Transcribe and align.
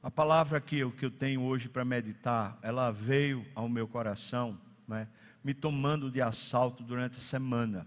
A 0.00 0.12
palavra 0.12 0.60
que 0.60 0.78
eu, 0.78 0.92
que 0.92 1.04
eu 1.04 1.10
tenho 1.10 1.42
hoje 1.42 1.68
para 1.68 1.84
meditar, 1.84 2.56
ela 2.62 2.92
veio 2.92 3.44
ao 3.52 3.68
meu 3.68 3.88
coração, 3.88 4.56
né, 4.86 5.08
me 5.42 5.52
tomando 5.52 6.08
de 6.08 6.22
assalto 6.22 6.84
durante 6.84 7.18
a 7.18 7.20
semana. 7.20 7.84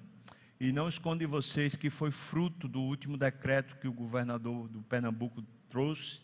E 0.60 0.74
não 0.74 0.90
escondo 0.90 1.20
de 1.20 1.26
vocês 1.26 1.78
que 1.78 1.90
foi 1.90 2.12
fruto 2.12 2.68
do 2.68 2.82
último 2.82 3.18
decreto 3.18 3.78
que 3.78 3.88
o 3.88 3.94
governador 3.94 4.68
do 4.68 4.82
Pernambuco 4.82 5.42
trouxe. 5.70 6.20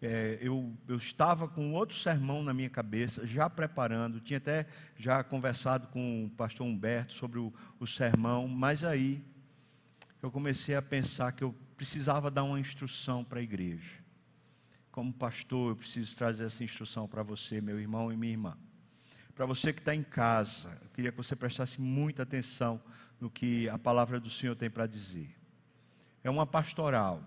É, 0.00 0.38
eu, 0.40 0.72
eu 0.86 0.96
estava 0.96 1.48
com 1.48 1.72
outro 1.72 1.96
sermão 1.96 2.44
na 2.44 2.54
minha 2.54 2.70
cabeça, 2.70 3.26
já 3.26 3.50
preparando, 3.50 4.20
tinha 4.20 4.36
até 4.36 4.68
já 4.96 5.24
conversado 5.24 5.88
com 5.88 6.26
o 6.26 6.30
pastor 6.30 6.64
Humberto 6.64 7.12
sobre 7.12 7.40
o, 7.40 7.52
o 7.80 7.88
sermão, 7.88 8.46
mas 8.46 8.84
aí 8.84 9.20
eu 10.22 10.30
comecei 10.30 10.76
a 10.76 10.82
pensar 10.82 11.32
que 11.32 11.42
eu 11.42 11.52
precisava 11.76 12.30
dar 12.30 12.44
uma 12.44 12.60
instrução 12.60 13.24
para 13.24 13.40
a 13.40 13.42
igreja. 13.42 14.01
Como 14.92 15.10
pastor, 15.10 15.70
eu 15.70 15.76
preciso 15.76 16.14
trazer 16.14 16.44
essa 16.44 16.62
instrução 16.62 17.08
para 17.08 17.22
você, 17.22 17.62
meu 17.62 17.80
irmão 17.80 18.12
e 18.12 18.16
minha 18.16 18.32
irmã. 18.32 18.58
Para 19.34 19.46
você 19.46 19.72
que 19.72 19.80
está 19.80 19.94
em 19.94 20.02
casa, 20.02 20.78
eu 20.82 20.90
queria 20.90 21.10
que 21.10 21.16
você 21.16 21.34
prestasse 21.34 21.80
muita 21.80 22.24
atenção 22.24 22.78
no 23.18 23.30
que 23.30 23.70
a 23.70 23.78
palavra 23.78 24.20
do 24.20 24.28
Senhor 24.28 24.54
tem 24.54 24.68
para 24.68 24.86
dizer. 24.86 25.34
É 26.22 26.28
uma 26.28 26.46
pastoral, 26.46 27.24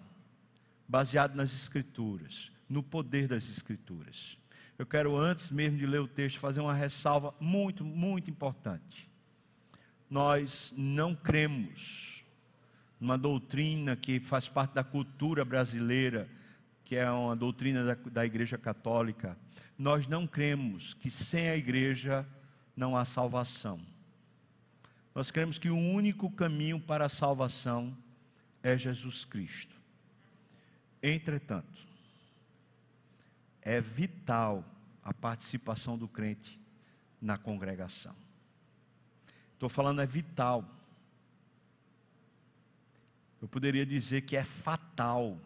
baseada 0.88 1.34
nas 1.34 1.52
Escrituras, 1.53 2.52
no 2.70 2.84
poder 2.84 3.27
das 3.27 3.49
Escrituras. 3.49 4.38
Eu 4.77 4.86
quero, 4.86 5.17
antes 5.17 5.50
mesmo 5.50 5.80
de 5.80 5.88
ler 5.88 6.02
o 6.02 6.08
texto, 6.08 6.38
fazer 6.38 6.61
uma 6.61 6.73
ressalva 6.73 7.34
muito, 7.39 7.84
muito 7.84 8.30
importante. 8.30 9.09
Nós 10.08 10.72
não 10.77 11.16
cremos 11.16 12.23
uma 13.02 13.17
doutrina 13.17 13.95
que 13.95 14.20
faz 14.20 14.47
parte 14.47 14.75
da 14.75 14.84
cultura 14.84 15.44
brasileira, 15.44 16.30
que 16.85 16.95
é 16.95 17.09
uma 17.12 17.35
doutrina 17.35 17.84
da, 17.84 17.95
da 17.95 18.25
Igreja 18.25 18.57
Católica. 18.57 19.35
Nós 19.77 20.07
não 20.07 20.27
cremos 20.27 20.94
que 20.94 21.09
sem 21.09 21.50
a 21.50 21.58
igreja 21.58 22.25
não 22.78 22.95
há 22.95 23.03
salvação. 23.03 23.81
Nós 25.13 25.31
cremos 25.31 25.58
que 25.58 25.69
o 25.69 25.78
único 25.78 26.30
caminho 26.30 26.80
para 26.80 27.06
a 27.06 27.09
salvação 27.09 27.97
é 28.61 28.78
Jesus 28.78 29.25
Cristo. 29.25 29.75
Entretanto, 31.02 31.88
é 33.61 33.81
vital 33.81 34.63
a 35.03 35.13
participação 35.13 35.97
do 35.97 36.08
crente 36.08 36.59
na 37.19 37.38
congregação. 37.38 38.16
Estou 39.53 39.69
falando 39.69 40.02
é 40.02 40.06
vital. 40.06 40.63
Eu 43.41 43.47
poderia 43.47 43.86
dizer 43.86 44.22
que 44.22 44.36
é 44.36 44.44
fatal 44.44 45.39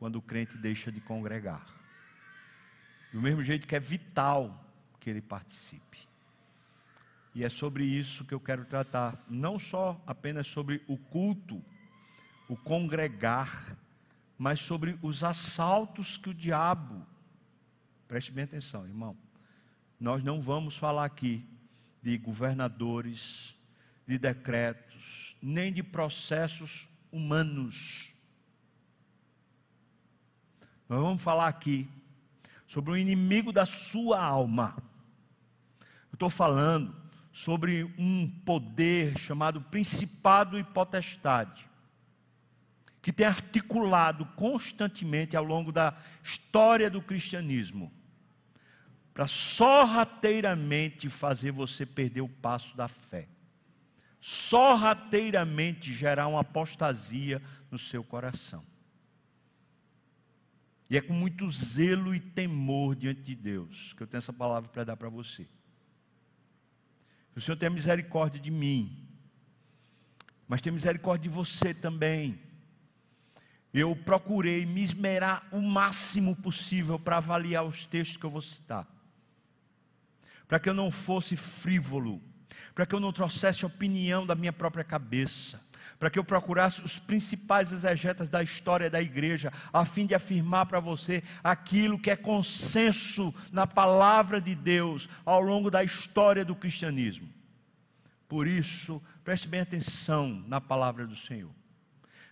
quando 0.00 0.16
o 0.16 0.22
crente 0.22 0.56
deixa 0.56 0.90
de 0.90 0.98
congregar. 0.98 1.64
Do 3.12 3.20
mesmo 3.20 3.42
jeito 3.42 3.66
que 3.66 3.76
é 3.76 3.80
vital 3.80 4.64
que 4.98 5.10
ele 5.10 5.20
participe. 5.20 5.98
E 7.34 7.44
é 7.44 7.50
sobre 7.50 7.84
isso 7.84 8.24
que 8.24 8.32
eu 8.32 8.40
quero 8.40 8.64
tratar, 8.64 9.22
não 9.28 9.58
só 9.58 10.02
apenas 10.06 10.46
sobre 10.46 10.82
o 10.88 10.96
culto, 10.96 11.62
o 12.48 12.56
congregar, 12.56 13.76
mas 14.38 14.58
sobre 14.58 14.98
os 15.02 15.22
assaltos 15.22 16.16
que 16.16 16.30
o 16.30 16.34
diabo, 16.34 17.06
preste 18.08 18.32
bem 18.32 18.44
atenção, 18.44 18.86
irmão. 18.86 19.14
Nós 20.00 20.24
não 20.24 20.40
vamos 20.40 20.78
falar 20.78 21.04
aqui 21.04 21.46
de 22.02 22.16
governadores, 22.16 23.54
de 24.06 24.18
decretos, 24.18 25.36
nem 25.42 25.70
de 25.70 25.82
processos 25.82 26.88
humanos. 27.12 28.09
Nós 30.90 31.00
vamos 31.00 31.22
falar 31.22 31.46
aqui 31.46 31.88
sobre 32.66 32.90
o 32.90 32.96
inimigo 32.96 33.52
da 33.52 33.64
sua 33.64 34.20
alma. 34.20 34.74
Eu 36.10 36.14
estou 36.14 36.28
falando 36.28 36.92
sobre 37.32 37.84
um 37.96 38.28
poder 38.44 39.16
chamado 39.16 39.62
Principado 39.62 40.58
e 40.58 40.64
Potestade, 40.64 41.64
que 43.00 43.12
tem 43.12 43.24
articulado 43.24 44.26
constantemente 44.34 45.36
ao 45.36 45.44
longo 45.44 45.70
da 45.70 45.94
história 46.24 46.90
do 46.90 47.00
cristianismo, 47.00 47.92
para 49.14 49.28
sorrateiramente 49.28 51.08
fazer 51.08 51.52
você 51.52 51.86
perder 51.86 52.22
o 52.22 52.28
passo 52.28 52.76
da 52.76 52.88
fé 52.88 53.28
sorrateiramente 54.20 55.94
gerar 55.94 56.26
uma 56.26 56.40
apostasia 56.40 57.40
no 57.70 57.78
seu 57.78 58.04
coração. 58.04 58.69
E 60.90 60.96
é 60.96 61.00
com 61.00 61.12
muito 61.12 61.48
zelo 61.48 62.12
e 62.12 62.18
temor 62.18 62.96
diante 62.96 63.22
de 63.22 63.36
Deus 63.36 63.94
que 63.96 64.02
eu 64.02 64.08
tenho 64.08 64.18
essa 64.18 64.32
palavra 64.32 64.68
para 64.68 64.82
dar 64.82 64.96
para 64.96 65.08
você. 65.08 65.46
O 67.36 67.40
Senhor 67.40 67.56
tenha 67.56 67.70
misericórdia 67.70 68.40
de 68.40 68.50
mim, 68.50 69.08
mas 70.48 70.60
tenha 70.60 70.72
misericórdia 70.72 71.30
de 71.30 71.34
você 71.34 71.72
também. 71.72 72.40
Eu 73.72 73.94
procurei 73.94 74.66
me 74.66 74.82
esmerar 74.82 75.46
o 75.52 75.62
máximo 75.62 76.34
possível 76.34 76.98
para 76.98 77.18
avaliar 77.18 77.64
os 77.64 77.86
textos 77.86 78.16
que 78.16 78.26
eu 78.26 78.30
vou 78.30 78.42
citar, 78.42 78.84
para 80.48 80.58
que 80.58 80.68
eu 80.68 80.74
não 80.74 80.90
fosse 80.90 81.36
frívolo, 81.36 82.20
para 82.74 82.84
que 82.84 82.92
eu 82.92 83.00
não 83.00 83.12
trouxesse 83.12 83.64
opinião 83.64 84.26
da 84.26 84.34
minha 84.34 84.52
própria 84.52 84.82
cabeça, 84.82 85.62
para 86.00 86.08
que 86.08 86.18
eu 86.18 86.24
procurasse 86.24 86.80
os 86.80 86.98
principais 86.98 87.70
exegetas 87.70 88.26
da 88.26 88.42
história 88.42 88.88
da 88.88 89.02
igreja, 89.02 89.52
a 89.70 89.84
fim 89.84 90.06
de 90.06 90.14
afirmar 90.14 90.64
para 90.64 90.80
você 90.80 91.22
aquilo 91.44 91.98
que 91.98 92.10
é 92.10 92.16
consenso 92.16 93.34
na 93.52 93.66
palavra 93.66 94.40
de 94.40 94.54
Deus 94.54 95.10
ao 95.26 95.42
longo 95.42 95.70
da 95.70 95.84
história 95.84 96.42
do 96.42 96.56
cristianismo. 96.56 97.28
Por 98.26 98.48
isso, 98.48 99.02
preste 99.22 99.46
bem 99.46 99.60
atenção 99.60 100.42
na 100.48 100.58
palavra 100.58 101.06
do 101.06 101.14
Senhor. 101.14 101.59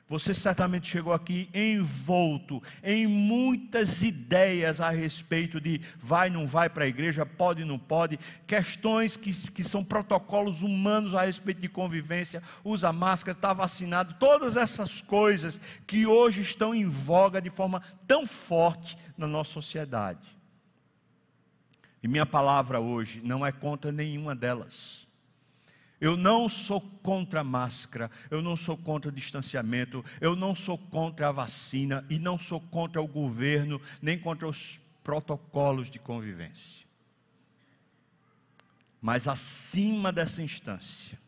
Você 0.09 0.33
certamente 0.33 0.89
chegou 0.89 1.13
aqui 1.13 1.51
envolto 1.53 2.63
em 2.83 3.07
muitas 3.07 4.03
ideias 4.03 4.81
a 4.81 4.89
respeito 4.89 5.61
de 5.61 5.83
vai, 5.99 6.31
não 6.31 6.47
vai 6.47 6.71
para 6.71 6.85
a 6.85 6.89
igreja, 6.89 7.27
pode, 7.27 7.63
não 7.63 7.79
pode, 7.79 8.19
questões 8.47 9.19
que, 9.19 9.33
que 9.51 9.63
são 9.63 9.85
protocolos 9.85 10.63
humanos 10.63 11.15
a 11.15 11.27
respeito 11.27 11.61
de 11.61 11.69
convivência, 11.69 12.43
usa 12.65 12.91
máscara, 12.91 13.37
está 13.37 13.53
vacinado, 13.53 14.15
todas 14.15 14.57
essas 14.57 15.03
coisas 15.03 15.61
que 15.87 16.07
hoje 16.07 16.41
estão 16.41 16.75
em 16.75 16.89
voga 16.89 17.41
de 17.43 17.51
forma 17.51 17.83
tão 18.07 18.25
forte 18.25 18.97
na 19.17 19.27
nossa 19.27 19.51
sociedade. 19.51 20.39
E 22.03 22.09
minha 22.09 22.25
palavra 22.27 22.81
hoje 22.81 23.21
não 23.23 23.45
é 23.45 23.51
contra 23.51 23.91
nenhuma 23.91 24.35
delas. 24.35 25.08
Eu 26.01 26.17
não 26.17 26.49
sou 26.49 26.81
contra 26.81 27.41
a 27.41 27.45
máscara, 27.45 28.11
eu 28.31 28.41
não 28.41 28.57
sou 28.57 28.77
contra 28.77 29.09
o 29.09 29.13
distanciamento, 29.13 30.05
eu 30.21 30.37
não 30.37 30.55
sou 30.55 30.79
contra 30.79 31.29
a 31.29 31.33
vacina 31.33 32.05
e 32.09 32.19
não 32.19 32.39
sou 32.39 32.61
contra 32.61 33.03
o 33.03 33.07
governo, 33.07 33.81
nem 34.01 34.19
contra 34.19 34.47
os 34.47 34.81
protocolos 35.03 35.91
de 35.91 35.99
convivência. 35.99 36.87
Mas 39.01 39.27
acima 39.27 40.13
dessa 40.13 40.43
instância, 40.43 41.19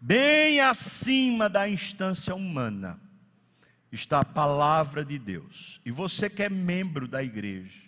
bem 0.00 0.60
acima 0.60 1.48
da 1.48 1.68
instância 1.68 2.34
humana, 2.34 3.00
está 3.92 4.20
a 4.20 4.24
palavra 4.24 5.04
de 5.04 5.18
Deus. 5.18 5.80
E 5.84 5.90
você 5.90 6.28
que 6.28 6.42
é 6.42 6.48
membro 6.48 7.06
da 7.06 7.22
igreja, 7.22 7.82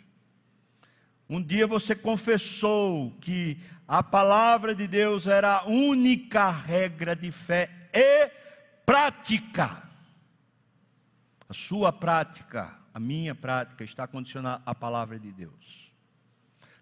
um 1.29 1.43
dia 1.43 1.67
você 1.67 1.95
confessou 1.95 3.11
que 3.21 3.59
a 3.89 4.03
palavra 4.03 4.75
de 4.75 4.87
Deus 4.89 5.27
era 5.27 5.59
a 5.59 5.65
única 5.67 6.51
regra 6.51 7.15
de 7.15 7.31
fé 7.31 7.71
e 7.93 8.29
prática. 8.85 9.83
A 11.49 11.55
sua 11.55 11.93
prática, 11.93 12.77
a 12.93 12.99
minha 12.99 13.35
prática, 13.35 13.85
está 13.85 14.07
condicionada 14.07 14.63
à 14.67 14.75
palavra 14.75 15.19
de 15.19 15.31
Deus. 15.31 15.93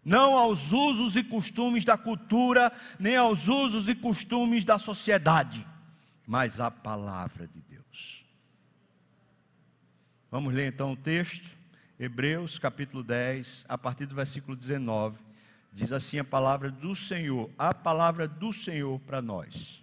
Não 0.03 0.37
aos 0.37 0.73
usos 0.73 1.17
e 1.17 1.23
costumes 1.23 1.85
da 1.85 1.97
cultura, 1.97 2.73
nem 2.99 3.17
aos 3.17 3.49
usos 3.49 3.89
e 3.89 3.95
costumes 3.95 4.65
da 4.65 4.79
sociedade, 4.79 5.67
mas 6.27 6.61
à 6.61 6.71
palavra 6.71 7.47
de 7.47 7.61
Deus. 7.61 8.25
Vamos 10.31 10.53
ler 10.53 10.69
então 10.69 10.93
o 10.93 10.97
texto. 10.97 11.49
Hebreus 11.99 12.59
capítulo 12.59 13.05
10, 13.05 13.67
a 13.69 13.79
partir 13.79 14.05
do 14.05 14.15
versículo 14.15 14.57
19, 14.57 15.19
diz 15.75 15.93
assim 15.93 16.21
a 16.21 16.25
palavra 16.25 16.71
do 16.71 16.95
Senhor, 16.95 17.51
a 17.59 17.75
palavra 17.75 18.29
do 18.29 18.53
Senhor 18.53 19.01
para 19.01 19.21
nós. 19.21 19.83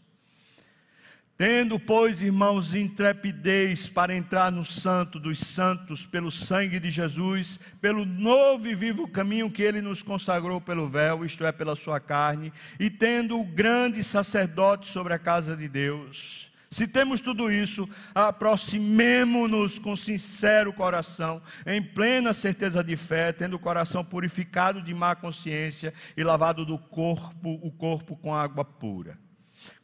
Tendo, 1.38 1.80
pois, 1.80 2.22
irmãos, 2.22 2.76
intrepidez 2.76 3.90
para 3.90 4.16
entrar 4.16 4.52
no 4.52 4.64
Santo 4.64 5.20
dos 5.20 5.40
Santos, 5.40 6.06
pelo 6.06 6.32
sangue 6.32 6.80
de 6.80 6.90
Jesus, 6.92 7.60
pelo 7.82 8.06
novo 8.06 8.68
e 8.68 8.76
vivo 8.76 9.08
caminho 9.08 9.52
que 9.52 9.64
ele 9.64 9.82
nos 9.82 10.04
consagrou 10.04 10.62
pelo 10.62 10.88
véu, 10.88 11.26
isto 11.26 11.44
é, 11.44 11.52
pela 11.52 11.76
sua 11.76 12.00
carne, 12.00 12.54
e 12.80 12.90
tendo 12.90 13.40
o 13.40 13.44
grande 13.44 14.04
sacerdote 14.04 14.88
sobre 14.88 15.14
a 15.14 15.20
casa 15.20 15.58
de 15.58 15.68
Deus, 15.68 16.51
Se 16.72 16.88
temos 16.88 17.20
tudo 17.20 17.52
isso, 17.52 17.88
aproximemo-nos 18.16 19.78
com 19.78 19.94
sincero 19.94 20.72
coração, 20.72 21.42
em 21.66 21.84
plena 21.84 22.32
certeza 22.32 22.82
de 22.82 22.96
fé, 22.96 23.34
tendo 23.34 23.58
o 23.58 23.60
coração 23.60 24.06
purificado 24.06 24.82
de 24.82 24.94
má 24.94 25.14
consciência 25.14 25.94
e 26.16 26.24
lavado 26.24 26.66
do 26.66 26.78
corpo, 26.78 27.60
o 27.62 27.70
corpo 27.72 28.16
com 28.16 28.34
água 28.34 28.64
pura. 28.64 29.20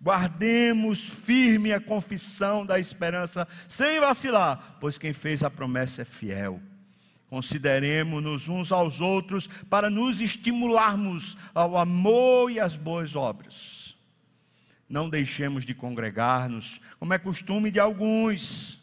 Guardemos 0.01 1.03
firme 1.03 1.73
a 1.73 1.81
confissão 1.81 2.65
da 2.65 2.79
esperança, 2.79 3.45
sem 3.67 3.99
vacilar, 3.99 4.77
pois 4.79 4.97
quem 4.97 5.11
fez 5.11 5.43
a 5.43 5.49
promessa 5.49 6.03
é 6.03 6.05
fiel. 6.05 6.61
Consideremos-nos 7.29 8.47
uns 8.47 8.71
aos 8.71 9.01
outros 9.01 9.45
para 9.69 9.89
nos 9.89 10.21
estimularmos 10.21 11.35
ao 11.53 11.77
amor 11.77 12.49
e 12.49 12.61
às 12.61 12.77
boas 12.77 13.13
obras 13.13 13.76
não 14.89 15.09
deixemos 15.09 15.65
de 15.65 15.73
congregar-nos, 15.73 16.79
como 16.99 17.13
é 17.13 17.19
costume 17.19 17.71
de 17.71 17.79
alguns. 17.79 18.81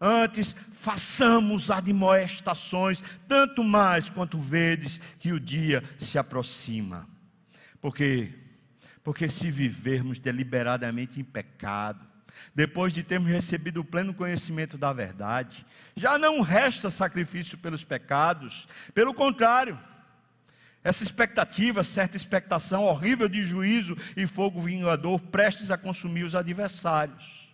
Antes, 0.00 0.54
façamos 0.72 1.70
admoestações, 1.70 3.02
tanto 3.28 3.62
mais 3.62 4.10
quanto 4.10 4.38
vedes 4.38 4.98
que 5.18 5.32
o 5.32 5.40
dia 5.40 5.82
se 5.98 6.18
aproxima. 6.18 7.08
Porque 7.80 8.34
porque 9.04 9.28
se 9.28 9.50
vivermos 9.50 10.18
deliberadamente 10.18 11.20
em 11.20 11.24
pecado, 11.24 12.00
depois 12.54 12.90
de 12.90 13.02
termos 13.02 13.30
recebido 13.30 13.80
o 13.80 13.84
pleno 13.84 14.14
conhecimento 14.14 14.78
da 14.78 14.94
verdade, 14.94 15.64
já 15.94 16.18
não 16.18 16.40
resta 16.40 16.88
sacrifício 16.88 17.58
pelos 17.58 17.84
pecados, 17.84 18.66
pelo 18.94 19.12
contrário, 19.12 19.78
essa 20.84 21.02
expectativa, 21.02 21.82
certa 21.82 22.14
expectação 22.14 22.84
horrível 22.84 23.26
de 23.26 23.42
juízo 23.42 23.96
e 24.14 24.26
fogo 24.26 24.60
vingador, 24.60 25.18
prestes 25.18 25.70
a 25.70 25.78
consumir 25.78 26.24
os 26.24 26.34
adversários. 26.34 27.48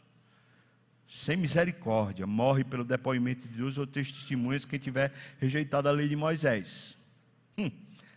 Sem 1.06 1.36
misericórdia, 1.36 2.26
morre 2.26 2.64
pelo 2.64 2.84
depoimento 2.84 3.46
de 3.46 3.56
Deus 3.56 3.78
ou 3.78 3.86
testemunhas 3.86 4.64
quem 4.64 4.80
tiver 4.80 5.12
rejeitado 5.38 5.88
a 5.88 5.92
lei 5.92 6.08
de 6.08 6.16
Moisés. 6.16 6.96
Hum. 7.56 7.70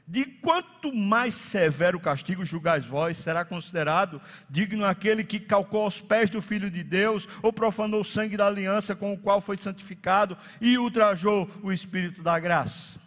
De 0.08 0.26
quanto 0.26 0.94
mais 0.94 1.36
severo 1.36 2.00
castigo 2.00 2.44
julgais 2.44 2.86
vós, 2.86 3.16
será 3.18 3.46
considerado 3.46 4.22
digno 4.50 4.84
aquele 4.84 5.24
que 5.24 5.40
calcou 5.40 5.84
aos 5.84 6.02
pés 6.02 6.30
do 6.30 6.42
Filho 6.42 6.70
de 6.70 6.84
Deus, 6.84 7.28
ou 7.42 7.54
profanou 7.54 8.02
o 8.02 8.06
sangue 8.06 8.36
da 8.36 8.48
aliança 8.48 8.96
com 8.96 9.14
o 9.14 9.18
qual 9.18 9.40
foi 9.40 9.58
santificado 9.58 10.36
e 10.60 10.78
ultrajou 10.78 11.50
o 11.62 11.72
Espírito 11.72 12.22
da 12.22 12.38
graça. 12.38 13.03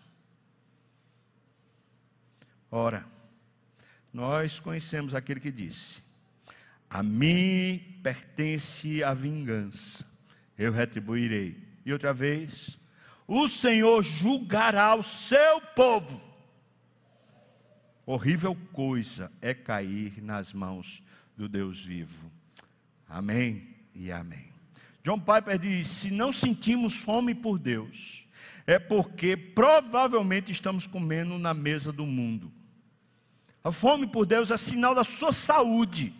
Ora, 2.77 3.07
nós 4.13 4.61
conhecemos 4.61 5.15
aquele 5.15 5.41
que 5.41 5.51
disse: 5.51 6.03
A 6.91 7.03
mim 7.03 7.83
pertence 8.03 9.03
a 9.03 9.15
vingança, 9.15 10.05
eu 10.59 10.71
retribuirei. 10.71 11.57
E 11.87 11.93
outra 11.95 12.13
vez, 12.13 12.79
o 13.27 13.49
Senhor 13.49 14.03
julgará 14.03 14.95
o 14.95 15.03
seu 15.03 15.59
povo. 15.75 16.23
Horrível 18.05 18.55
coisa 18.75 19.33
é 19.41 19.55
cair 19.55 20.23
nas 20.23 20.53
mãos 20.53 21.03
do 21.35 21.49
Deus 21.49 21.83
vivo. 21.83 22.31
Amém 23.09 23.75
e 23.95 24.13
amém. 24.13 24.53
John 25.03 25.19
Piper 25.19 25.59
diz: 25.59 25.87
se 25.87 26.11
não 26.11 26.31
sentimos 26.31 26.95
fome 26.95 27.35
por 27.35 27.59
Deus, 27.59 28.27
é 28.67 28.79
porque 28.79 29.35
provavelmente 29.35 30.53
estamos 30.53 30.87
comendo 30.87 31.39
na 31.39 31.55
mesa 31.55 31.91
do 31.91 32.05
mundo. 32.05 32.53
A 33.67 33.73
fome 33.73 34.07
por 34.07 34.25
Deus 34.25 34.53
é 34.53 34.57
sinal 34.57 34.95
da 34.95 35.03
sua 35.03 35.33
saúde, 35.33 36.15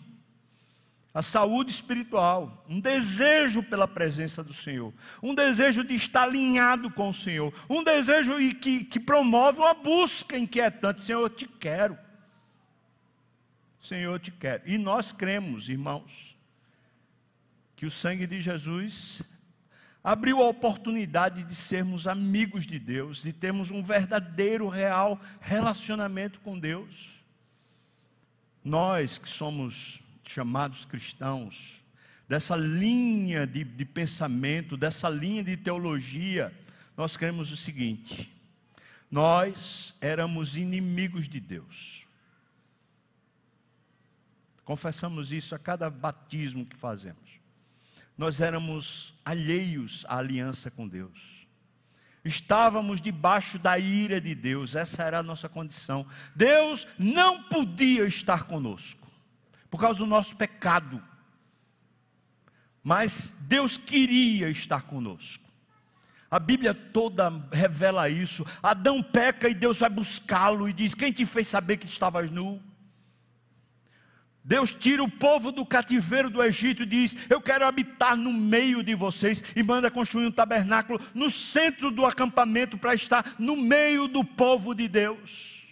a 1.15 1.23
saúde 1.23 1.71
espiritual, 1.71 2.65
um 2.69 2.81
desejo 2.81 3.63
pela 3.63 3.87
presença 3.87 4.43
do 4.43 4.53
Senhor, 4.53 4.93
um 5.23 5.33
desejo 5.33 5.85
de 5.85 5.95
estar 5.95 6.25
alinhado 6.25 6.91
com 6.91 7.11
o 7.11 7.15
Senhor, 7.15 7.55
um 7.71 7.85
desejo 7.85 8.33
que, 8.57 8.83
que 8.83 8.99
promove 8.99 9.61
uma 9.61 9.75
busca 9.75 10.37
inquietante: 10.37 11.05
Senhor, 11.05 11.21
eu 11.21 11.31
te 11.31 11.47
quero. 11.47 11.97
Senhor, 13.81 14.15
eu 14.15 14.19
te 14.19 14.33
quero. 14.33 14.65
E 14.67 14.77
nós 14.77 15.13
cremos, 15.13 15.69
irmãos, 15.69 16.37
que 17.77 17.87
o 17.87 17.91
sangue 17.93 18.27
de 18.27 18.41
Jesus 18.41 19.23
abriu 20.03 20.43
a 20.43 20.49
oportunidade 20.49 21.45
de 21.45 21.55
sermos 21.55 22.09
amigos 22.09 22.67
de 22.67 22.81
Deus, 22.81 23.23
de 23.23 23.33
termos 23.33 23.71
um 23.71 23.85
verdadeiro, 23.85 24.69
real 24.69 25.21
relacionamento 25.41 26.41
com 26.41 26.59
Deus. 26.59 27.16
Nós 28.67 29.17
que 29.17 29.29
somos 29.29 30.01
chamados 30.25 30.85
cristãos, 30.85 31.81
dessa 32.27 32.57
linha 32.57 33.47
de, 33.47 33.63
de 33.63 33.85
pensamento, 33.85 34.77
dessa 34.77 35.09
linha 35.09 35.45
de 35.45 35.57
teologia, 35.57 36.53
nós 36.97 37.17
cremos 37.17 37.53
o 37.53 37.57
seguinte: 37.57 38.29
nós 39.09 39.95
éramos 40.01 40.57
inimigos 40.57 41.29
de 41.29 41.39
Deus. 41.39 42.09
Confessamos 44.65 45.31
isso 45.31 45.55
a 45.55 45.61
cada 45.61 45.89
batismo 45.89 46.67
que 46.67 46.75
fazemos. 46.75 47.39
Nós 48.19 48.41
éramos 48.41 49.15
alheios 49.25 50.05
à 50.09 50.19
aliança 50.19 50.73
com 50.73 50.89
Deus. 50.89 51.46
Estávamos 52.27 53.01
debaixo 53.01 53.59
da 53.59 53.79
ira 53.79 54.21
de 54.21 54.35
Deus, 54.35 54.75
essa 54.75 55.03
era 55.03 55.21
a 55.21 55.23
nossa 55.23 55.49
condição. 55.49 56.07
Deus 56.35 56.87
não 56.99 57.43
podia 57.45 58.05
estar 58.05 58.45
conosco, 58.45 59.07
por 59.71 59.81
causa 59.81 60.01
do 60.01 60.07
nosso 60.07 60.37
pecado. 60.37 61.03
Mas 62.83 63.35
Deus 63.41 63.77
queria 63.77 64.49
estar 64.49 64.83
conosco. 64.83 65.45
A 66.31 66.39
Bíblia 66.39 66.75
toda 66.75 67.31
revela 67.53 68.09
isso. 68.09 68.45
Adão 68.63 69.03
peca 69.03 69.49
e 69.49 69.55
Deus 69.55 69.79
vai 69.79 69.91
buscá-lo 69.91 70.69
e 70.69 70.73
diz: 70.73 70.95
Quem 70.95 71.13
te 71.13 71.25
fez 71.25 71.47
saber 71.47 71.77
que 71.77 71.87
estavas 71.87 72.31
nu? 72.31 72.63
Deus 74.47 74.73
tira 74.73 75.03
o 75.03 75.11
povo 75.11 75.51
do 75.51 75.67
cativeiro 75.67 76.31
do 76.31 76.41
Egito 76.41 76.85
e 76.85 76.87
diz: 76.87 77.17
Eu 77.29 77.41
quero 77.41 77.67
habitar 77.67 78.17
no 78.17 78.33
meio 78.33 78.81
de 78.81 78.95
vocês, 78.95 79.43
e 79.57 79.63
manda 79.63 79.91
construir 79.91 80.25
um 80.27 80.31
tabernáculo 80.31 81.01
no 81.13 81.29
centro 81.29 81.91
do 81.91 82.07
acampamento 82.07 82.79
para 82.79 82.95
estar 82.95 83.35
no 83.41 83.57
meio 83.57 84.07
do 84.07 84.25
povo 84.25 84.73
de 84.73 84.87
Deus. 84.87 85.66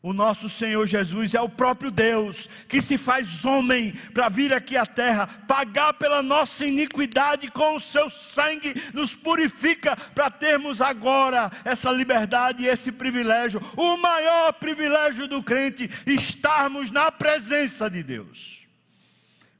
O 0.00 0.12
nosso 0.12 0.48
Senhor 0.48 0.86
Jesus 0.86 1.34
é 1.34 1.40
o 1.40 1.48
próprio 1.48 1.90
Deus 1.90 2.48
que 2.68 2.80
se 2.80 2.96
faz 2.96 3.44
homem 3.44 3.92
para 4.14 4.28
vir 4.28 4.54
aqui 4.54 4.76
à 4.76 4.86
terra, 4.86 5.26
pagar 5.48 5.92
pela 5.94 6.22
nossa 6.22 6.64
iniquidade 6.64 7.50
com 7.50 7.74
o 7.74 7.80
seu 7.80 8.08
sangue, 8.08 8.80
nos 8.94 9.16
purifica 9.16 9.96
para 10.14 10.30
termos 10.30 10.80
agora 10.80 11.50
essa 11.64 11.90
liberdade 11.90 12.62
e 12.62 12.68
esse 12.68 12.92
privilégio, 12.92 13.60
o 13.76 13.96
maior 13.96 14.52
privilégio 14.52 15.26
do 15.26 15.42
crente, 15.42 15.90
estarmos 16.06 16.92
na 16.92 17.10
presença 17.10 17.90
de 17.90 18.04
Deus. 18.04 18.58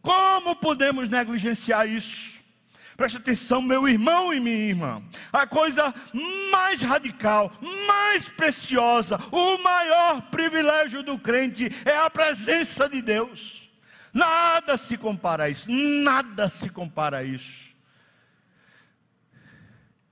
Como 0.01 0.55
podemos 0.55 1.09
negligenciar 1.09 1.89
isso? 1.89 2.38
Preste 2.99 3.19
atenção, 3.19 3.63
meu 3.63 3.89
irmão 3.89 4.35
e 4.35 4.41
minha 4.41 4.57
irmã. 4.57 5.01
A 5.33 5.47
coisa 5.47 5.95
mais 6.51 6.83
radical, 6.83 7.53
mais 7.87 8.29
preciosa, 8.29 9.21
o 9.31 9.57
maior 9.59 10.23
privilégio 10.23 11.05
do 11.05 11.17
crente 11.17 11.71
é 11.85 11.97
a 11.97 12.11
presença 12.11 12.89
de 12.89 13.01
Deus. 13.01 13.71
Nada 14.13 14.77
se 14.77 14.99
compara 14.99 15.45
a 15.45 15.49
isso, 15.49 15.71
nada 15.71 16.49
se 16.49 16.69
compara 16.71 17.19
a 17.19 17.23
isso. 17.23 17.69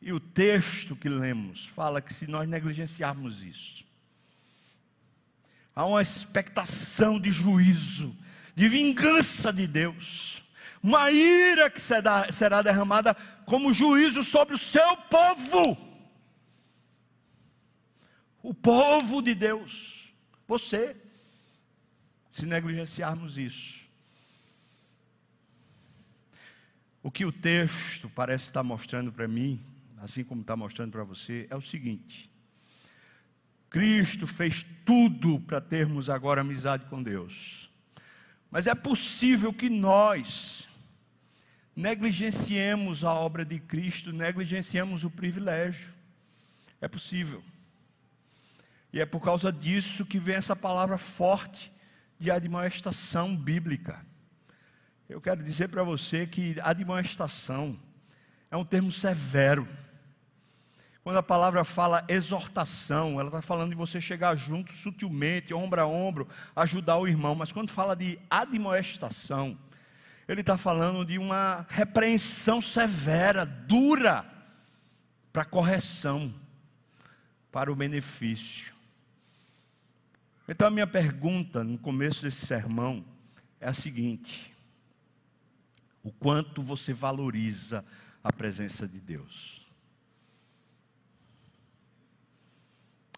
E 0.01 0.13
o 0.13 0.21
texto 0.21 0.95
que 0.95 1.09
lemos 1.09 1.67
fala 1.67 2.01
que 2.01 2.15
se 2.15 2.29
nós 2.29 2.49
negligenciarmos 2.49 3.43
isso, 3.43 3.85
há 5.75 5.85
uma 5.85 6.01
expectação 6.01 7.19
de 7.19 7.33
juízo, 7.33 8.17
de 8.55 8.69
vingança 8.69 9.53
de 9.53 9.67
Deus 9.67 10.36
uma 10.83 11.11
ira 11.11 11.71
que 11.71 11.81
será, 11.81 12.63
derramada 12.63 13.15
como 13.45 13.73
juízo 13.73 14.23
sobre 14.23 14.55
o 14.55 14.59
seu 14.59 14.97
povo. 14.97 15.77
O 18.43 18.55
povo 18.55 19.21
de 19.21 19.35
Deus, 19.35 20.15
você, 20.47 20.97
se 22.31 22.47
negligenciarmos 22.47 23.39
isso. 23.39 23.85
O 27.03 27.11
que 27.11 27.25
o 27.25 27.33
texto 27.33 28.09
parece 28.11 28.47
estar 28.47 28.63
mostrando 28.63 29.13
para 29.13 29.27
mim, 29.27 29.65
assim 29.99 30.23
como 30.23 30.41
está 30.43 30.57
mostrando 30.57 30.93
para 30.93 31.05
você, 31.05 31.47
é 31.51 31.57
o 31.57 31.61
seguinte: 31.61 32.31
Cristo 33.71 34.27
fez 34.27 34.65
tudo 34.85 35.41
para 35.41 35.61
termos 35.61 36.09
agora 36.09 36.41
amizade 36.41 36.85
com 36.87 37.03
Deus. 37.03 37.71
Mas 38.57 38.67
é 38.67 38.75
possível 38.75 39.53
que 39.53 39.69
nós 39.69 40.67
negligenciemos 41.77 43.05
a 43.05 43.13
obra 43.13 43.45
de 43.45 43.61
Cristo, 43.61 44.15
negligenciemos 44.15 45.05
o 45.05 45.11
privilégio. 45.11 45.93
É 46.81 46.89
possível. 46.89 47.45
E 48.95 48.99
é 48.99 49.05
por 49.05 49.21
causa 49.21 49.53
disso 49.53 50.07
que 50.07 50.19
vem 50.19 50.37
essa 50.37 50.57
palavra 50.57 50.97
forte 50.97 51.71
de 52.19 52.31
admoestação 52.31 53.37
bíblica. 53.37 54.03
Eu 55.07 55.21
quero 55.21 55.43
dizer 55.43 55.69
para 55.69 55.83
você 55.83 56.27
que 56.27 56.59
admoestação 56.63 57.79
é 58.51 58.57
um 58.57 58.65
termo 58.65 58.91
severo. 58.91 59.69
Quando 61.07 61.19
a 61.19 61.23
palavra 61.23 61.63
fala 61.63 62.05
exortação, 62.09 63.21
ela 63.21 63.29
está 63.29 63.41
falando 63.41 63.71
de 63.71 63.77
você 63.77 64.01
chegar 64.01 64.35
junto 64.35 64.73
sutilmente, 64.73 65.55
ombro 65.55 65.81
a 65.81 65.87
ombro, 65.87 66.27
ajudar 66.57 66.97
o 66.97 67.07
irmão. 67.07 67.33
Mas 67.33 67.53
quando 67.53 67.71
fala 67.71 67.95
de 67.95 68.19
admoestação, 68.29 69.57
ele 70.27 70.41
está 70.41 70.59
falando 70.59 71.05
de 71.05 71.17
uma 71.17 71.65
repreensão 71.69 72.61
severa, 72.61 73.47
dura, 73.47 74.27
para 75.33 75.45
correção, 75.45 76.35
para 77.53 77.71
o 77.71 77.77
benefício. 77.77 78.75
Então 80.49 80.67
a 80.67 80.73
minha 80.73 80.89
pergunta 80.89 81.63
no 81.63 81.79
começo 81.79 82.23
desse 82.23 82.45
sermão 82.45 83.05
é 83.61 83.69
a 83.69 83.73
seguinte: 83.73 84.53
o 86.03 86.11
quanto 86.11 86.65
você 86.65 86.93
valoriza 86.93 87.85
a 88.25 88.33
presença 88.33 88.89
de 88.89 88.99
Deus? 88.99 89.66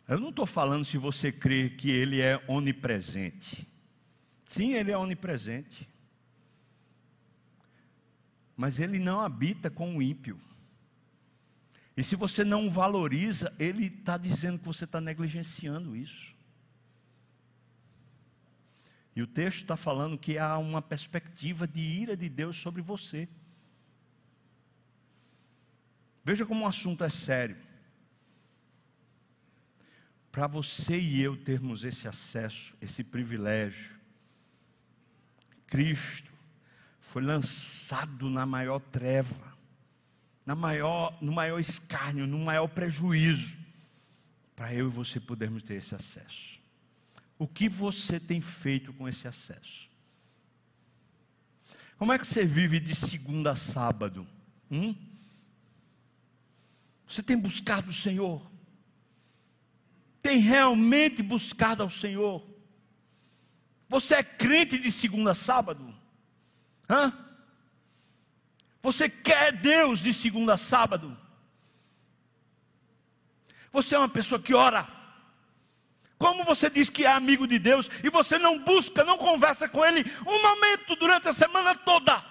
Eu 0.09 0.19
não 0.19 0.31
estou 0.31 0.47
falando 0.47 0.87
se 0.87 0.97
você 0.97 1.31
crê 1.31 1.69
que 1.69 1.91
Ele 1.91 2.23
é 2.23 2.43
onipresente. 2.49 3.69
Sim, 4.47 4.73
Ele 4.73 4.91
é 4.91 4.97
onipresente. 4.97 5.87
Mas 8.57 8.79
Ele 8.79 8.99
não 8.99 9.21
habita 9.21 9.71
com 9.71 9.99
o 9.99 10.03
ímpio. 10.03 10.41
E 11.95 12.03
se 12.03 12.17
você 12.17 12.43
não 12.43 12.71
valoriza, 12.71 13.55
Ele 13.59 13.85
está 13.85 14.17
dizendo 14.17 14.59
que 14.59 14.65
você 14.65 14.85
está 14.85 14.99
negligenciando 14.99 15.95
isso. 15.95 16.35
E 19.15 19.21
o 19.21 19.27
texto 19.27 19.61
está 19.61 19.77
falando 19.77 20.17
que 20.17 20.39
há 20.39 20.57
uma 20.57 20.81
perspectiva 20.81 21.69
de 21.69 21.81
ira 21.83 22.17
de 22.17 22.31
Deus 22.31 22.57
sobre 22.57 22.81
você. 22.81 23.29
Veja 26.25 26.47
como 26.47 26.65
o 26.65 26.69
assunto 26.69 27.05
é 27.05 27.11
sério 27.11 27.68
para 30.31 30.47
você 30.47 30.99
e 30.99 31.21
eu 31.21 31.37
termos 31.37 31.85
esse 31.85 32.07
acesso, 32.07 32.75
esse 32.81 33.03
privilégio, 33.03 33.99
Cristo 35.67 36.33
foi 37.01 37.23
lançado 37.23 38.29
na 38.29 38.45
maior 38.45 38.81
treva, 38.81 39.57
na 40.45 40.55
maior, 40.55 41.17
no 41.21 41.33
maior 41.33 41.59
escárnio, 41.59 42.27
no 42.27 42.39
maior 42.39 42.69
prejuízo, 42.69 43.57
para 44.55 44.75
eu 44.75 44.87
e 44.87 44.91
você 44.91 45.21
podermos 45.21 45.63
ter 45.63 45.75
esse 45.75 45.95
acesso. 45.95 46.59
O 47.39 47.47
que 47.47 47.69
você 47.69 48.19
tem 48.19 48.41
feito 48.41 48.93
com 48.93 49.09
esse 49.09 49.29
acesso? 49.29 49.89
Como 51.97 52.13
é 52.13 52.19
que 52.19 52.27
você 52.27 52.45
vive 52.45 52.79
de 52.79 52.95
segunda 52.95 53.53
a 53.53 53.57
sábado? 53.57 54.27
Hum? 54.71 54.95
Você 57.07 57.23
tem 57.23 57.37
buscado 57.37 57.91
o 57.91 57.93
Senhor? 57.93 58.43
Tem 60.29 60.37
realmente 60.37 61.23
buscado 61.23 61.83
ao 61.83 61.89
Senhor? 61.89 62.47
Você 63.89 64.17
é 64.17 64.23
crente 64.23 64.79
de 64.79 64.93
segunda 64.93 65.31
a 65.31 65.35
sábado? 65.35 65.97
Hã? 66.87 67.11
Você 68.83 69.09
quer 69.09 69.53
Deus 69.53 70.01
de 70.01 70.13
segunda 70.13 70.53
a 70.53 70.59
sábado? 70.59 71.17
Você 73.73 73.95
é 73.95 73.99
uma 73.99 74.09
pessoa 74.09 74.39
que 74.39 74.53
ora. 74.53 74.87
Como 76.19 76.45
você 76.45 76.69
diz 76.69 76.91
que 76.91 77.07
é 77.07 77.11
amigo 77.11 77.47
de 77.47 77.59
Deus 77.59 77.89
e 78.05 78.11
você 78.11 78.39
não 78.39 78.59
busca, 78.59 79.03
não 79.05 79.17
conversa 79.17 79.67
com 79.67 79.83
Ele 79.83 80.05
um 80.27 80.43
momento 80.43 80.95
durante 80.97 81.27
a 81.27 81.33
semana 81.33 81.75
toda? 81.75 82.23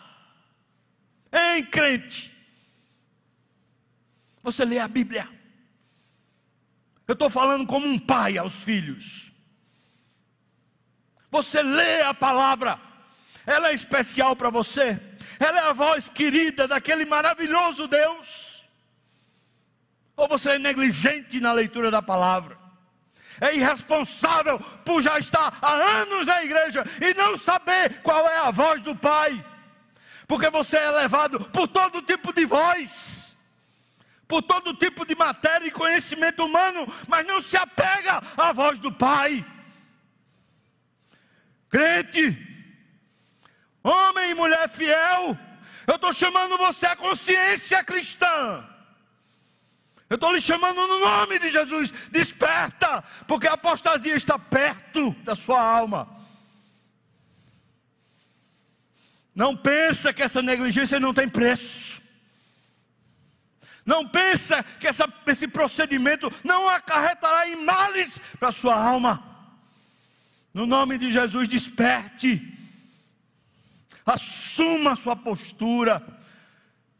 Hein, 1.33 1.65
crente? 1.65 2.31
Você 4.43 4.63
lê 4.63 4.77
a 4.77 4.87
Bíblia. 4.87 5.36
Eu 7.07 7.13
estou 7.13 7.29
falando 7.29 7.65
como 7.65 7.87
um 7.87 7.97
pai 7.97 8.37
aos 8.37 8.53
filhos. 8.53 9.31
Você 11.31 11.63
lê 11.63 12.01
a 12.01 12.13
palavra, 12.13 12.79
ela 13.45 13.69
é 13.69 13.73
especial 13.73 14.35
para 14.35 14.49
você, 14.49 14.99
ela 15.39 15.59
é 15.59 15.69
a 15.69 15.73
voz 15.73 16.09
querida 16.09 16.67
daquele 16.67 17.05
maravilhoso 17.05 17.87
Deus. 17.87 18.63
Ou 20.17 20.27
você 20.27 20.51
é 20.51 20.59
negligente 20.59 21.39
na 21.39 21.53
leitura 21.53 21.89
da 21.89 22.01
palavra, 22.01 22.57
é 23.39 23.55
irresponsável 23.55 24.59
por 24.83 25.01
já 25.01 25.17
estar 25.19 25.57
há 25.61 25.73
anos 25.73 26.25
na 26.27 26.43
igreja 26.43 26.83
e 26.99 27.13
não 27.13 27.37
saber 27.37 28.01
qual 28.01 28.27
é 28.27 28.39
a 28.39 28.51
voz 28.51 28.81
do 28.81 28.95
Pai, 28.95 29.45
porque 30.27 30.49
você 30.49 30.77
é 30.77 30.91
levado 30.91 31.39
por 31.51 31.67
todo 31.67 32.01
tipo 32.01 32.33
de 32.33 32.45
voz 32.45 33.26
por 34.27 34.41
todo 34.41 34.73
tipo 34.73 35.05
de 35.05 35.15
matéria 35.15 35.65
e 35.65 35.71
conhecimento 35.71 36.43
humano, 36.43 36.85
mas 37.07 37.25
não 37.25 37.39
se 37.39 37.55
apega 37.55 38.21
à 38.35 38.51
voz 38.51 38.77
do 38.77 38.91
Pai. 38.91 39.45
Crente, 41.69 42.35
homem 43.83 44.31
e 44.31 44.33
mulher 44.33 44.67
fiel, 44.69 45.37
eu 45.85 45.95
estou 45.95 46.11
chamando 46.11 46.57
você 46.57 46.85
à 46.85 46.95
consciência 46.95 47.83
cristã. 47.83 48.67
Eu 50.09 50.15
estou 50.15 50.33
lhe 50.33 50.41
chamando 50.41 50.87
no 50.87 50.99
nome 50.99 51.37
de 51.39 51.49
Jesus. 51.49 51.91
Desperta, 52.11 53.03
porque 53.27 53.47
a 53.47 53.53
apostasia 53.53 54.15
está 54.15 54.39
perto 54.39 55.11
da 55.23 55.35
sua 55.35 55.61
alma. 55.61 56.07
Não 59.35 59.55
pensa 59.55 60.13
que 60.13 60.23
essa 60.23 60.41
negligência 60.41 60.99
não 60.99 61.13
tem 61.13 61.27
preço. 61.29 62.01
Não 63.87 64.05
pensa 64.05 64.61
que 64.63 64.85
essa, 64.85 65.07
esse 65.27 65.47
procedimento 65.47 66.29
não 66.43 66.67
acarretará 66.67 67.47
em 67.47 67.63
males 67.63 68.19
para 68.37 68.51
sua 68.51 68.75
alma. 68.75 69.23
No 70.53 70.65
nome 70.65 70.97
de 70.97 71.09
Jesus, 71.09 71.47
desperte. 71.47 72.53
Assuma 74.05 74.97
sua 74.97 75.15
postura. 75.15 76.05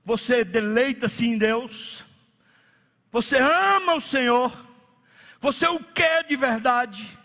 Você 0.05 0.45
deleita-se 0.45 1.27
em 1.27 1.37
Deus. 1.37 2.05
Você 3.11 3.37
ama 3.37 3.95
o 3.95 4.01
Senhor. 4.01 4.65
Você 5.41 5.67
o 5.67 5.83
quer 5.83 6.23
de 6.23 6.37
verdade. 6.37 7.19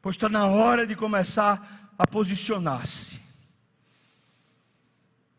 Pois 0.00 0.16
está 0.16 0.30
na 0.30 0.46
hora 0.46 0.86
de 0.86 0.96
começar 0.96 1.92
a 1.98 2.06
posicionar-se. 2.06 3.20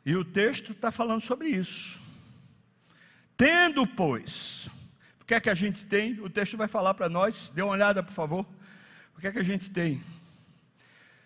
E 0.06 0.16
o 0.16 0.24
texto 0.24 0.74
está 0.74 0.92
falando 0.92 1.22
sobre 1.22 1.50
isso. 1.50 2.03
Tendo, 3.38 3.86
pois, 3.88 4.70
o 5.22 5.26
que 5.26 5.34
é 5.34 5.40
que 5.40 5.50
a 5.50 5.54
gente 5.54 5.86
tem? 5.86 6.20
O 6.20 6.30
texto 6.30 6.58
vai 6.58 6.68
falar 6.68 6.94
para 6.94 7.10
nós, 7.10 7.52
dê 7.54 7.62
uma 7.62 7.74
olhada, 7.74 8.04
por 8.04 8.14
favor. 8.14 8.46
O 9.18 9.22
que 9.22 9.28
é 9.28 9.32
que 9.32 9.40
a 9.40 9.44
gente 9.44 9.70
tem? 9.70 10.04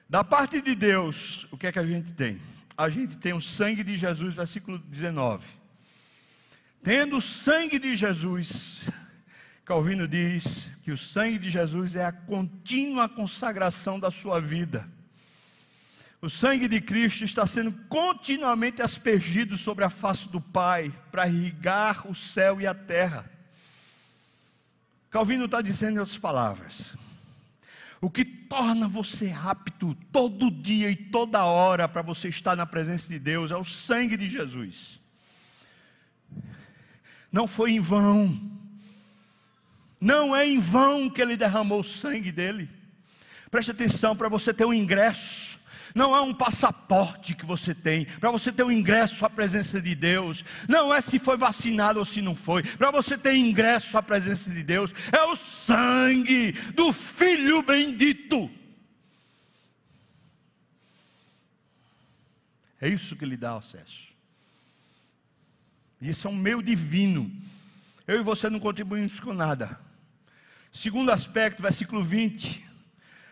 Da 0.10 0.24
parte 0.24 0.62
de 0.62 0.76
Deus, 0.76 1.48
o 1.52 1.58
que 1.58 1.68
é 1.68 1.72
que 1.72 1.80
a 1.80 1.86
gente 1.86 2.14
tem? 2.14 2.42
A 2.78 2.90
gente 2.90 3.18
tem 3.18 3.34
o 3.34 3.42
sangue 3.42 3.84
de 3.84 3.98
Jesus, 3.98 4.36
versículo 4.36 4.78
19. 4.80 5.46
Tendo 6.84 7.18
o 7.18 7.22
sangue 7.22 7.80
de 7.80 7.96
Jesus, 7.96 8.90
Calvino 9.66 10.08
diz 10.08 10.72
que 10.84 10.92
o 10.92 10.98
sangue 10.98 11.40
de 11.40 11.50
Jesus 11.50 11.96
é 11.96 12.06
a 12.06 12.12
contínua 12.12 13.10
consagração 13.10 14.00
da 14.00 14.10
sua 14.10 14.40
vida. 14.40 14.88
O 16.20 16.30
sangue 16.30 16.68
de 16.68 16.82
Cristo 16.82 17.24
está 17.24 17.46
sendo 17.46 17.72
continuamente 17.88 18.82
aspergido 18.82 19.56
sobre 19.56 19.86
a 19.86 19.90
face 19.90 20.28
do 20.30 20.42
Pai 20.42 20.92
para 21.12 21.28
irrigar 21.28 22.10
o 22.10 22.16
céu 22.16 22.60
e 22.60 22.66
a 22.66 22.74
terra. 22.74 23.30
Calvino 25.12 25.46
está 25.46 25.62
dizendo 25.62 25.98
em 25.98 26.00
outras 26.00 26.18
palavras: 26.18 26.98
o 28.02 28.10
que 28.10 28.26
torna 28.26 28.88
você 28.88 29.32
apto 29.32 29.96
todo 30.12 30.50
dia 30.50 30.90
e 30.90 30.96
toda 30.96 31.46
hora 31.46 31.88
para 31.88 32.02
você 32.02 32.30
estar 32.30 32.56
na 32.56 32.66
presença 32.66 33.10
de 33.10 33.20
Deus 33.20 33.52
é 33.52 33.56
o 33.56 33.64
sangue 33.64 34.18
de 34.18 34.28
Jesus. 34.28 35.00
Não 37.32 37.48
foi 37.48 37.74
em 37.74 37.80
vão, 37.80 38.40
não 40.02 40.36
é 40.36 40.48
em 40.48 40.60
vão 40.60 41.12
que 41.12 41.22
ele 41.22 41.38
derramou 41.38 41.82
o 41.82 41.84
sangue 41.84 42.32
dele. 42.32 42.68
Preste 43.52 43.70
atenção 43.70 44.16
para 44.16 44.30
você 44.30 44.52
ter 44.52 44.66
um 44.66 44.74
ingresso 44.74 45.57
não 45.98 46.16
é 46.16 46.22
um 46.22 46.34
passaporte 46.34 47.34
que 47.34 47.46
você 47.46 47.74
tem 47.74 48.06
para 48.06 48.30
você 48.30 48.52
ter 48.52 48.64
um 48.64 48.72
ingresso 48.72 49.26
à 49.26 49.30
presença 49.30 49.82
de 49.82 49.96
Deus, 49.96 50.46
não 50.70 50.94
é 50.94 51.02
se 51.02 51.18
foi 51.18 51.36
vacinado 51.36 51.98
ou 51.98 52.06
se 52.06 52.22
não 52.22 52.36
foi, 52.36 52.62
para 52.62 52.92
você 52.92 53.18
ter 53.18 53.36
ingresso 53.36 53.98
à 53.98 54.04
presença 54.04 54.52
de 54.52 54.64
Deus, 54.64 54.94
é 55.12 55.24
o 55.24 55.36
sangue 55.36 56.52
do 56.76 56.94
Filho 56.94 57.64
bendito. 57.64 58.50
É 62.80 62.88
isso 62.88 63.16
que 63.16 63.26
lhe 63.26 63.36
dá 63.36 63.58
acesso. 63.58 64.16
Isso 66.00 66.28
é 66.28 66.30
um 66.30 66.36
meio 66.36 66.62
divino. 66.62 67.32
Eu 68.06 68.20
e 68.20 68.24
você 68.24 68.52
não 68.52 68.60
contribuímos 68.60 69.20
com 69.20 69.34
nada. 69.34 69.80
Segundo 70.72 71.12
aspecto, 71.12 71.64
versículo 71.64 72.04
20. 72.04 72.67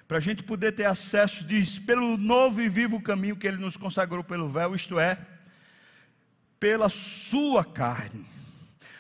Para 0.08 0.18
a 0.18 0.22
gente 0.22 0.44
poder 0.44 0.72
ter 0.74 0.86
acesso, 0.86 1.44
diz, 1.44 1.80
pelo 1.80 2.18
novo 2.18 2.62
e 2.62 2.70
vivo 2.70 3.02
caminho 3.02 3.36
que 3.36 3.48
ele 3.48 3.58
nos 3.58 3.76
consagrou 3.76 4.24
pelo 4.24 4.50
véu, 4.50 4.76
isto 4.76 5.00
é, 5.00 5.18
pela 6.60 6.90
sua 6.90 7.66
carne. 7.66 8.28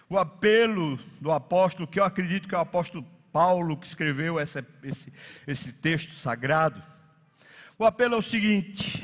O 0.09 0.17
apelo 0.17 0.97
do 1.19 1.31
apóstolo, 1.31 1.87
que 1.87 1.99
eu 1.99 2.03
acredito 2.03 2.47
que 2.47 2.55
é 2.55 2.57
o 2.57 2.61
apóstolo 2.61 3.05
Paulo 3.31 3.77
que 3.77 3.85
escreveu 3.85 4.39
esse, 4.39 4.63
esse 5.45 5.73
texto 5.73 6.13
sagrado. 6.13 6.81
O 7.77 7.85
apelo 7.85 8.15
é 8.15 8.17
o 8.17 8.21
seguinte: 8.21 9.03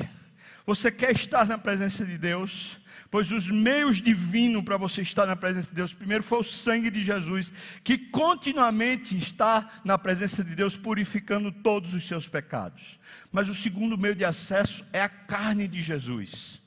você 0.64 0.90
quer 0.90 1.12
estar 1.12 1.46
na 1.46 1.58
presença 1.58 2.04
de 2.04 2.16
Deus? 2.16 2.78
Pois 3.12 3.30
os 3.30 3.50
meios 3.50 4.00
divinos 4.00 4.64
para 4.64 4.78
você 4.78 5.02
estar 5.02 5.26
na 5.26 5.36
presença 5.36 5.68
de 5.68 5.74
Deus, 5.74 5.92
primeiro 5.92 6.24
foi 6.24 6.38
o 6.38 6.42
sangue 6.42 6.88
de 6.88 7.04
Jesus, 7.04 7.52
que 7.84 7.98
continuamente 7.98 9.14
está 9.14 9.68
na 9.84 9.98
presença 9.98 10.42
de 10.42 10.54
Deus, 10.54 10.78
purificando 10.78 11.52
todos 11.52 11.92
os 11.92 12.08
seus 12.08 12.26
pecados. 12.26 12.98
Mas 13.30 13.50
o 13.50 13.54
segundo 13.54 13.98
meio 13.98 14.14
de 14.14 14.24
acesso 14.24 14.82
é 14.94 15.02
a 15.02 15.10
carne 15.10 15.68
de 15.68 15.82
Jesus. 15.82 16.58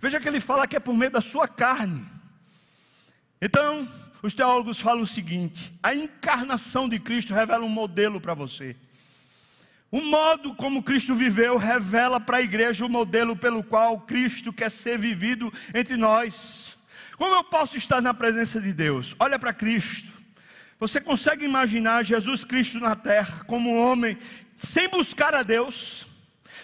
Veja 0.00 0.18
que 0.18 0.26
ele 0.26 0.40
fala 0.40 0.66
que 0.66 0.74
é 0.74 0.80
por 0.80 0.96
meio 0.96 1.12
da 1.12 1.20
sua 1.20 1.46
carne. 1.46 2.04
Então, 3.40 3.88
os 4.20 4.34
teólogos 4.34 4.80
falam 4.80 5.04
o 5.04 5.06
seguinte: 5.06 5.72
a 5.80 5.94
encarnação 5.94 6.88
de 6.88 6.98
Cristo 6.98 7.32
revela 7.32 7.64
um 7.64 7.68
modelo 7.68 8.20
para 8.20 8.34
você. 8.34 8.74
O 9.94 10.02
modo 10.02 10.52
como 10.56 10.82
Cristo 10.82 11.14
viveu 11.14 11.56
revela 11.56 12.18
para 12.18 12.38
a 12.38 12.42
igreja 12.42 12.84
o 12.84 12.88
modelo 12.88 13.36
pelo 13.36 13.62
qual 13.62 14.00
Cristo 14.00 14.52
quer 14.52 14.68
ser 14.68 14.98
vivido 14.98 15.52
entre 15.72 15.96
nós. 15.96 16.76
Como 17.16 17.32
eu 17.32 17.44
posso 17.44 17.78
estar 17.78 18.02
na 18.02 18.12
presença 18.12 18.60
de 18.60 18.72
Deus? 18.72 19.14
Olha 19.20 19.38
para 19.38 19.52
Cristo. 19.52 20.12
Você 20.80 21.00
consegue 21.00 21.44
imaginar 21.44 22.04
Jesus 22.04 22.42
Cristo 22.42 22.80
na 22.80 22.96
terra 22.96 23.44
como 23.44 23.70
um 23.70 23.80
homem 23.80 24.18
sem 24.58 24.88
buscar 24.88 25.32
a 25.32 25.44
Deus, 25.44 26.08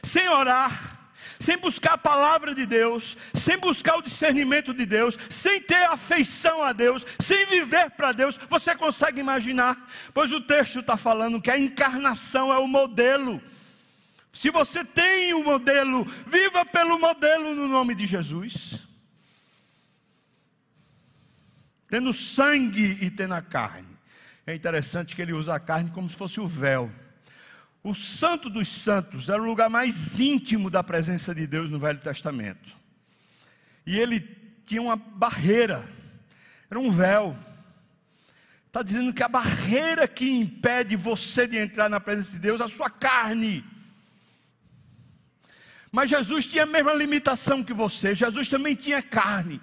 sem 0.03 0.29
orar, 0.29 0.99
sem 1.41 1.57
buscar 1.57 1.95
a 1.95 1.99
palavra 1.99 2.55
de 2.55 2.67
Deus, 2.67 3.17
sem 3.33 3.57
buscar 3.57 3.97
o 3.97 4.03
discernimento 4.03 4.75
de 4.75 4.85
Deus, 4.85 5.19
sem 5.31 5.61
ter 5.61 5.85
afeição 5.87 6.63
a 6.63 6.73
Deus, 6.73 7.07
sem 7.19 7.47
viver 7.47 7.91
para 7.93 8.13
Deus, 8.13 8.39
você 8.49 8.77
consegue 8.77 9.21
imaginar? 9.21 9.89
Pois 10.13 10.31
o 10.31 10.41
texto 10.41 10.81
está 10.81 10.99
falando 10.99 11.41
que 11.41 11.51
a 11.51 11.59
encarnação 11.59 12.53
é 12.53 12.59
o 12.59 12.69
modelo. 12.69 13.43
Se 14.31 14.51
você 14.51 14.85
tem 14.85 15.33
o 15.33 15.43
modelo, 15.43 16.05
viva 16.27 16.65
pelo 16.67 16.99
modelo 16.99 17.55
no 17.55 17.67
nome 17.67 17.95
de 17.95 18.07
Jesus. 18.07 18.83
Tendo 21.89 22.13
sangue 22.13 22.99
e 23.01 23.11
tendo 23.11 23.35
a 23.35 23.43
carne. 23.43 23.99
É 24.47 24.55
interessante 24.55 25.17
que 25.17 25.23
ele 25.23 25.33
usa 25.33 25.55
a 25.55 25.61
carne 25.61 25.91
como 25.91 26.09
se 26.09 26.17
fosse 26.17 26.39
o 26.39 26.47
véu. 26.47 26.91
O 27.83 27.95
Santo 27.95 28.51
dos 28.51 28.69
Santos 28.69 29.29
era 29.29 29.41
o 29.41 29.47
lugar 29.47 29.71
mais 29.71 30.21
íntimo 30.21 30.71
da 30.71 30.85
presença 30.85 31.35
de 31.35 31.47
Deus 31.47 31.71
no 31.71 31.79
Velho 31.79 31.99
Testamento. 31.99 32.77
E 33.87 33.99
ele 33.99 34.21
tinha 34.67 34.83
uma 34.83 34.97
barreira, 34.97 35.89
era 36.71 36.79
um 36.79 36.91
véu. 36.91 37.37
Está 38.67 38.83
dizendo 38.83 39.13
que 39.13 39.23
a 39.23 39.29
barreira 39.29 40.07
que 40.07 40.31
impede 40.31 40.95
você 40.95 41.47
de 41.47 41.59
entrar 41.59 41.89
na 41.89 41.99
presença 41.99 42.33
de 42.33 42.39
Deus 42.39 42.61
é 42.61 42.65
a 42.65 42.69
sua 42.69 42.89
carne. 42.89 43.65
Mas 45.91 46.11
Jesus 46.11 46.47
tinha 46.47 46.63
a 46.63 46.67
mesma 46.67 46.95
limitação 46.95 47.65
que 47.65 47.73
você. 47.73 48.15
Jesus 48.15 48.49
também 48.49 48.77
tinha 48.77 49.03
carne. 49.03 49.61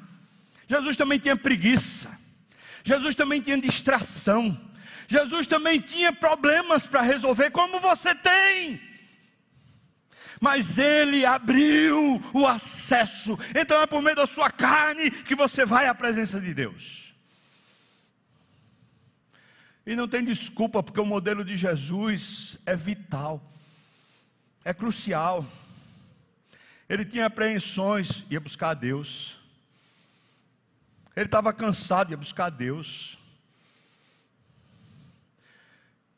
Jesus 0.68 0.98
também 0.98 1.20
tinha 1.20 1.38
preguiça. 1.38 2.20
Jesus 2.84 3.16
também 3.16 3.40
tinha 3.40 3.58
distração. 3.58 4.60
Jesus 5.08 5.48
também 5.48 5.80
tinha 5.80 6.12
problemas 6.12 6.86
para 6.86 7.02
resolver, 7.02 7.50
como 7.50 7.80
você 7.80 8.14
tem. 8.14 8.82
Mas 10.40 10.78
ele 10.78 11.26
abriu 11.26 12.22
o 12.34 12.46
acesso. 12.46 13.40
Então 13.56 13.82
é 13.82 13.88
por 13.88 14.02
meio 14.02 14.18
da 14.18 14.28
sua 14.28 14.52
carne 14.52 15.10
que 15.10 15.34
você 15.34 15.66
vai 15.66 15.88
à 15.88 15.96
presença 15.96 16.40
de 16.42 16.54
Deus. 16.54 17.14
E 19.86 19.96
não 19.96 20.08
tem 20.08 20.24
desculpa, 20.24 20.84
porque 20.84 21.00
o 21.00 21.06
modelo 21.06 21.46
de 21.46 21.56
Jesus 21.56 22.58
é 22.66 22.76
vital, 22.76 23.42
é 24.66 24.74
crucial. 24.74 25.46
Ele 26.90 27.06
tinha 27.06 27.28
apreensões, 27.28 28.26
ia 28.30 28.42
buscar 28.42 28.72
a 28.72 28.74
Deus. 28.74 29.38
Ele 31.16 31.26
estava 31.26 31.54
cansado, 31.54 32.12
ia 32.12 32.18
buscar 32.18 32.48
a 32.48 32.50
Deus 32.50 33.17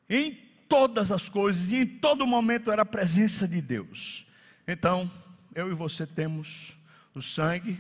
em 0.10 0.32
todas 0.68 1.12
as 1.12 1.30
coisas 1.30 1.72
e 1.72 1.78
em 1.78 1.86
todo 1.86 2.26
momento 2.26 2.72
era 2.72 2.82
a 2.82 2.86
presença 2.86 3.48
de 3.48 3.62
Deus. 3.62 4.26
Então, 4.68 5.12
eu 5.54 5.72
e 5.72 5.74
você 5.74 6.06
temos 6.06 6.78
o 7.14 7.22
sangue, 7.22 7.80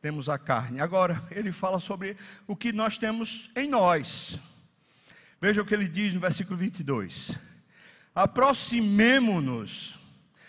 temos 0.00 0.28
a 0.28 0.38
carne. 0.38 0.80
Agora, 0.80 1.22
ele 1.30 1.52
fala 1.52 1.80
sobre 1.80 2.16
o 2.46 2.56
que 2.56 2.72
nós 2.72 2.96
temos 2.98 3.50
em 3.56 3.68
nós. 3.68 4.38
Veja 5.40 5.62
o 5.62 5.64
que 5.64 5.74
ele 5.74 5.88
diz 5.88 6.14
no 6.14 6.20
versículo 6.20 6.56
22. 6.56 7.38
Aproximemo-nos. 8.14 9.98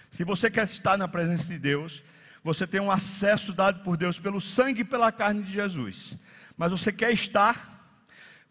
Se 0.10 0.24
você 0.24 0.52
quer 0.52 0.66
estar 0.66 0.98
na 0.98 1.08
presença 1.08 1.48
de 1.48 1.58
Deus, 1.58 2.04
você 2.44 2.68
tem 2.68 2.82
um 2.82 2.92
acesso 2.92 3.54
dado 3.54 3.84
por 3.84 3.96
Deus 3.96 4.20
pelo 4.20 4.42
sangue 4.42 4.82
e 4.82 4.86
pela 4.86 5.12
carne 5.12 5.44
de 5.44 5.52
Jesus. 5.52 6.18
Mas 6.58 6.72
você 6.72 6.92
quer 6.92 7.12
estar 7.12 7.81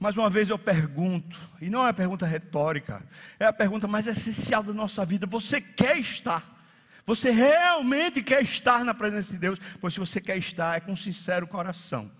mais 0.00 0.16
uma 0.16 0.30
vez 0.30 0.48
eu 0.48 0.58
pergunto, 0.58 1.38
e 1.60 1.68
não 1.68 1.86
é 1.86 1.90
a 1.90 1.92
pergunta 1.92 2.24
retórica, 2.24 3.06
é 3.38 3.44
a 3.44 3.52
pergunta 3.52 3.86
mais 3.86 4.06
essencial 4.06 4.62
da 4.62 4.72
nossa 4.72 5.04
vida: 5.04 5.26
você 5.26 5.60
quer 5.60 5.98
estar? 5.98 6.58
Você 7.04 7.30
realmente 7.30 8.22
quer 8.22 8.42
estar 8.42 8.82
na 8.82 8.94
presença 8.94 9.30
de 9.32 9.38
Deus? 9.38 9.58
Pois 9.78 9.92
se 9.92 10.00
você 10.00 10.18
quer 10.18 10.38
estar, 10.38 10.74
é 10.74 10.80
com 10.80 10.96
sincero 10.96 11.46
coração. 11.46 12.10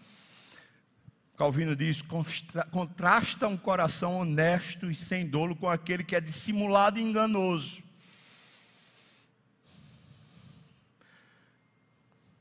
Calvino 1.39 1.75
diz: 1.75 2.03
contrasta 2.71 3.49
um 3.49 3.57
coração 3.57 4.17
honesto 4.19 4.91
e 4.91 4.95
sem 4.95 5.27
dolo 5.27 5.57
com 5.57 5.67
aquele 5.67 6.05
que 6.05 6.15
é 6.15 6.21
dissimulado 6.21 6.99
e 6.99 7.03
enganoso. 7.03 7.83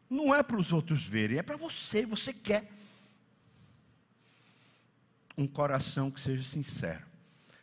Não 0.10 0.36
é 0.36 0.44
para 0.44 0.58
os 0.58 0.74
outros 0.74 1.06
verem, 1.06 1.38
é 1.38 1.42
para 1.42 1.56
você, 1.56 2.06
você 2.06 2.34
quer 2.34 2.79
um 5.40 5.48
coração 5.48 6.12
que 6.12 6.20
seja 6.20 6.44
sincero. 6.44 7.02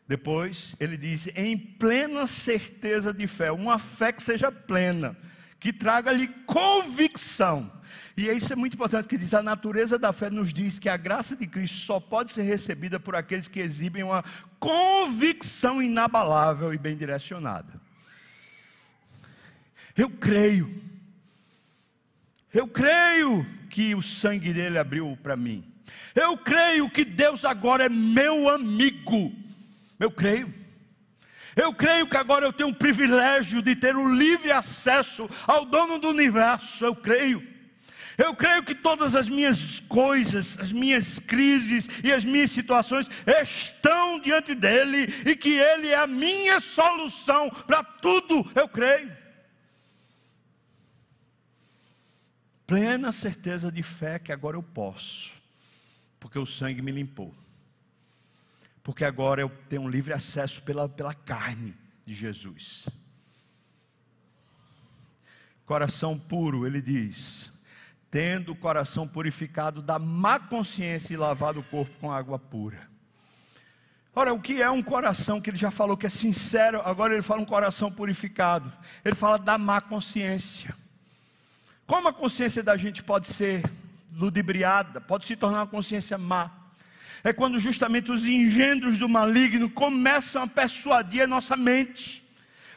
Depois 0.09 0.75
ele 0.81 0.97
diz: 0.97 1.29
em 1.37 1.57
plena 1.57 2.27
certeza 2.27 3.13
de 3.13 3.27
fé, 3.27 3.53
uma 3.53 3.79
fé 3.79 4.13
que 4.13 4.23
seja 4.23 4.51
plena, 4.51 5.17
que 5.61 5.73
traga-lhe 5.73 6.29
convicção. 6.47 7.71
E 8.17 8.29
isso 8.29 8.53
é 8.53 8.57
muito 8.57 8.75
importante, 8.75 9.09
que 9.09 9.19
diz: 9.19 9.35
a 9.35 9.43
natureza 9.43 9.99
da 9.99 10.13
fé 10.13 10.31
nos 10.31 10.55
diz 10.55 10.79
que 10.79 10.89
a 10.89 10.97
graça 10.97 11.37
de 11.37 11.47
Cristo 11.47 11.79
só 11.79 12.01
pode 12.01 12.33
ser 12.33 12.43
recebida 12.43 12.99
por 12.99 13.15
aqueles 13.15 13.47
que 13.47 13.61
exibem 13.61 14.03
uma 14.03 14.25
convicção 14.59 15.83
inabalável 15.83 16.73
e 16.73 16.79
bem 16.79 16.97
direcionada. 16.97 17.79
Eu 19.95 20.11
creio, 20.11 20.83
eu 22.53 22.69
creio 22.69 23.47
que 23.69 23.95
o 23.95 24.03
sangue 24.03 24.53
dele 24.53 24.79
abriu 24.79 25.19
para 25.23 25.37
mim. 25.37 25.76
Eu 26.15 26.37
creio 26.37 26.91
que 26.91 27.05
Deus 27.05 27.45
agora 27.45 27.85
é 27.85 27.89
meu 27.89 28.49
amigo. 28.49 29.33
Eu 29.99 30.11
creio. 30.11 30.53
Eu 31.55 31.73
creio 31.73 32.07
que 32.07 32.17
agora 32.17 32.45
eu 32.45 32.53
tenho 32.53 32.69
o 32.69 32.75
privilégio 32.75 33.63
de 33.63 33.75
ter 33.75 33.97
o 33.97 34.13
livre 34.13 34.53
acesso 34.53 35.29
ao 35.47 35.65
dono 35.65 35.99
do 35.99 36.09
universo. 36.09 36.85
Eu 36.85 36.95
creio. 36.95 37.57
Eu 38.19 38.35
creio 38.35 38.63
que 38.63 38.75
todas 38.75 39.15
as 39.15 39.29
minhas 39.29 39.81
coisas, 39.81 40.59
as 40.59 40.73
minhas 40.73 41.19
crises 41.19 41.89
e 42.03 42.13
as 42.13 42.25
minhas 42.25 42.51
situações 42.51 43.11
estão 43.43 44.19
diante 44.19 44.55
dele 44.55 45.07
e 45.27 45.37
que 45.37 45.51
ele 45.51 45.89
é 45.89 45.97
a 45.97 46.07
minha 46.07 46.61
solução 46.61 47.51
para 47.51 47.83
tudo. 47.83 48.51
Eu 48.55 48.69
creio. 48.69 49.15
Plena 52.67 53.13
certeza 53.13 53.71
de 53.71 53.83
fé 53.83 54.19
que 54.19 54.33
agora 54.33 54.57
eu 54.57 54.63
posso 54.63 55.36
porque 56.19 56.39
o 56.39 56.47
sangue 56.47 56.83
me 56.83 56.93
limpou. 56.93 57.35
Porque 58.83 59.05
agora 59.05 59.41
eu 59.41 59.49
tenho 59.69 59.83
um 59.83 59.89
livre 59.89 60.13
acesso 60.13 60.63
pela, 60.63 60.89
pela 60.89 61.13
carne 61.13 61.75
de 62.05 62.15
Jesus. 62.15 62.87
Coração 65.65 66.17
puro, 66.17 66.67
ele 66.67 66.81
diz, 66.81 67.51
tendo 68.11 68.53
o 68.53 68.57
coração 68.57 69.09
purificado 69.09 69.83
da 69.83 69.99
má 69.99 70.39
consciência 70.39 71.13
e 71.13 71.17
lavado 71.17 71.61
o 71.61 71.65
corpo 71.65 71.99
com 71.99 72.13
água 72.13 72.39
pura. 72.39 72.89
Ora, 74.15 74.33
o 74.33 74.41
que 74.41 74.63
é 74.63 74.71
um 74.71 74.83
coração 74.83 75.41
que 75.41 75.51
ele 75.51 75.59
já 75.59 75.71
falou 75.71 75.95
que 75.95 76.07
é 76.07 76.09
sincero, 76.09 76.81
agora 76.83 77.13
ele 77.13 77.23
fala 77.23 77.43
um 77.43 77.45
coração 77.45 77.93
purificado. 77.93 78.73
Ele 79.05 79.15
fala 79.15 79.39
da 79.39 79.59
má 79.59 79.79
consciência. 79.79 80.75
Como 81.87 82.09
a 82.09 82.13
consciência 82.13 82.63
da 82.63 82.77
gente 82.77 83.03
pode 83.03 83.27
ser 83.27 83.63
ludibriada, 84.17 85.01
pode 85.01 85.27
se 85.27 85.37
tornar 85.37 85.59
uma 85.59 85.67
consciência 85.67 86.17
má. 86.17 86.51
É 87.23 87.33
quando 87.33 87.59
justamente 87.59 88.11
os 88.11 88.27
engendros 88.27 88.99
do 88.99 89.09
maligno 89.09 89.69
começam 89.69 90.43
a 90.43 90.47
persuadir 90.47 91.23
a 91.23 91.27
nossa 91.27 91.57
mente. 91.57 92.25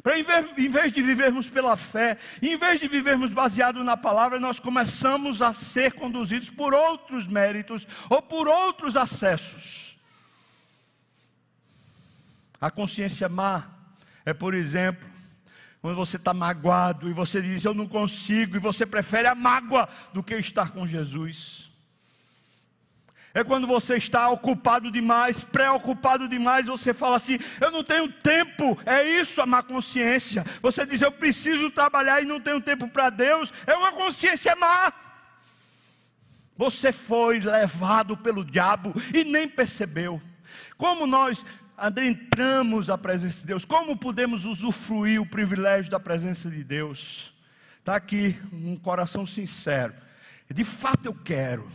Para 0.01 0.17
em 0.17 0.69
vez 0.69 0.91
de 0.91 1.01
vivermos 1.01 1.49
pela 1.49 1.75
fé, 1.75 2.17
em 2.41 2.57
vez 2.57 2.79
de 2.79 2.87
vivermos 2.87 3.31
baseado 3.31 3.83
na 3.83 3.97
palavra, 3.97 4.39
nós 4.39 4.59
começamos 4.59 5.41
a 5.41 5.51
ser 5.51 5.93
conduzidos 5.93 6.49
por 6.49 6.73
outros 6.73 7.27
méritos 7.27 7.87
ou 8.09 8.21
por 8.21 8.47
outros 8.47 8.95
acessos. 8.95 9.97
A 12.61 12.71
consciência 12.71 13.27
má 13.27 13.69
é, 14.25 14.33
por 14.33 14.53
exemplo, 14.53 15.08
quando 15.81 15.95
você 15.95 16.17
está 16.17 16.33
magoado 16.33 17.09
e 17.09 17.13
você 17.13 17.41
diz 17.41 17.63
eu 17.63 17.73
não 17.73 17.87
consigo, 17.87 18.55
e 18.55 18.59
você 18.59 18.85
prefere 18.85 19.27
a 19.27 19.35
mágoa 19.35 19.87
do 20.13 20.21
que 20.21 20.35
estar 20.35 20.71
com 20.71 20.85
Jesus. 20.85 21.69
É 23.33 23.43
quando 23.43 23.67
você 23.67 23.95
está 23.95 24.27
ocupado 24.29 24.91
demais, 24.91 25.43
preocupado 25.43 26.27
demais, 26.27 26.65
você 26.65 26.93
fala 26.93 27.15
assim: 27.15 27.37
eu 27.61 27.71
não 27.71 27.83
tenho 27.83 28.11
tempo. 28.11 28.77
É 28.85 29.03
isso 29.03 29.41
a 29.41 29.45
má 29.45 29.61
consciência. 29.61 30.45
Você 30.61 30.85
diz: 30.85 31.01
eu 31.01 31.11
preciso 31.11 31.69
trabalhar 31.69 32.21
e 32.21 32.25
não 32.25 32.41
tenho 32.41 32.59
tempo 32.59 32.87
para 32.87 33.09
Deus. 33.09 33.53
É 33.67 33.75
uma 33.75 33.91
consciência 33.91 34.55
má. 34.55 34.91
Você 36.57 36.91
foi 36.91 37.39
levado 37.39 38.17
pelo 38.17 38.43
diabo 38.43 38.93
e 39.13 39.23
nem 39.23 39.47
percebeu. 39.47 40.21
Como 40.75 41.05
nós 41.05 41.45
adentramos 41.79 42.89
a 42.89 42.97
presença 42.97 43.41
de 43.41 43.47
Deus, 43.47 43.65
como 43.65 43.97
podemos 43.97 44.45
usufruir 44.45 45.21
o 45.21 45.25
privilégio 45.25 45.91
da 45.91 45.99
presença 45.99 46.49
de 46.49 46.63
Deus? 46.63 47.33
Está 47.79 47.95
aqui 47.95 48.39
um 48.51 48.75
coração 48.75 49.25
sincero. 49.25 49.93
De 50.49 50.63
fato 50.63 51.05
eu 51.05 51.13
quero 51.13 51.71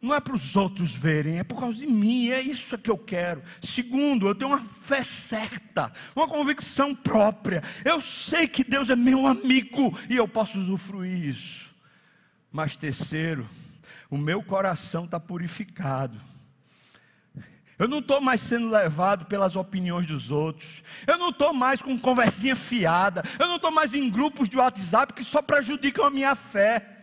não 0.00 0.14
é 0.14 0.20
para 0.20 0.34
os 0.34 0.54
outros 0.54 0.94
verem, 0.94 1.38
é 1.38 1.44
por 1.44 1.58
causa 1.58 1.78
de 1.78 1.86
mim, 1.86 2.28
é 2.28 2.40
isso 2.40 2.78
que 2.78 2.90
eu 2.90 2.98
quero. 2.98 3.42
Segundo, 3.62 4.28
eu 4.28 4.34
tenho 4.34 4.52
uma 4.52 4.60
fé 4.60 5.02
certa, 5.02 5.92
uma 6.14 6.28
convicção 6.28 6.94
própria. 6.94 7.62
Eu 7.84 8.00
sei 8.00 8.46
que 8.46 8.62
Deus 8.62 8.90
é 8.90 8.96
meu 8.96 9.26
amigo 9.26 9.98
e 10.08 10.16
eu 10.16 10.28
posso 10.28 10.60
usufruir 10.60 11.28
isso. 11.28 11.74
Mas 12.52 12.76
terceiro, 12.76 13.48
o 14.08 14.16
meu 14.16 14.42
coração 14.42 15.06
está 15.06 15.18
purificado. 15.18 16.20
Eu 17.78 17.86
não 17.86 17.98
estou 17.98 18.20
mais 18.20 18.40
sendo 18.40 18.70
levado 18.70 19.26
pelas 19.26 19.54
opiniões 19.54 20.06
dos 20.06 20.30
outros. 20.30 20.82
Eu 21.06 21.18
não 21.18 21.28
estou 21.28 21.52
mais 21.52 21.82
com 21.82 21.98
conversinha 21.98 22.56
fiada. 22.56 23.22
Eu 23.38 23.48
não 23.48 23.56
estou 23.56 23.70
mais 23.70 23.94
em 23.94 24.10
grupos 24.10 24.48
de 24.48 24.56
WhatsApp 24.56 25.12
que 25.12 25.22
só 25.22 25.42
prejudicam 25.42 26.06
a 26.06 26.10
minha 26.10 26.34
fé. 26.34 26.96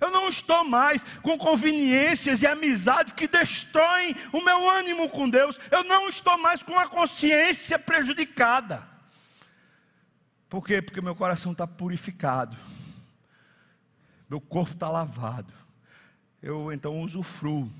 Eu 0.00 0.10
não 0.10 0.28
estou 0.28 0.64
mais 0.64 1.04
com 1.20 1.36
conveniências 1.36 2.42
e 2.42 2.46
amizades 2.46 3.12
que 3.12 3.28
destroem 3.28 4.14
o 4.32 4.40
meu 4.40 4.70
ânimo 4.70 5.10
com 5.10 5.28
Deus. 5.28 5.58
Eu 5.70 5.84
não 5.84 6.08
estou 6.08 6.38
mais 6.38 6.62
com 6.62 6.78
a 6.78 6.86
consciência 6.86 7.78
prejudicada. 7.78 8.88
Por 10.48 10.64
quê? 10.64 10.80
Porque 10.80 11.00
meu 11.00 11.14
coração 11.14 11.52
está 11.52 11.66
purificado. 11.66 12.56
Meu 14.28 14.40
corpo 14.40 14.72
está 14.72 14.88
lavado. 14.88 15.52
Eu 16.40 16.72
então 16.72 17.00
usufruo. 17.00 17.70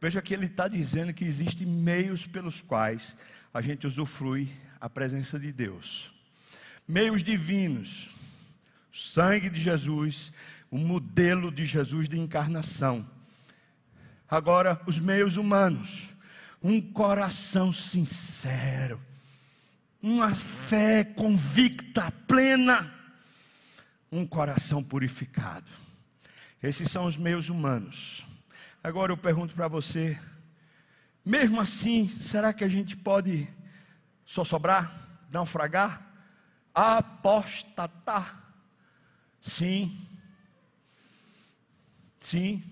Veja 0.00 0.22
que 0.22 0.32
ele 0.32 0.46
está 0.46 0.66
dizendo 0.66 1.12
que 1.12 1.24
existem 1.24 1.66
meios 1.66 2.26
pelos 2.26 2.62
quais 2.62 3.16
a 3.52 3.60
gente 3.60 3.86
usufrui 3.86 4.50
a 4.80 4.88
presença 4.88 5.38
de 5.38 5.52
Deus. 5.52 6.10
Meios 6.88 7.22
divinos. 7.22 8.08
Sangue 8.92 9.48
de 9.48 9.60
Jesus 9.60 10.32
o 10.70 10.78
modelo 10.78 11.50
de 11.50 11.66
Jesus 11.66 12.08
de 12.08 12.18
encarnação. 12.18 13.08
Agora, 14.28 14.80
os 14.86 15.00
meios 15.00 15.36
humanos, 15.36 16.08
um 16.62 16.80
coração 16.80 17.72
sincero, 17.72 19.00
uma 20.00 20.32
fé 20.32 21.02
convicta, 21.02 22.12
plena, 22.28 22.94
um 24.12 24.24
coração 24.24 24.82
purificado. 24.82 25.70
Esses 26.62 26.90
são 26.90 27.06
os 27.06 27.16
meios 27.16 27.48
humanos. 27.48 28.24
Agora 28.82 29.12
eu 29.12 29.16
pergunto 29.16 29.54
para 29.54 29.68
você, 29.68 30.18
mesmo 31.24 31.60
assim, 31.60 32.08
será 32.18 32.52
que 32.52 32.64
a 32.64 32.68
gente 32.68 32.96
pode 32.96 33.48
só 34.24 34.44
sobrar, 34.44 35.20
naufragar, 35.30 36.06
apostatar? 36.74 38.38
Sim, 39.40 40.06
Sim. 42.20 42.62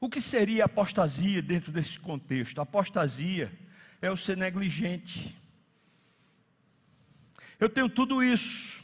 O 0.00 0.08
que 0.08 0.20
seria 0.20 0.64
apostasia 0.64 1.42
dentro 1.42 1.72
desse 1.72 1.98
contexto? 1.98 2.60
Apostasia 2.60 3.52
é 4.00 4.10
o 4.10 4.16
ser 4.16 4.36
negligente. 4.36 5.36
Eu 7.58 7.68
tenho 7.68 7.88
tudo 7.88 8.22
isso. 8.22 8.79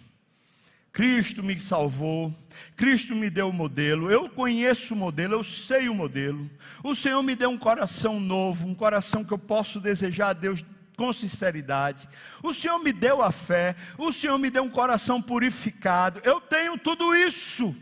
Cristo 0.96 1.42
me 1.42 1.61
salvou, 1.61 2.35
Cristo 2.74 3.14
me 3.14 3.28
deu 3.28 3.50
o 3.50 3.52
modelo, 3.52 4.11
eu 4.11 4.30
conheço 4.30 4.94
o 4.94 4.96
modelo, 4.96 5.35
eu 5.35 5.44
sei 5.44 5.90
o 5.90 5.94
modelo. 5.94 6.50
O 6.82 6.94
Senhor 6.94 7.22
me 7.22 7.37
deu 7.37 7.50
um 7.50 7.59
coração 7.59 8.18
novo, 8.18 8.66
um 8.66 8.74
coração 8.74 9.22
que 9.22 9.30
eu 9.30 9.38
posso 9.38 9.78
desejar 9.78 10.30
a 10.30 10.32
Deus 10.32 10.64
com 10.96 11.12
sinceridade. 11.12 12.09
O 12.42 12.50
Senhor 12.54 12.78
me 12.78 12.94
deu 12.94 13.20
a 13.20 13.30
fé, 13.30 13.76
o 13.98 14.11
Senhor 14.11 14.38
me 14.38 14.48
deu 14.48 14.62
um 14.62 14.70
coração 14.70 15.20
purificado. 15.20 16.22
Eu 16.24 16.40
tenho 16.40 16.78
tudo 16.78 17.14
isso. 17.14 17.76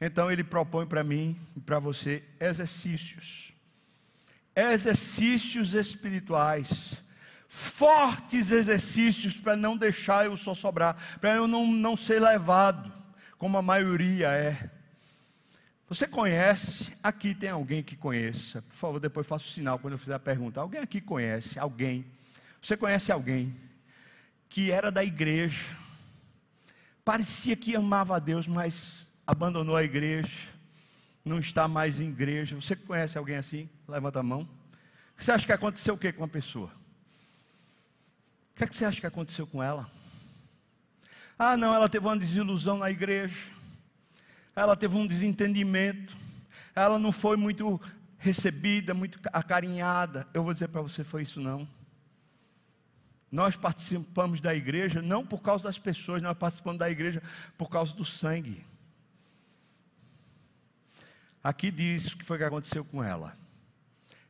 Então 0.00 0.30
ele 0.30 0.44
propõe 0.44 0.86
para 0.86 1.02
mim 1.02 1.36
e 1.56 1.60
para 1.60 1.80
você 1.80 2.22
exercícios. 2.38 3.52
Exercícios 4.54 5.74
espirituais. 5.74 7.02
Fortes 7.48 8.50
exercícios 8.50 9.38
para 9.38 9.56
não 9.56 9.74
deixar 9.74 10.26
eu 10.26 10.36
só 10.36 10.54
sobrar, 10.54 10.96
para 11.18 11.34
eu 11.34 11.48
não, 11.48 11.66
não 11.66 11.96
ser 11.96 12.20
levado, 12.20 12.92
como 13.38 13.56
a 13.56 13.62
maioria 13.62 14.28
é. 14.28 14.70
Você 15.88 16.06
conhece? 16.06 16.92
Aqui 17.02 17.34
tem 17.34 17.48
alguém 17.48 17.82
que 17.82 17.96
conheça. 17.96 18.60
Por 18.60 18.76
favor, 18.76 19.00
depois 19.00 19.26
faça 19.26 19.44
o 19.44 19.48
sinal 19.48 19.78
quando 19.78 19.94
eu 19.94 19.98
fizer 19.98 20.14
a 20.14 20.18
pergunta. 20.18 20.60
Alguém 20.60 20.82
aqui 20.82 21.00
conhece? 21.00 21.58
Alguém? 21.58 22.04
Você 22.60 22.76
conhece 22.76 23.10
alguém 23.10 23.56
que 24.50 24.70
era 24.70 24.92
da 24.92 25.02
igreja? 25.02 25.74
Parecia 27.02 27.56
que 27.56 27.74
amava 27.74 28.16
a 28.16 28.18
Deus, 28.18 28.46
mas 28.46 29.06
abandonou 29.26 29.74
a 29.74 29.82
igreja, 29.82 30.48
não 31.24 31.38
está 31.38 31.66
mais 31.66 32.00
em 32.00 32.10
igreja. 32.10 32.54
Você 32.56 32.76
conhece 32.76 33.16
alguém 33.16 33.36
assim? 33.36 33.70
Levanta 33.88 34.20
a 34.20 34.22
mão. 34.22 34.46
Você 35.18 35.32
acha 35.32 35.46
que 35.46 35.52
aconteceu 35.52 35.94
o 35.94 35.98
que 35.98 36.12
com 36.12 36.24
a 36.24 36.28
pessoa? 36.28 36.70
Que, 38.58 38.64
é 38.64 38.66
que 38.66 38.76
você 38.76 38.84
acha 38.84 39.00
que 39.00 39.06
aconteceu 39.06 39.46
com 39.46 39.62
ela? 39.62 39.88
Ah, 41.38 41.56
não, 41.56 41.72
ela 41.72 41.88
teve 41.88 42.04
uma 42.04 42.18
desilusão 42.18 42.76
na 42.76 42.90
igreja, 42.90 43.36
ela 44.56 44.74
teve 44.74 44.96
um 44.96 45.06
desentendimento, 45.06 46.16
ela 46.74 46.98
não 46.98 47.12
foi 47.12 47.36
muito 47.36 47.80
recebida, 48.18 48.92
muito 48.92 49.20
acarinhada. 49.32 50.26
Eu 50.34 50.42
vou 50.42 50.52
dizer 50.52 50.66
para 50.66 50.82
você: 50.82 51.04
foi 51.04 51.22
isso 51.22 51.40
não. 51.40 51.68
Nós 53.30 53.54
participamos 53.54 54.40
da 54.40 54.52
igreja 54.52 55.00
não 55.00 55.24
por 55.24 55.40
causa 55.40 55.62
das 55.62 55.78
pessoas, 55.78 56.20
nós 56.20 56.36
participamos 56.36 56.80
da 56.80 56.90
igreja 56.90 57.22
por 57.56 57.70
causa 57.70 57.94
do 57.94 58.04
sangue. 58.04 58.66
Aqui 61.44 61.70
diz 61.70 62.06
o 62.06 62.18
que 62.18 62.24
foi 62.24 62.38
que 62.38 62.44
aconteceu 62.44 62.84
com 62.84 63.04
ela. 63.04 63.37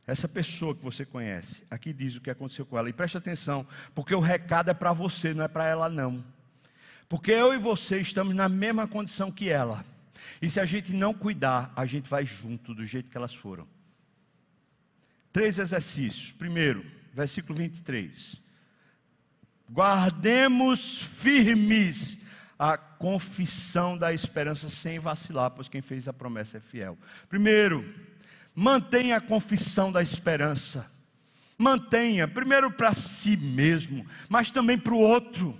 Essa 0.09 0.27
pessoa 0.27 0.73
que 0.73 0.83
você 0.83 1.05
conhece, 1.05 1.63
aqui 1.69 1.93
diz 1.93 2.15
o 2.15 2.21
que 2.21 2.31
aconteceu 2.31 2.65
com 2.65 2.77
ela. 2.77 2.89
E 2.89 2.93
preste 2.93 3.15
atenção, 3.15 3.65
porque 3.93 4.15
o 4.15 4.19
recado 4.19 4.71
é 4.71 4.73
para 4.73 4.91
você, 4.91 5.33
não 5.33 5.43
é 5.43 5.47
para 5.47 5.67
ela 5.67 5.87
não. 5.87 6.23
Porque 7.07 7.31
eu 7.31 7.53
e 7.53 7.57
você 7.57 7.99
estamos 7.99 8.35
na 8.35 8.49
mesma 8.49 8.87
condição 8.87 9.31
que 9.31 9.49
ela. 9.49 9.85
E 10.41 10.49
se 10.49 10.59
a 10.59 10.65
gente 10.65 10.93
não 10.93 11.13
cuidar, 11.13 11.71
a 11.75 11.85
gente 11.85 12.09
vai 12.09 12.25
junto 12.25 12.73
do 12.73 12.85
jeito 12.85 13.09
que 13.09 13.17
elas 13.17 13.33
foram. 13.33 13.67
Três 15.31 15.59
exercícios. 15.59 16.31
Primeiro, 16.31 16.83
versículo 17.13 17.57
23. 17.59 18.41
Guardemos 19.71 20.97
firmes 20.97 22.17
a 22.57 22.77
confissão 22.77 23.95
da 23.95 24.11
esperança 24.11 24.69
sem 24.69 24.97
vacilar, 24.97 25.51
pois 25.51 25.69
quem 25.69 25.81
fez 25.81 26.07
a 26.07 26.13
promessa 26.13 26.57
é 26.57 26.59
fiel. 26.59 26.97
Primeiro, 27.29 28.08
mantenha 28.59 29.15
a 29.15 29.21
confissão 29.21 29.89
da 29.89 30.01
esperança. 30.01 30.85
Mantenha, 31.57 32.27
primeiro 32.27 32.69
para 32.69 32.93
si 32.93 33.37
mesmo, 33.37 34.05
mas 34.27 34.51
também 34.51 34.77
para 34.77 34.93
o 34.93 34.99
outro. 34.99 35.57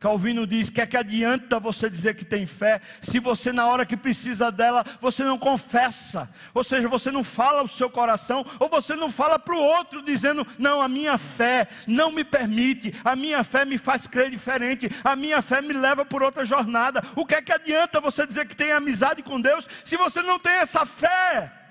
Calvino 0.00 0.46
diz: 0.46 0.70
que 0.70 0.80
é 0.80 0.86
que 0.86 0.96
adianta 0.96 1.60
você 1.60 1.90
dizer 1.90 2.16
que 2.16 2.24
tem 2.24 2.46
fé, 2.46 2.80
se 3.02 3.18
você, 3.18 3.52
na 3.52 3.66
hora 3.66 3.84
que 3.84 3.98
precisa 3.98 4.50
dela, 4.50 4.82
você 4.98 5.22
não 5.24 5.38
confessa, 5.38 6.28
ou 6.54 6.64
seja, 6.64 6.88
você 6.88 7.10
não 7.10 7.22
fala 7.22 7.62
o 7.62 7.68
seu 7.68 7.90
coração, 7.90 8.44
ou 8.58 8.68
você 8.68 8.96
não 8.96 9.10
fala 9.10 9.38
para 9.38 9.54
o 9.54 9.62
outro, 9.62 10.02
dizendo: 10.02 10.46
não, 10.58 10.80
a 10.80 10.88
minha 10.88 11.18
fé 11.18 11.68
não 11.86 12.10
me 12.10 12.24
permite, 12.24 12.94
a 13.04 13.14
minha 13.14 13.44
fé 13.44 13.66
me 13.66 13.76
faz 13.76 14.06
crer 14.06 14.30
diferente, 14.30 14.90
a 15.04 15.14
minha 15.14 15.42
fé 15.42 15.60
me 15.60 15.74
leva 15.74 16.02
por 16.02 16.22
outra 16.22 16.46
jornada. 16.46 17.04
O 17.14 17.26
que 17.26 17.34
é 17.34 17.42
que 17.42 17.52
adianta 17.52 18.00
você 18.00 18.26
dizer 18.26 18.46
que 18.46 18.56
tem 18.56 18.72
amizade 18.72 19.22
com 19.22 19.38
Deus, 19.38 19.68
se 19.84 19.98
você 19.98 20.22
não 20.22 20.38
tem 20.38 20.54
essa 20.54 20.86
fé 20.86 21.61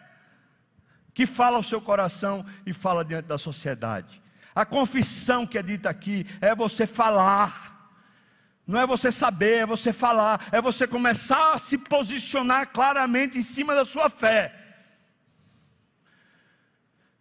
que 1.14 1.26
fala 1.26 1.60
o 1.60 1.64
seu 1.64 1.82
coração 1.82 2.46
e 2.66 2.74
fala 2.74 3.04
diante 3.04 3.26
da 3.26 3.38
sociedade? 3.38 4.22
A 4.54 4.66
confissão 4.66 5.48
que 5.48 5.58
é 5.58 5.64
dita 5.64 5.90
aqui 5.90 6.26
é 6.42 6.54
você 6.54 6.86
falar. 6.86 7.72
Não 8.68 8.80
é 8.80 8.86
você 8.86 9.12
saber, 9.12 9.60
é 9.60 9.66
você 9.66 9.92
falar, 9.92 10.48
é 10.52 10.62
você 10.62 10.88
começar 10.88 11.54
a 11.54 11.60
se 11.60 11.78
posicionar 11.78 12.70
claramente 12.72 13.38
em 13.38 13.44
cima 13.44 13.74
da 13.74 13.86
sua 13.86 14.10
fé. 14.10 14.56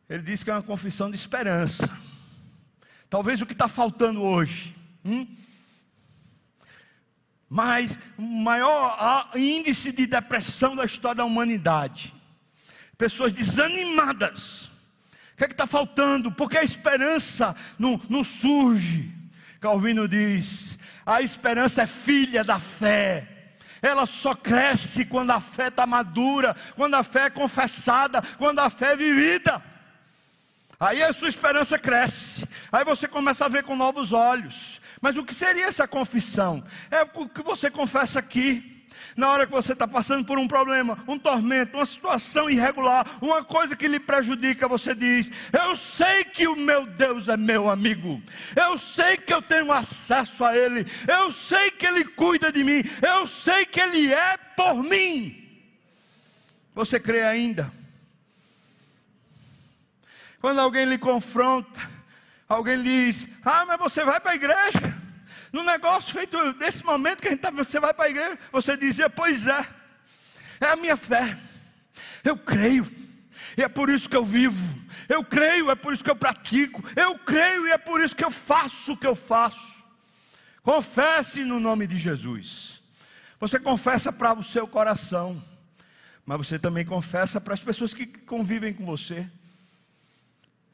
Ele 0.09 0.23
diz 0.23 0.43
que 0.43 0.51
é 0.51 0.53
uma 0.53 0.63
confissão 0.63 1.11
de 1.11 1.17
esperança. 1.17 1.97
Talvez 3.09 3.41
o 3.41 3.47
que 3.47 3.53
está 3.53 3.69
faltando 3.69 4.23
hoje. 4.23 4.77
Hum? 5.05 5.27
Mas 7.49 7.99
o 8.17 8.23
maior 8.23 9.31
índice 9.35 9.93
de 9.93 10.07
depressão 10.07 10.77
da 10.77 10.85
história 10.85 11.17
da 11.17 11.25
humanidade. 11.25 12.15
Pessoas 13.01 13.33
desanimadas. 13.33 14.67
O 15.33 15.37
que 15.39 15.45
é 15.45 15.47
está 15.47 15.67
faltando? 15.67 16.31
Porque 16.31 16.59
a 16.59 16.63
esperança 16.63 17.57
não, 17.79 17.99
não 18.11 18.23
surge. 18.23 19.11
Calvino 19.59 20.07
diz: 20.07 20.79
a 21.07 21.23
esperança 21.23 21.81
é 21.81 21.87
filha 21.87 22.45
da 22.45 22.61
fé. 22.61 23.27
Ela 23.81 24.05
só 24.05 24.35
cresce 24.35 25.07
quando 25.07 25.31
a 25.31 25.41
fé 25.41 25.69
está 25.69 25.87
madura, 25.87 26.55
quando 26.77 26.95
a 26.95 27.03
fé 27.03 27.23
é 27.23 27.31
confessada, 27.31 28.21
quando 28.37 28.59
a 28.59 28.69
fé 28.69 28.93
é 28.93 28.97
vivida. 28.97 29.63
Aí 30.79 31.03
a 31.03 31.11
sua 31.15 31.29
esperança 31.29 31.79
cresce, 31.79 32.47
aí 32.71 32.85
você 32.85 33.09
começa 33.09 33.47
a 33.47 33.49
ver 33.49 33.65
com 33.65 33.75
novos 33.75 34.13
olhos. 34.13 34.79
Mas 35.01 35.17
o 35.17 35.25
que 35.25 35.35
seria 35.35 35.65
essa 35.65 35.89
confissão? 35.89 36.63
É 36.91 37.01
o 37.15 37.27
que 37.27 37.43
você 37.43 37.71
confessa 37.71 38.19
aqui. 38.19 38.80
Na 39.17 39.31
hora 39.31 39.47
que 39.47 39.53
você 39.53 39.73
está 39.73 39.87
passando 39.87 40.25
por 40.25 40.39
um 40.39 40.47
problema, 40.47 41.03
um 41.07 41.19
tormento, 41.19 41.77
uma 41.77 41.87
situação 41.87 42.49
irregular, 42.49 43.07
uma 43.21 43.43
coisa 43.45 43.77
que 43.77 43.89
lhe 43.89 43.99
prejudica, 43.99 44.69
você 44.69 44.95
diz: 44.95 45.31
Eu 45.53 45.75
sei 45.77 46.25
que 46.25 46.47
o 46.47 46.57
meu 46.57 46.87
Deus 46.87 47.29
é 47.29 47.37
meu 47.37 47.69
amigo, 47.69 48.23
eu 48.57 48.79
sei 48.79 49.17
que 49.17 49.33
eu 49.33 49.43
tenho 49.43 49.73
acesso 49.73 50.45
a 50.45 50.57
Ele, 50.57 50.87
eu 51.09 51.33
sei 51.33 51.71
que 51.71 51.87
Ele 51.87 52.05
cuida 52.05 52.53
de 52.53 52.63
mim, 52.63 52.83
eu 53.07 53.27
sei 53.27 53.67
que 53.67 53.81
Ele 53.81 54.13
é 54.13 54.37
por 54.57 54.83
mim. 54.83 55.37
Você 56.75 57.01
crê 57.01 57.23
ainda? 57.23 57.71
Quando 60.41 60.61
alguém 60.61 60.87
lhe 60.87 60.97
confronta, 60.99 61.81
alguém 62.49 62.77
lhe 62.77 63.07
diz: 63.07 63.29
Ah, 63.45 63.65
mas 63.67 63.79
você 63.79 64.05
vai 64.05 64.21
para 64.21 64.33
a 64.33 64.37
igreja? 64.37 65.10
No 65.53 65.63
negócio 65.65 66.13
feito 66.13 66.53
desse 66.55 66.85
momento 66.85 67.21
que 67.21 67.29
a 67.29 67.31
gente 67.31 67.41
está, 67.41 67.51
você 67.51 67.81
vai 67.81 67.93
para 67.93 68.07
a 68.07 68.11
igreja, 68.11 68.39
você 68.53 68.77
dizia, 68.77 69.11
pois 69.11 69.47
é, 69.47 69.67
é 70.61 70.67
a 70.67 70.77
minha 70.77 70.97
fé, 70.97 71.39
eu 72.23 72.37
creio, 72.37 72.91
e 73.57 73.63
é 73.63 73.69
por 73.69 73.91
isso 73.91 74.09
que 74.09 74.17
eu 74.17 74.25
vivo, 74.25 74.79
eu 75.09 75.25
creio, 75.25 75.71
é 75.71 75.75
por 75.75 75.93
isso 75.93 76.05
que 76.05 76.11
eu 76.11 76.17
pratico, 76.17 76.83
eu 76.95 77.19
creio 77.19 77.67
e 77.67 77.71
é 77.71 77.79
por 77.79 78.01
isso 78.01 78.15
que 78.15 78.25
eu 78.25 78.31
faço 78.31 78.93
o 78.93 78.97
que 78.97 79.07
eu 79.07 79.17
faço. 79.17 79.71
Confesse 80.63 81.45
no 81.45 81.59
nome 81.59 81.87
de 81.87 81.99
Jesus. 81.99 82.81
Você 83.41 83.59
confessa 83.59 84.13
para 84.13 84.35
o 84.35 84.45
seu 84.45 84.69
coração, 84.69 85.43
mas 86.25 86.47
você 86.47 86.59
também 86.59 86.85
confessa 86.85 87.41
para 87.41 87.55
as 87.55 87.61
pessoas 87.61 87.95
que 87.95 88.07
convivem 88.07 88.73
com 88.73 88.85
você. 88.85 89.29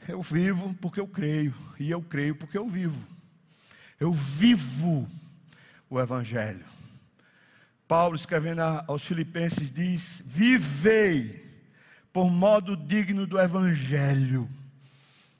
Eu 0.06 0.20
vivo 0.20 0.74
porque 0.80 1.00
eu 1.00 1.06
creio, 1.06 1.54
e 1.78 1.90
eu 1.90 2.02
creio 2.02 2.34
porque 2.34 2.58
eu 2.58 2.68
vivo. 2.68 3.15
Eu 3.98 4.12
vivo 4.12 5.08
o 5.88 6.00
Evangelho. 6.00 6.64
Paulo, 7.88 8.16
escrevendo 8.16 8.60
aos 8.86 9.04
Filipenses, 9.04 9.70
diz: 9.70 10.22
Vivei 10.26 11.46
por 12.12 12.30
modo 12.30 12.76
digno 12.76 13.26
do 13.26 13.38
Evangelho. 13.38 14.48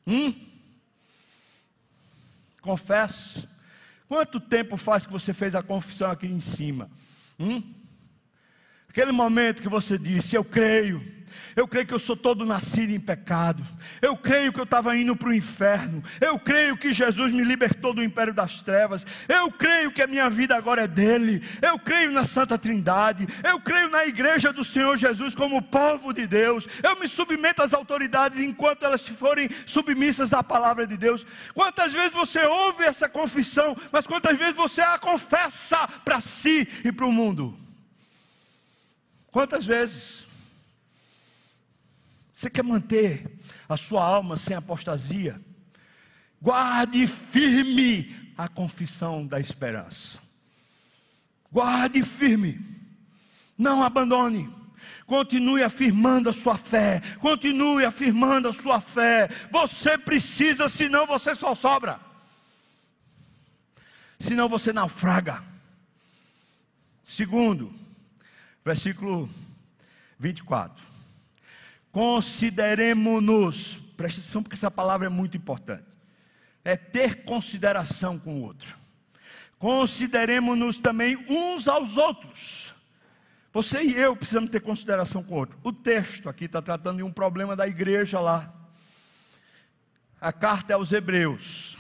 Hum? 0.07 0.35
Confesso. 2.61 3.49
Quanto 4.09 4.39
tempo 4.39 4.77
faz 4.77 5.05
que 5.05 5.13
você 5.13 5.35
fez 5.35 5.55
a 5.55 5.63
confissão 5.63 6.11
aqui 6.11 6.27
em 6.27 6.41
cima? 6.41 6.91
Hum? 7.39 7.63
Aquele 8.89 9.13
momento 9.13 9.61
que 9.61 9.69
você 9.69 9.99
disse: 9.99 10.37
Eu 10.37 10.45
creio 10.45 11.16
eu 11.55 11.67
creio 11.67 11.87
que 11.87 11.95
eu 11.95 11.99
sou 11.99 12.17
todo 12.17 12.45
nascido 12.45 12.93
em 12.93 13.01
pecado. 13.01 13.63
Eu 14.03 14.17
creio 14.17 14.53
que 14.53 14.61
eu 14.61 14.65
estava 14.65 14.97
indo 14.97 15.17
para 15.17 15.29
o 15.29 15.35
inferno. 15.35 16.03
Eu 16.21 16.39
creio 16.39 16.77
que 16.77 16.93
Jesus 16.93 17.33
me 17.33 17.45
libertou 17.45 17.93
do 17.93 18.03
império 18.03 18.35
das 18.35 18.63
trevas. 18.63 19.07
Eu 19.29 19.51
creio 19.51 19.91
que 19.91 20.03
a 20.03 20.07
minha 20.07 20.29
vida 20.29 20.57
agora 20.57 20.85
é 20.85 20.89
dele. 20.89 21.43
Eu 21.63 21.79
creio 21.79 22.11
na 22.13 22.25
Santa 22.25 22.59
Trindade. 22.59 23.27
Eu 23.43 23.61
creio 23.61 23.89
na 23.89 24.07
igreja 24.07 24.53
do 24.53 24.65
Senhor 24.65 24.97
Jesus 24.97 25.35
como 25.35 25.63
povo 25.63 26.13
de 26.13 26.27
Deus. 26.27 26.67
Eu 26.83 26.99
me 26.99 27.09
submeto 27.09 27.63
às 27.63 27.73
autoridades 27.73 28.41
enquanto 28.41 28.85
elas 28.85 29.07
forem 29.07 29.49
submissas 29.65 30.33
à 30.33 30.43
palavra 30.43 30.87
de 30.87 30.97
Deus. 30.97 31.27
Quantas 31.55 31.93
vezes 31.93 32.13
você 32.13 32.45
ouve 32.45 32.85
essa 32.85 33.09
confissão, 33.09 33.77
mas 33.91 34.07
quantas 34.07 34.37
vezes 34.37 34.57
você 34.57 34.81
a 34.81 34.99
confessa 34.99 35.87
para 36.05 36.21
si 36.21 36.69
e 36.85 36.93
para 36.93 37.07
o 37.07 37.13
mundo? 37.13 37.59
Quantas 39.31 39.65
vezes? 39.65 40.26
Você 42.37 42.51
quer 42.51 42.63
manter 42.63 43.41
a 43.67 43.79
sua 43.79 44.05
alma 44.05 44.37
sem 44.37 44.55
apostasia? 44.55 45.41
Guarde 46.39 47.07
firme 47.07 48.15
a 48.37 48.47
confissão 48.47 49.27
da 49.27 49.41
esperança. 49.41 50.21
Guarde 51.51 52.03
firme. 52.03 52.61
Não 53.57 53.83
abandone. 53.83 54.55
Continue 55.07 55.63
afirmando 55.63 56.29
a 56.29 56.33
sua 56.35 56.59
fé. 56.59 57.01
Continue 57.21 57.87
afirmando 57.87 58.49
a 58.49 58.53
sua 58.53 58.81
fé. 58.81 59.31
Você 59.51 59.97
precisa, 59.97 60.69
senão 60.69 61.07
você 61.07 61.35
só 61.35 61.55
sobra. 61.55 61.99
Senão 64.19 64.47
você 64.47 64.75
naufraga. 64.75 65.43
Segundo, 67.03 67.75
versículo 68.63 69.27
24 70.19 70.96
consideremos-nos, 71.97 73.79
preste 73.97 74.21
atenção 74.21 74.43
porque 74.43 74.55
essa 74.55 74.71
palavra 74.71 75.07
é 75.07 75.09
muito 75.09 75.35
importante, 75.35 75.87
é 76.63 76.77
ter 76.77 77.25
consideração 77.25 78.19
com 78.19 78.35
o 78.35 78.43
outro, 78.43 78.77
consideremos-nos 79.59 80.77
também 80.77 81.17
uns 81.27 81.67
aos 81.67 81.97
outros, 81.97 82.75
você 83.51 83.83
e 83.83 83.97
eu 83.97 84.15
precisamos 84.15 84.51
ter 84.51 84.61
consideração 84.61 85.23
com 85.23 85.37
o 85.37 85.39
outro, 85.39 85.59
o 85.65 85.73
texto 85.73 86.29
aqui 86.29 86.45
está 86.45 86.61
tratando 86.61 86.99
de 86.99 87.03
um 87.03 87.11
problema 87.11 87.57
da 87.57 87.67
igreja 87.67 88.21
lá, 88.21 88.53
a 90.21 90.35
carta 90.35 90.75
é 90.75 90.77
aos 90.77 90.93
hebreus, 90.93 91.79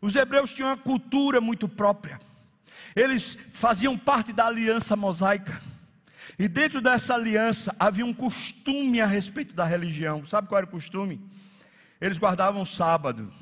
os 0.00 0.14
hebreus 0.14 0.54
tinham 0.54 0.68
uma 0.68 0.76
cultura 0.76 1.40
muito 1.40 1.68
própria, 1.68 2.20
eles 2.94 3.36
faziam 3.52 3.98
parte 3.98 4.32
da 4.32 4.46
aliança 4.46 4.94
mosaica, 4.94 5.60
e 6.38 6.48
dentro 6.48 6.82
dessa 6.82 7.14
aliança 7.14 7.74
havia 7.78 8.04
um 8.04 8.12
costume 8.12 9.00
a 9.00 9.06
respeito 9.06 9.54
da 9.54 9.64
religião. 9.64 10.24
Sabe 10.26 10.48
qual 10.48 10.58
era 10.58 10.66
o 10.66 10.70
costume? 10.70 11.20
Eles 11.98 12.18
guardavam 12.18 12.60
o 12.60 12.66
sábado. 12.66 13.32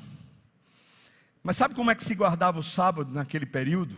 Mas 1.43 1.57
sabe 1.57 1.75
como 1.75 1.91
é 1.91 1.95
que 1.95 2.05
se 2.05 2.15
guardava 2.15 2.57
o 2.57 2.63
sábado 2.63 3.13
naquele 3.13 3.45
período? 3.45 3.97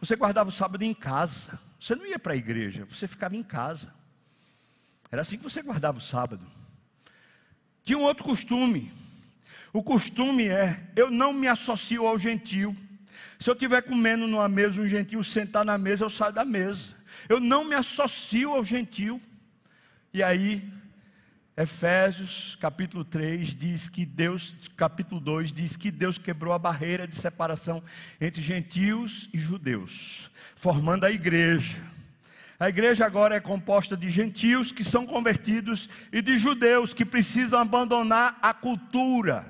Você 0.00 0.16
guardava 0.16 0.48
o 0.48 0.52
sábado 0.52 0.82
em 0.82 0.92
casa. 0.92 1.60
Você 1.80 1.94
não 1.94 2.04
ia 2.04 2.18
para 2.18 2.32
a 2.32 2.36
igreja, 2.36 2.84
você 2.90 3.06
ficava 3.06 3.36
em 3.36 3.42
casa. 3.42 3.94
Era 5.12 5.22
assim 5.22 5.36
que 5.38 5.44
você 5.44 5.62
guardava 5.62 5.98
o 5.98 6.02
sábado. 6.02 6.44
Tinha 7.84 7.96
um 7.96 8.02
outro 8.02 8.24
costume. 8.24 8.92
O 9.72 9.80
costume 9.80 10.48
é: 10.48 10.90
eu 10.96 11.08
não 11.08 11.32
me 11.32 11.46
associo 11.46 12.04
ao 12.04 12.18
gentil. 12.18 12.76
Se 13.38 13.48
eu 13.48 13.54
estiver 13.54 13.80
comendo 13.82 14.26
numa 14.26 14.48
mesa, 14.48 14.82
um 14.82 14.88
gentil 14.88 15.22
sentar 15.22 15.64
na 15.64 15.78
mesa, 15.78 16.04
eu 16.04 16.10
saio 16.10 16.32
da 16.32 16.44
mesa 16.44 16.97
eu 17.28 17.40
não 17.40 17.64
me 17.64 17.74
associo 17.74 18.52
ao 18.52 18.64
gentil. 18.64 19.20
E 20.12 20.22
aí, 20.22 20.62
Efésios 21.56 22.56
capítulo 22.60 23.04
3 23.04 23.56
diz 23.56 23.88
que 23.88 24.06
Deus, 24.06 24.70
capítulo 24.76 25.20
2 25.20 25.52
diz 25.52 25.76
que 25.76 25.90
Deus 25.90 26.16
quebrou 26.16 26.52
a 26.54 26.58
barreira 26.58 27.04
de 27.04 27.16
separação 27.16 27.82
entre 28.20 28.40
gentios 28.40 29.28
e 29.34 29.38
judeus, 29.38 30.30
formando 30.54 31.04
a 31.04 31.10
igreja. 31.10 31.82
A 32.60 32.68
igreja 32.68 33.04
agora 33.04 33.34
é 33.34 33.40
composta 33.40 33.96
de 33.96 34.08
gentios 34.08 34.70
que 34.70 34.84
são 34.84 35.04
convertidos 35.04 35.90
e 36.12 36.22
de 36.22 36.38
judeus 36.38 36.94
que 36.94 37.04
precisam 37.04 37.58
abandonar 37.58 38.38
a 38.40 38.54
cultura 38.54 39.44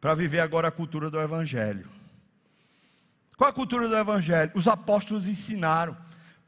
para 0.00 0.14
viver 0.14 0.40
agora 0.40 0.68
a 0.68 0.72
cultura 0.72 1.08
do 1.08 1.20
evangelho. 1.20 1.88
Qual 3.36 3.48
a 3.48 3.52
cultura 3.52 3.88
do 3.88 3.96
evangelho? 3.96 4.50
Os 4.54 4.66
apóstolos 4.66 5.28
ensinaram 5.28 5.96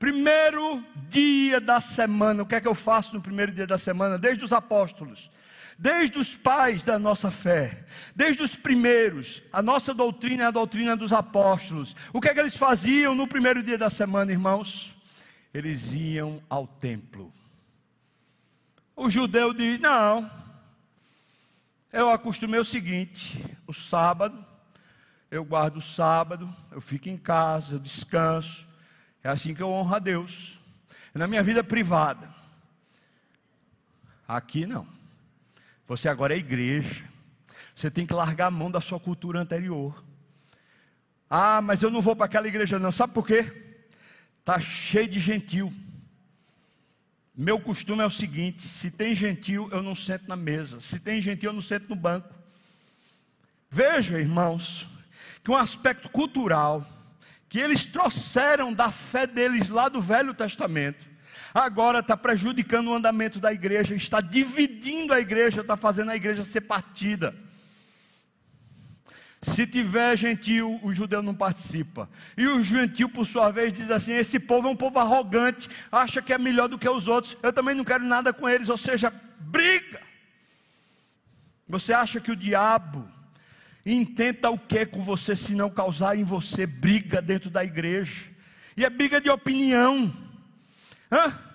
Primeiro 0.02 0.84
dia 1.08 1.60
da 1.60 1.80
semana, 1.80 2.42
o 2.42 2.46
que 2.46 2.56
é 2.56 2.60
que 2.60 2.66
eu 2.66 2.74
faço 2.74 3.14
no 3.14 3.22
primeiro 3.22 3.52
dia 3.52 3.68
da 3.68 3.78
semana? 3.78 4.18
Desde 4.18 4.44
os 4.44 4.52
apóstolos, 4.52 5.30
desde 5.78 6.18
os 6.18 6.34
pais 6.34 6.82
da 6.82 6.98
nossa 6.98 7.30
fé, 7.30 7.84
desde 8.12 8.42
os 8.42 8.56
primeiros, 8.56 9.44
a 9.52 9.62
nossa 9.62 9.94
doutrina 9.94 10.42
é 10.42 10.46
a 10.48 10.50
doutrina 10.50 10.96
dos 10.96 11.12
apóstolos. 11.12 11.94
O 12.12 12.20
que 12.20 12.28
é 12.28 12.34
que 12.34 12.40
eles 12.40 12.56
faziam 12.56 13.14
no 13.14 13.28
primeiro 13.28 13.62
dia 13.62 13.78
da 13.78 13.88
semana, 13.88 14.32
irmãos? 14.32 14.92
Eles 15.54 15.92
iam 15.92 16.42
ao 16.50 16.66
templo. 16.66 17.32
O 18.96 19.08
judeu 19.08 19.54
diz: 19.54 19.78
Não, 19.78 20.28
Eu 21.92 22.10
acostumei 22.10 22.58
o 22.58 22.64
seguinte: 22.64 23.40
o 23.68 23.72
sábado, 23.72 24.44
eu 25.30 25.44
guardo 25.44 25.76
o 25.76 25.80
sábado, 25.80 26.52
eu 26.72 26.80
fico 26.80 27.08
em 27.08 27.16
casa, 27.16 27.76
eu 27.76 27.78
descanso. 27.78 28.71
É 29.22 29.28
assim 29.28 29.54
que 29.54 29.62
eu 29.62 29.70
honro 29.70 29.94
a 29.94 29.98
Deus. 29.98 30.58
Na 31.14 31.26
minha 31.26 31.42
vida 31.42 31.62
privada. 31.62 32.32
Aqui 34.26 34.66
não. 34.66 34.86
Você 35.86 36.08
agora 36.08 36.34
é 36.34 36.38
igreja. 36.38 37.04
Você 37.74 37.90
tem 37.90 38.06
que 38.06 38.14
largar 38.14 38.46
a 38.46 38.50
mão 38.50 38.70
da 38.70 38.80
sua 38.80 38.98
cultura 38.98 39.40
anterior. 39.40 40.02
Ah, 41.28 41.62
mas 41.62 41.82
eu 41.82 41.90
não 41.90 42.02
vou 42.02 42.14
para 42.14 42.26
aquela 42.26 42.48
igreja 42.48 42.78
não. 42.78 42.92
Sabe 42.92 43.12
por 43.12 43.26
quê? 43.26 43.50
Tá 44.44 44.58
cheio 44.58 45.08
de 45.08 45.20
gentil. 45.20 45.72
Meu 47.34 47.58
costume 47.58 48.02
é 48.02 48.06
o 48.06 48.10
seguinte: 48.10 48.68
se 48.68 48.90
tem 48.90 49.14
gentil, 49.14 49.68
eu 49.72 49.82
não 49.82 49.94
sento 49.94 50.28
na 50.28 50.36
mesa. 50.36 50.80
Se 50.80 50.98
tem 50.98 51.20
gentil, 51.20 51.50
eu 51.50 51.54
não 51.54 51.62
sento 51.62 51.88
no 51.88 51.96
banco. 51.96 52.28
Veja, 53.70 54.18
irmãos, 54.18 54.86
que 55.42 55.50
um 55.50 55.56
aspecto 55.56 56.10
cultural 56.10 56.86
que 57.52 57.60
eles 57.60 57.84
trouxeram 57.84 58.72
da 58.72 58.90
fé 58.90 59.26
deles 59.26 59.68
lá 59.68 59.86
do 59.86 60.00
Velho 60.00 60.32
Testamento, 60.32 61.04
agora 61.52 61.98
está 61.98 62.16
prejudicando 62.16 62.88
o 62.88 62.94
andamento 62.94 63.38
da 63.38 63.52
igreja, 63.52 63.94
está 63.94 64.22
dividindo 64.22 65.12
a 65.12 65.20
igreja, 65.20 65.60
está 65.60 65.76
fazendo 65.76 66.12
a 66.12 66.16
igreja 66.16 66.42
ser 66.42 66.62
partida. 66.62 67.34
Se 69.42 69.66
tiver 69.66 70.16
gentil, 70.16 70.80
o 70.82 70.94
judeu 70.94 71.22
não 71.22 71.34
participa. 71.34 72.08
E 72.38 72.46
o 72.46 72.62
gentil, 72.62 73.10
por 73.10 73.26
sua 73.26 73.50
vez, 73.50 73.70
diz 73.70 73.90
assim: 73.90 74.14
esse 74.14 74.40
povo 74.40 74.68
é 74.68 74.70
um 74.70 74.76
povo 74.76 74.98
arrogante, 74.98 75.68
acha 75.90 76.22
que 76.22 76.32
é 76.32 76.38
melhor 76.38 76.68
do 76.68 76.78
que 76.78 76.88
os 76.88 77.06
outros, 77.06 77.36
eu 77.42 77.52
também 77.52 77.74
não 77.74 77.84
quero 77.84 78.02
nada 78.02 78.32
com 78.32 78.48
eles, 78.48 78.70
ou 78.70 78.78
seja, 78.78 79.12
briga. 79.38 80.00
Você 81.68 81.92
acha 81.92 82.18
que 82.18 82.32
o 82.32 82.36
diabo 82.36 83.06
intenta 83.84 84.50
o 84.50 84.58
que 84.58 84.86
com 84.86 85.00
você 85.00 85.34
se 85.34 85.54
não 85.54 85.68
causar 85.70 86.16
em 86.16 86.24
você 86.24 86.66
briga 86.66 87.20
dentro 87.20 87.50
da 87.50 87.64
igreja? 87.64 88.30
E 88.76 88.84
é 88.84 88.90
briga 88.90 89.20
de 89.20 89.30
opinião. 89.30 90.14
Hã? 91.10 91.51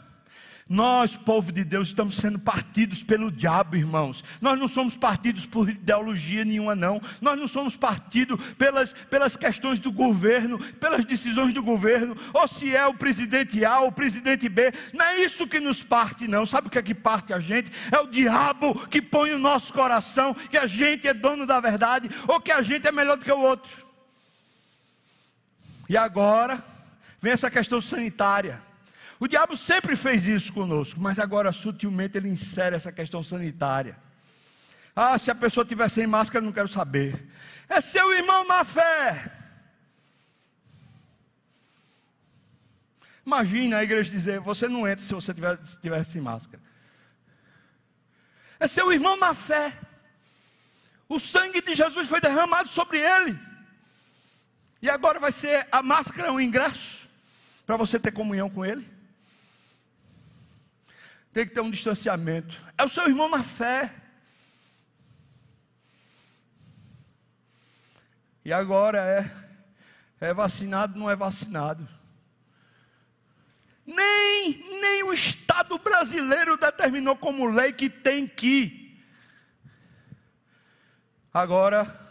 Nós, 0.70 1.16
povo 1.16 1.52
de 1.52 1.64
Deus, 1.64 1.88
estamos 1.88 2.18
sendo 2.18 2.38
partidos 2.38 3.02
pelo 3.02 3.32
diabo, 3.32 3.78
irmãos. 3.78 4.24
Nós 4.42 4.60
não 4.60 4.68
somos 4.68 4.98
partidos 4.98 5.46
por 5.46 5.70
ideologia 5.70 6.44
nenhuma, 6.44 6.76
não. 6.76 7.02
Nós 7.22 7.40
não 7.40 7.48
somos 7.48 7.78
partidos 7.78 8.44
pelas, 8.56 8.92
pelas 8.92 9.38
questões 9.38 9.80
do 9.80 9.92
governo, 9.92 10.60
pelas 10.76 11.06
decisões 11.06 11.54
do 11.54 11.64
governo, 11.64 12.16
ou 12.34 12.46
se 12.48 12.76
é 12.76 12.86
o 12.86 12.94
presidente 12.94 13.64
A 13.64 13.80
ou 13.80 13.88
o 13.88 13.92
presidente 13.92 14.50
B. 14.50 14.74
Não 14.94 15.06
é 15.06 15.22
isso 15.22 15.48
que 15.48 15.60
nos 15.60 15.84
parte, 15.84 16.28
não. 16.28 16.46
Sabe 16.46 16.68
o 16.68 16.70
que 16.70 16.80
é 16.80 16.84
que 16.84 16.96
parte 16.96 17.34
a 17.34 17.40
gente? 17.40 17.72
É 17.90 18.00
o 18.00 18.08
diabo 18.08 18.88
que 18.88 19.02
põe 19.02 19.32
o 19.34 19.40
nosso 19.40 19.74
coração 19.74 20.34
que 20.34 20.58
a 20.58 20.68
gente 20.68 21.08
é 21.08 21.14
dono 21.14 21.46
da 21.46 21.62
verdade 21.62 22.10
ou 22.28 22.42
que 22.42 22.52
a 22.52 22.62
gente 22.62 22.86
é 22.86 22.92
melhor 22.92 23.16
do 23.16 23.24
que 23.24 23.32
o 23.32 23.40
outro. 23.40 23.86
E 25.88 25.96
agora 25.96 26.62
vem 27.22 27.32
essa 27.32 27.50
questão 27.50 27.80
sanitária. 27.80 28.67
O 29.20 29.28
diabo 29.28 29.56
sempre 29.56 29.96
fez 29.96 30.28
isso 30.28 30.54
conosco, 30.54 31.00
mas 31.00 31.18
agora 31.18 31.52
sutilmente 31.52 32.18
ele 32.18 32.30
insere 32.30 32.76
essa 32.76 32.92
questão 32.92 33.24
sanitária. 33.24 33.98
Ah, 34.96 35.18
se 35.18 35.32
a 35.32 35.36
pessoa 35.36 35.66
tiver 35.66 35.90
sem 35.90 36.06
máscara, 36.06 36.44
não 36.44 36.52
quero 36.52 36.68
saber. 36.68 37.28
É 37.68 37.82
seu 37.82 38.14
irmão 38.14 38.48
na 38.48 38.64
fé. 38.64 39.32
Imagina 43.26 43.78
a 43.78 43.84
igreja 43.84 44.10
dizer: 44.10 44.40
você 44.40 44.68
não 44.68 44.88
entra 44.88 45.04
se 45.04 45.14
você 45.14 45.34
tiver, 45.34 45.58
se 45.64 45.80
tiver 45.80 46.04
sem 46.04 46.22
máscara. 46.22 46.62
É 48.60 48.68
seu 48.68 48.92
irmão 48.92 49.18
na 49.18 49.34
fé. 49.34 49.74
O 51.10 51.20
sangue 51.20 51.62
de 51.62 51.76
Jesus 51.76 52.08
foi 52.08 52.22
derramado 52.22 52.70
sobre 52.70 53.00
ele. 53.00 53.40
E 54.82 54.90
agora 54.90 55.20
vai 55.20 55.32
ser 55.32 55.68
a 55.72 55.82
máscara 55.82 56.32
um 56.32 56.40
ingresso 56.40 57.08
para 57.66 57.78
você 57.78 58.00
ter 58.00 58.12
comunhão 58.12 58.50
com 58.50 58.64
ele 58.64 58.97
tem 61.38 61.46
que 61.46 61.54
ter 61.54 61.62
um 61.62 61.70
distanciamento. 61.70 62.60
É 62.76 62.84
o 62.84 62.90
seu 62.90 63.08
irmão 63.08 63.30
na 63.30 63.44
fé. 63.44 63.94
E 68.44 68.52
agora 68.52 68.98
é, 68.98 70.30
é 70.30 70.34
vacinado, 70.34 70.98
não 70.98 71.08
é 71.08 71.16
vacinado. 71.16 71.88
Nem, 73.86 74.82
nem 74.82 75.04
o 75.04 75.14
Estado 75.14 75.78
brasileiro 75.78 76.58
determinou 76.58 77.16
como 77.16 77.46
lei 77.46 77.72
que 77.72 77.88
tem 77.88 78.28
que. 78.28 79.00
Agora, 81.32 82.02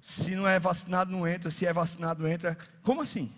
se 0.00 0.34
não 0.34 0.48
é 0.48 0.58
vacinado, 0.58 1.12
não 1.12 1.28
entra. 1.28 1.50
Se 1.50 1.66
é 1.66 1.72
vacinado, 1.72 2.26
entra. 2.26 2.56
Como 2.82 3.02
assim? 3.02 3.30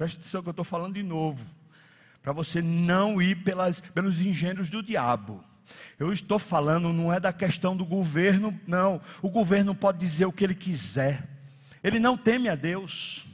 Preste 0.00 0.16
atenção 0.16 0.42
que 0.42 0.48
eu 0.48 0.52
estou 0.52 0.64
falando 0.64 0.94
de 0.94 1.02
novo. 1.02 1.44
Para 2.22 2.32
você 2.32 2.62
não 2.62 3.20
ir 3.20 3.44
pelas, 3.44 3.82
pelos 3.82 4.18
engenhos 4.22 4.70
do 4.70 4.82
diabo. 4.82 5.44
Eu 5.98 6.10
estou 6.10 6.38
falando, 6.38 6.90
não 6.90 7.12
é 7.12 7.20
da 7.20 7.34
questão 7.34 7.76
do 7.76 7.84
governo, 7.84 8.58
não. 8.66 8.98
O 9.20 9.28
governo 9.28 9.74
pode 9.74 9.98
dizer 9.98 10.24
o 10.24 10.32
que 10.32 10.42
ele 10.42 10.54
quiser. 10.54 11.28
Ele 11.84 11.98
não 11.98 12.16
teme 12.16 12.48
a 12.48 12.54
Deus. 12.54 13.26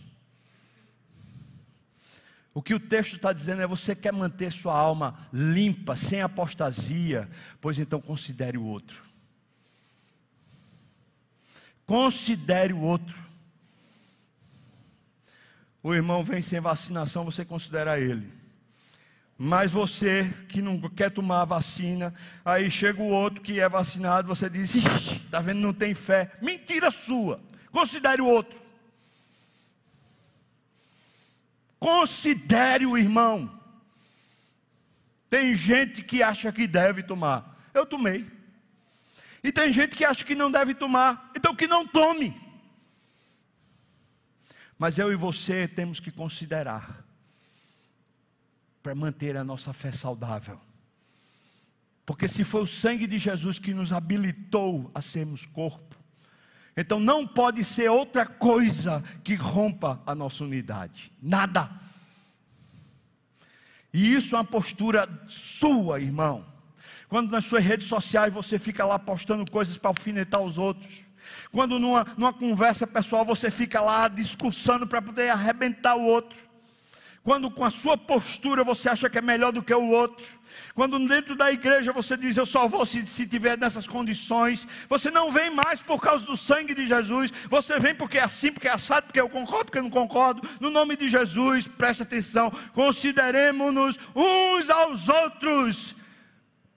O 2.52 2.61
que 2.61 2.74
o 2.74 2.81
texto 2.81 3.14
está 3.14 3.33
dizendo 3.33 3.62
é: 3.62 3.66
você 3.68 3.94
quer 3.94 4.12
manter 4.12 4.50
sua 4.50 4.76
alma 4.76 5.16
limpa, 5.33 5.94
sem 5.94 6.20
apostasia, 6.20 7.31
pois 7.61 7.79
então 7.79 8.00
considere 8.00 8.59
o 8.59 8.64
outro. 8.64 9.05
Considere 11.87 12.72
o 12.72 12.81
outro 12.81 13.25
o 15.87 15.94
irmão 15.94 16.25
vem 16.25 16.42
sem 16.42 16.59
vacinação, 16.59 17.25
você 17.25 17.44
considera 17.44 18.01
ele. 18.01 18.29
Mas 19.38 19.70
você 19.70 20.35
que 20.49 20.61
não 20.61 20.81
quer 20.81 21.12
tomar 21.12 21.42
a 21.42 21.44
vacina, 21.44 22.12
aí 22.44 22.68
chega 22.68 23.01
o 23.01 23.09
outro 23.09 23.40
que 23.40 23.61
é 23.61 23.68
vacinado, 23.68 24.27
você 24.27 24.51
diz: 24.51 24.75
está 24.75 25.40
vendo, 25.40 25.61
não 25.61 25.72
tem 25.72 25.94
fé. 25.94 26.33
Mentira 26.42 26.90
sua. 26.90 27.40
Considere 27.70 28.20
o 28.20 28.27
outro. 28.27 28.61
Considere 31.79 32.85
o 32.85 32.99
irmão. 32.99 33.49
Tem 35.31 35.55
gente 35.55 36.03
que 36.03 36.20
acha 36.20 36.51
que 36.51 36.66
deve 36.66 37.05
tomar. 37.05 37.57
Eu 37.72 37.87
tomei. 37.87 38.27
E 39.40 39.53
tem 39.53 39.70
gente 39.70 39.94
que 39.94 40.05
acha 40.05 40.25
que 40.25 40.35
não 40.35 40.51
deve 40.51 40.75
tomar. 40.75 41.31
Então 41.37 41.55
que 41.55 41.68
não 41.68 41.87
tome. 41.87 42.45
Mas 44.78 44.98
eu 44.98 45.12
e 45.12 45.16
você 45.16 45.66
temos 45.66 46.00
que 46.00 46.10
considerar 46.10 47.04
para 48.82 48.94
manter 48.94 49.36
a 49.36 49.44
nossa 49.44 49.72
fé 49.72 49.90
saudável. 49.90 50.60
Porque 52.04 52.28
se 52.28 52.44
foi 52.44 52.62
o 52.62 52.66
sangue 52.66 53.06
de 53.06 53.18
Jesus 53.18 53.58
que 53.58 53.74
nos 53.74 53.92
habilitou 53.92 54.90
a 54.94 55.00
sermos 55.00 55.44
corpo, 55.44 55.96
então 56.76 57.00
não 57.00 57.26
pode 57.26 57.64
ser 57.64 57.90
outra 57.90 58.26
coisa 58.26 59.02
que 59.24 59.34
rompa 59.34 60.00
a 60.06 60.14
nossa 60.14 60.44
unidade. 60.44 61.10
Nada. 61.20 61.70
E 63.92 64.14
isso 64.14 64.36
é 64.36 64.38
uma 64.38 64.44
postura 64.44 65.08
sua, 65.26 65.98
irmão. 65.98 66.46
Quando 67.08 67.30
nas 67.30 67.46
suas 67.46 67.64
redes 67.64 67.86
sociais 67.86 68.32
você 68.32 68.58
fica 68.58 68.84
lá 68.84 68.98
postando 68.98 69.50
coisas 69.50 69.78
para 69.78 69.88
alfinetar 69.88 70.42
os 70.42 70.58
outros. 70.58 71.05
Quando 71.52 71.78
numa, 71.78 72.06
numa 72.16 72.32
conversa 72.32 72.86
pessoal 72.86 73.24
você 73.24 73.50
fica 73.50 73.80
lá 73.80 74.08
discursando 74.08 74.86
para 74.86 75.02
poder 75.02 75.30
arrebentar 75.30 75.94
o 75.96 76.02
outro. 76.02 76.46
Quando 77.26 77.50
com 77.50 77.64
a 77.64 77.70
sua 77.70 77.96
postura 77.96 78.62
você 78.62 78.88
acha 78.88 79.10
que 79.10 79.18
é 79.18 79.20
melhor 79.20 79.50
do 79.50 79.60
que 79.60 79.74
o 79.74 79.88
outro. 79.88 80.24
Quando 80.76 80.96
dentro 81.08 81.34
da 81.34 81.50
igreja 81.50 81.92
você 81.92 82.16
diz, 82.16 82.36
eu 82.36 82.46
só 82.46 82.68
vou 82.68 82.86
se, 82.86 83.04
se 83.04 83.26
tiver 83.26 83.58
nessas 83.58 83.84
condições. 83.84 84.66
Você 84.88 85.10
não 85.10 85.28
vem 85.28 85.50
mais 85.50 85.80
por 85.80 86.00
causa 86.00 86.24
do 86.24 86.36
sangue 86.36 86.72
de 86.72 86.86
Jesus. 86.86 87.32
Você 87.50 87.80
vem 87.80 87.96
porque 87.96 88.18
é 88.18 88.22
assim, 88.22 88.53
porque 88.53 88.68
é 88.68 88.70
assado, 88.70 89.07
porque 89.07 89.20
eu 89.20 89.28
concordo, 89.28 89.64
porque 89.64 89.78
eu 89.78 89.82
não 89.82 89.90
concordo. 89.90 90.48
No 90.61 90.70
nome 90.70 90.96
de 90.96 91.09
Jesus, 91.09 91.66
preste 91.66 92.05
atenção. 92.05 92.48
Consideremos-nos 92.72 93.98
uns 94.14 94.70
aos 94.70 95.09
outros. 95.09 95.96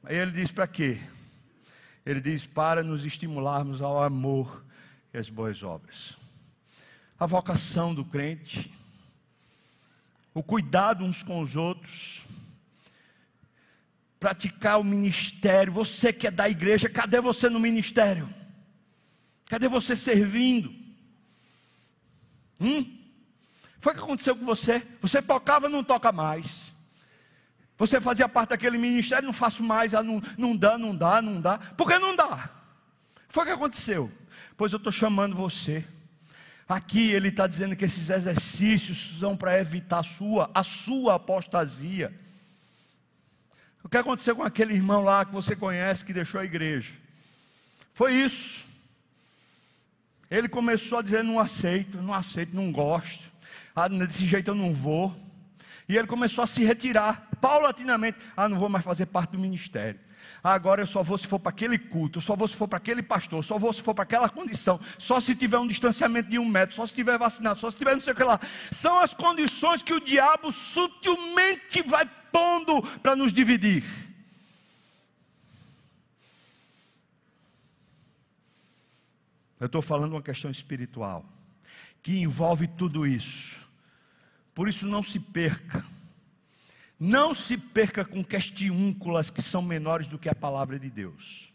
Aí 0.04 0.18
ele 0.18 0.32
diz 0.32 0.52
para 0.52 0.66
quê? 0.66 1.00
Ele 2.10 2.20
diz: 2.20 2.44
para 2.44 2.82
nos 2.82 3.06
estimularmos 3.06 3.84
ao 3.84 4.02
amor 4.02 4.66
e 5.14 5.18
às 5.20 5.30
boas 5.30 5.62
obras. 5.62 6.18
A 7.20 7.28
vocação 7.28 7.94
do 7.94 8.04
crente, 8.04 8.74
o 10.34 10.42
cuidado 10.42 11.04
uns 11.04 11.22
com 11.22 11.40
os 11.40 11.56
outros, 11.56 12.22
praticar 14.20 14.80
o 14.80 14.84
ministério. 14.84 15.72
Você 15.72 16.12
que 16.12 16.26
é 16.26 16.32
da 16.32 16.50
igreja, 16.50 16.90
cadê 16.90 17.22
você 17.22 17.48
no 17.48 17.60
ministério? 17.60 18.28
Cadê 19.46 19.68
você 19.68 19.96
servindo? 19.96 20.74
Hum? 22.60 22.98
Foi 23.80 23.94
o 23.94 23.96
que 23.96 24.02
aconteceu 24.02 24.36
com 24.36 24.46
você? 24.46 24.84
Você 25.00 25.22
tocava, 25.22 25.70
não 25.70 25.84
toca 25.84 26.12
mais. 26.12 26.69
Você 27.80 28.02
fazia 28.02 28.28
parte 28.28 28.50
daquele 28.50 28.78
ministério, 28.78 29.26
não 29.26 29.32
faço 29.32 29.64
mais, 29.64 29.94
ah, 29.94 30.04
não, 30.04 30.22
não 30.38 30.56
dá, 30.56 30.78
não 30.78 30.94
dá, 30.94 31.22
não 31.22 31.40
dá. 31.40 31.58
Por 31.58 31.88
que 31.88 31.98
não 31.98 32.14
dá? 32.14 32.50
Foi 33.30 33.44
o 33.44 33.48
que 33.48 33.54
aconteceu. 33.54 34.12
Pois 34.58 34.74
eu 34.74 34.78
estou 34.78 34.92
chamando 34.92 35.34
você. 35.34 35.86
Aqui 36.68 37.10
ele 37.12 37.30
está 37.30 37.48
dizendo 37.48 37.78
que 37.78 37.86
esses 37.86 38.10
exercícios 38.10 39.18
são 39.18 39.36
para 39.36 39.58
evitar 39.58 40.00
a 40.00 40.04
sua, 40.04 40.52
a 40.54 40.62
sua 40.62 41.16
apostasia. 41.16 42.14
O 43.82 43.88
que 43.88 43.98
aconteceu 43.98 44.36
com 44.36 44.44
aquele 44.44 44.74
irmão 44.74 45.02
lá 45.02 45.24
que 45.24 45.32
você 45.32 45.56
conhece 45.56 46.04
que 46.04 46.14
deixou 46.14 46.42
a 46.42 46.46
igreja? 46.46 46.92
Foi 47.94 48.14
isso. 48.14 48.66
Ele 50.30 50.50
começou 50.50 51.00
a 51.00 51.02
dizer: 51.02 51.24
não 51.24 51.40
aceito, 51.40 52.02
não 52.02 52.14
aceito, 52.14 52.54
não 52.54 52.74
gosto. 52.74 53.24
Ah, 53.74 53.88
desse 53.88 54.26
jeito 54.26 54.52
eu 54.52 54.56
não 54.56 54.74
vou. 54.74 55.29
E 55.90 55.98
ele 55.98 56.08
começou 56.08 56.44
a 56.44 56.48
se 56.48 56.64
retirar 56.64 57.28
paulatinamente. 57.42 58.20
Ah, 58.38 58.48
não 58.48 58.60
vou 58.60 58.70
mais 58.70 58.86
fazer 58.86 59.08
parte 59.08 59.32
do 59.32 59.40
ministério. 59.40 60.00
Agora 60.44 60.84
eu 60.84 60.88
só 60.88 61.02
vou 61.02 61.18
se 61.18 61.26
for 61.26 61.40
para 61.40 61.50
aquele 61.50 61.80
culto, 61.80 62.22
só 62.22 62.36
vou 62.36 62.48
se 62.48 62.56
for 62.56 62.68
para 62.68 62.78
aquele 62.78 63.02
pastor, 63.02 63.44
só 63.44 63.58
vou 63.58 63.74
se 63.74 63.82
for 63.82 63.96
para 63.96 64.04
aquela 64.04 64.30
condição, 64.30 64.80
só 64.98 65.20
se 65.20 65.36
tiver 65.36 65.58
um 65.58 65.68
distanciamento 65.68 66.30
de 66.30 66.38
um 66.38 66.46
metro, 66.46 66.76
só 66.76 66.86
se 66.86 66.94
tiver 66.94 67.18
vacinado, 67.18 67.60
só 67.60 67.72
se 67.72 67.78
tiver 67.78 67.94
não 67.94 68.02
sei 68.02 68.14
o 68.14 68.16
que 68.16 68.24
lá. 68.24 68.40
São 68.72 69.00
as 69.00 69.14
condições 69.14 69.82
que 69.82 69.94
o 69.94 70.00
diabo 70.00 70.52
sutilmente 70.52 71.82
vai 71.82 72.06
pondo 72.32 72.82
para 73.00 73.16
nos 73.16 73.34
dividir. 73.34 73.84
Eu 79.60 79.66
estou 79.66 79.82
falando 79.82 80.14
uma 80.14 80.22
questão 80.22 80.52
espiritual 80.52 81.26
que 82.02 82.20
envolve 82.20 82.68
tudo 82.68 83.06
isso. 83.06 83.59
Por 84.60 84.68
isso 84.68 84.86
não 84.86 85.02
se 85.02 85.22
perca. 85.22 85.86
Não 87.00 87.34
se 87.34 87.58
perca 87.58 88.04
com 88.04 88.22
questiúnculas 88.22 89.32
que 89.32 89.42
são 89.42 89.62
menores 89.62 90.06
do 90.06 90.20
que 90.20 90.28
a 90.28 90.36
palavra 90.36 90.78
de 90.78 90.90
Deus. 90.90 91.50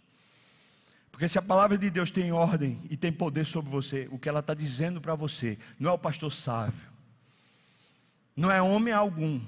Porque 1.10 1.28
se 1.28 1.38
a 1.38 1.42
palavra 1.42 1.76
de 1.76 1.90
Deus 1.90 2.10
tem 2.10 2.32
ordem 2.32 2.80
e 2.88 2.96
tem 2.96 3.12
poder 3.12 3.44
sobre 3.44 3.70
você, 3.70 4.08
o 4.10 4.18
que 4.18 4.26
ela 4.26 4.40
está 4.40 4.54
dizendo 4.54 5.02
para 5.02 5.14
você 5.14 5.58
não 5.78 5.90
é 5.90 5.92
o 5.92 5.98
pastor 5.98 6.32
sábio, 6.32 6.80
não 8.34 8.50
é 8.50 8.62
homem 8.62 8.94
algum, 8.94 9.38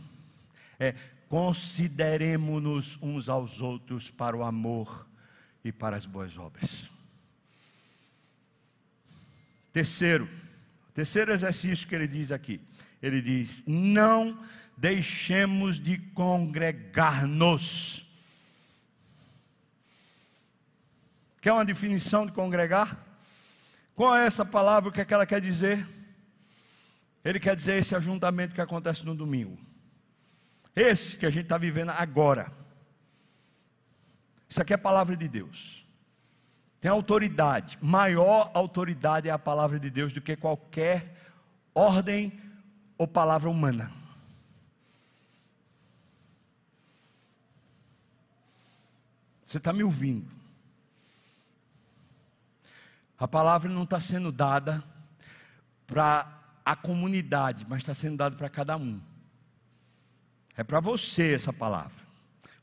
é 0.78 0.94
consideremos-nos 1.26 2.98
uns 3.00 3.26
aos 3.30 3.62
outros 3.62 4.10
para 4.10 4.36
o 4.36 4.44
amor 4.44 5.08
e 5.64 5.72
para 5.72 5.96
as 5.96 6.04
boas 6.04 6.36
obras. 6.36 6.84
Terceiro, 9.72 10.28
terceiro 10.96 11.32
exercício 11.32 11.86
que 11.86 11.94
ele 11.94 12.08
diz 12.08 12.32
aqui 12.32 12.60
ele 13.02 13.20
diz: 13.20 13.64
não 13.66 14.38
deixemos 14.76 15.78
de 15.78 15.98
congregar-nos. 15.98 18.06
Quer 21.40 21.52
uma 21.52 21.64
definição 21.64 22.26
de 22.26 22.32
congregar? 22.32 23.04
Qual 23.94 24.16
é 24.16 24.26
essa 24.26 24.44
palavra? 24.44 24.90
O 24.90 24.92
que, 24.92 25.00
é 25.00 25.04
que 25.04 25.14
ela 25.14 25.26
quer 25.26 25.40
dizer? 25.40 25.88
Ele 27.24 27.38
quer 27.38 27.54
dizer 27.54 27.76
esse 27.76 27.94
ajuntamento 27.94 28.54
que 28.54 28.60
acontece 28.60 29.06
no 29.06 29.14
domingo. 29.14 29.56
Esse 30.74 31.16
que 31.16 31.24
a 31.24 31.30
gente 31.30 31.44
está 31.44 31.56
vivendo 31.56 31.90
agora. 31.90 32.52
Isso 34.48 34.60
aqui 34.60 34.72
é 34.72 34.76
a 34.76 34.78
palavra 34.78 35.16
de 35.16 35.28
Deus. 35.28 35.85
Tem 36.80 36.90
autoridade. 36.90 37.78
Maior 37.80 38.50
autoridade 38.54 39.28
é 39.28 39.32
a 39.32 39.38
palavra 39.38 39.78
de 39.78 39.90
Deus 39.90 40.12
do 40.12 40.20
que 40.20 40.36
qualquer 40.36 41.16
ordem 41.74 42.40
ou 42.98 43.06
palavra 43.06 43.50
humana? 43.50 43.92
Você 49.44 49.58
está 49.58 49.72
me 49.72 49.84
ouvindo? 49.84 50.30
A 53.18 53.28
palavra 53.28 53.70
não 53.70 53.84
está 53.84 54.00
sendo 54.00 54.30
dada 54.30 54.82
para 55.86 56.36
a 56.64 56.74
comunidade, 56.74 57.64
mas 57.68 57.78
está 57.78 57.94
sendo 57.94 58.16
dada 58.16 58.36
para 58.36 58.50
cada 58.50 58.76
um. 58.76 59.00
É 60.56 60.64
para 60.64 60.80
você 60.80 61.34
essa 61.34 61.52
palavra. 61.52 62.04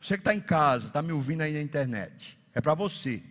Você 0.01 0.15
que 0.15 0.21
está 0.21 0.33
em 0.33 0.41
casa, 0.41 0.87
está 0.87 1.01
me 1.01 1.13
ouvindo 1.13 1.41
aí 1.41 1.53
na 1.53 1.61
internet. 1.61 2.37
É 2.53 2.59
para 2.59 2.73
você. 2.73 3.23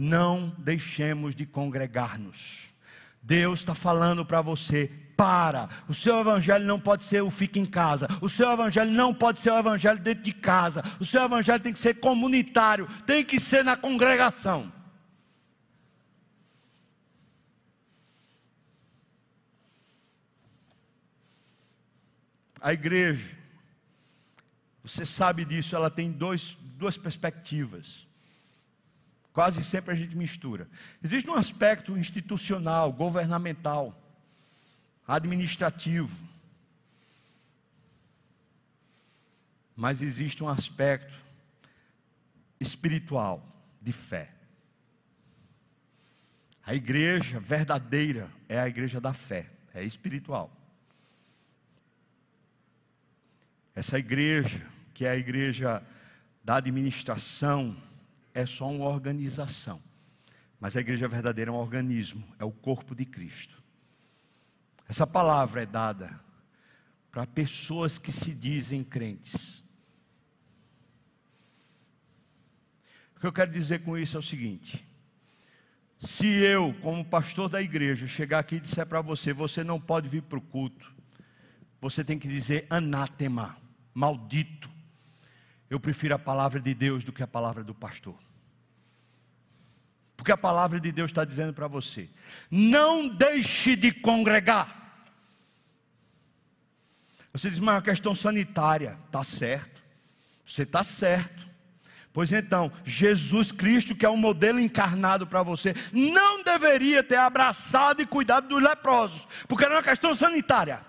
Não 0.00 0.48
deixemos 0.56 1.34
de 1.34 1.44
congregar-nos. 1.44 2.70
Deus 3.22 3.60
está 3.60 3.74
falando 3.74 4.24
para 4.24 4.40
você, 4.40 4.90
para. 5.14 5.68
O 5.86 5.92
seu 5.92 6.18
evangelho 6.20 6.64
não 6.64 6.80
pode 6.80 7.04
ser 7.04 7.22
o 7.22 7.30
fica 7.30 7.58
em 7.58 7.66
casa. 7.66 8.08
O 8.22 8.26
seu 8.26 8.50
evangelho 8.50 8.90
não 8.90 9.12
pode 9.12 9.40
ser 9.40 9.50
o 9.50 9.58
evangelho 9.58 9.98
dentro 9.98 10.24
de 10.24 10.32
casa. 10.32 10.82
O 10.98 11.04
seu 11.04 11.22
evangelho 11.22 11.62
tem 11.62 11.70
que 11.70 11.78
ser 11.78 12.00
comunitário, 12.00 12.88
tem 13.04 13.22
que 13.22 13.38
ser 13.38 13.62
na 13.62 13.76
congregação. 13.76 14.72
A 22.58 22.72
igreja, 22.72 23.36
você 24.82 25.04
sabe 25.04 25.44
disso, 25.44 25.76
ela 25.76 25.90
tem 25.90 26.10
dois, 26.10 26.56
duas 26.78 26.96
perspectivas. 26.96 28.08
Quase 29.32 29.62
sempre 29.62 29.92
a 29.92 29.96
gente 29.96 30.16
mistura. 30.16 30.68
Existe 31.02 31.30
um 31.30 31.34
aspecto 31.34 31.96
institucional, 31.96 32.92
governamental 32.92 33.96
administrativo. 35.06 36.16
Mas 39.76 40.02
existe 40.02 40.42
um 40.42 40.48
aspecto 40.48 41.14
espiritual 42.58 43.42
de 43.80 43.92
fé. 43.92 44.34
A 46.64 46.74
igreja 46.74 47.40
verdadeira 47.40 48.30
é 48.48 48.60
a 48.60 48.68
igreja 48.68 49.00
da 49.00 49.12
fé, 49.12 49.50
é 49.72 49.82
espiritual. 49.82 50.54
Essa 53.74 53.98
igreja, 53.98 54.60
que 54.92 55.04
é 55.04 55.10
a 55.10 55.16
igreja 55.16 55.82
da 56.44 56.56
administração, 56.56 57.76
é 58.34 58.46
só 58.46 58.70
uma 58.70 58.86
organização. 58.86 59.80
Mas 60.58 60.76
a 60.76 60.80
igreja 60.80 61.08
verdadeira 61.08 61.50
é 61.50 61.54
um 61.54 61.56
organismo, 61.56 62.22
é 62.38 62.44
o 62.44 62.50
corpo 62.50 62.94
de 62.94 63.04
Cristo. 63.04 63.62
Essa 64.88 65.06
palavra 65.06 65.62
é 65.62 65.66
dada 65.66 66.20
para 67.10 67.26
pessoas 67.26 67.98
que 67.98 68.12
se 68.12 68.34
dizem 68.34 68.84
crentes. 68.84 69.64
O 73.16 73.20
que 73.20 73.26
eu 73.26 73.32
quero 73.32 73.50
dizer 73.50 73.80
com 73.80 73.96
isso 73.96 74.16
é 74.16 74.20
o 74.20 74.22
seguinte: 74.22 74.84
se 76.00 76.26
eu, 76.26 76.74
como 76.80 77.04
pastor 77.04 77.48
da 77.48 77.60
igreja, 77.60 78.08
chegar 78.08 78.38
aqui 78.38 78.56
e 78.56 78.60
disser 78.60 78.86
para 78.86 79.00
você, 79.02 79.32
você 79.32 79.62
não 79.62 79.78
pode 79.78 80.08
vir 80.08 80.22
para 80.22 80.38
o 80.38 80.42
culto, 80.42 80.92
você 81.80 82.02
tem 82.02 82.18
que 82.18 82.28
dizer 82.28 82.66
anátema, 82.70 83.56
maldito. 83.92 84.70
Eu 85.70 85.78
prefiro 85.78 86.14
a 86.14 86.18
palavra 86.18 86.60
de 86.60 86.74
Deus 86.74 87.04
do 87.04 87.12
que 87.12 87.22
a 87.22 87.28
palavra 87.28 87.62
do 87.62 87.74
pastor. 87.74 88.16
Porque 90.16 90.32
a 90.32 90.36
palavra 90.36 90.78
de 90.80 90.92
Deus 90.92 91.10
está 91.10 91.24
dizendo 91.24 91.54
para 91.54 91.68
você: 91.68 92.10
não 92.50 93.08
deixe 93.08 93.76
de 93.76 93.92
congregar. 93.92 94.76
Você 97.32 97.48
diz, 97.48 97.60
mas 97.60 97.74
é 97.74 97.76
uma 97.76 97.82
questão 97.82 98.14
sanitária. 98.14 98.98
Está 99.06 99.22
certo. 99.22 99.80
Você 100.44 100.64
está 100.64 100.82
certo. 100.82 101.48
Pois 102.12 102.32
então, 102.32 102.72
Jesus 102.84 103.52
Cristo, 103.52 103.94
que 103.94 104.04
é 104.04 104.10
um 104.10 104.16
modelo 104.16 104.58
encarnado 104.58 105.26
para 105.26 105.44
você, 105.44 105.72
não 105.92 106.42
deveria 106.42 107.04
ter 107.04 107.16
abraçado 107.16 108.02
e 108.02 108.06
cuidado 108.06 108.48
dos 108.48 108.60
leprosos, 108.60 109.28
porque 109.46 109.64
era 109.64 109.76
uma 109.76 109.82
questão 109.82 110.12
sanitária. 110.12 110.84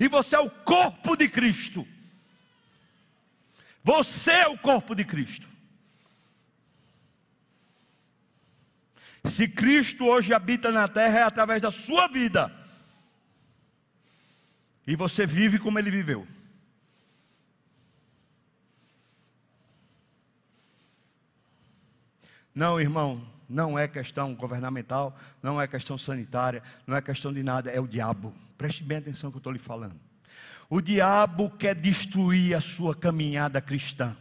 E 0.00 0.08
você 0.08 0.36
é 0.36 0.40
o 0.40 0.48
corpo 0.48 1.16
de 1.16 1.28
Cristo. 1.28 1.86
Você 3.88 4.32
é 4.32 4.46
o 4.46 4.58
corpo 4.58 4.94
de 4.94 5.02
Cristo. 5.02 5.48
Se 9.24 9.48
Cristo 9.48 10.04
hoje 10.04 10.34
habita 10.34 10.70
na 10.70 10.86
terra, 10.86 11.20
é 11.20 11.22
através 11.22 11.62
da 11.62 11.70
sua 11.70 12.06
vida 12.06 12.54
e 14.86 14.94
você 14.94 15.26
vive 15.26 15.58
como 15.58 15.78
ele 15.78 15.90
viveu. 15.90 16.28
Não, 22.54 22.78
irmão, 22.78 23.26
não 23.48 23.78
é 23.78 23.88
questão 23.88 24.34
governamental, 24.34 25.18
não 25.42 25.58
é 25.58 25.66
questão 25.66 25.96
sanitária, 25.96 26.62
não 26.86 26.94
é 26.94 27.00
questão 27.00 27.32
de 27.32 27.42
nada, 27.42 27.70
é 27.70 27.80
o 27.80 27.88
diabo. 27.88 28.34
Preste 28.58 28.84
bem 28.84 28.98
atenção 28.98 29.30
que 29.30 29.38
eu 29.38 29.40
estou 29.40 29.52
lhe 29.52 29.58
falando. 29.58 30.07
O 30.70 30.82
diabo 30.82 31.50
quer 31.50 31.74
destruir 31.74 32.54
a 32.54 32.60
sua 32.60 32.94
caminhada 32.94 33.60
cristã. 33.60 34.14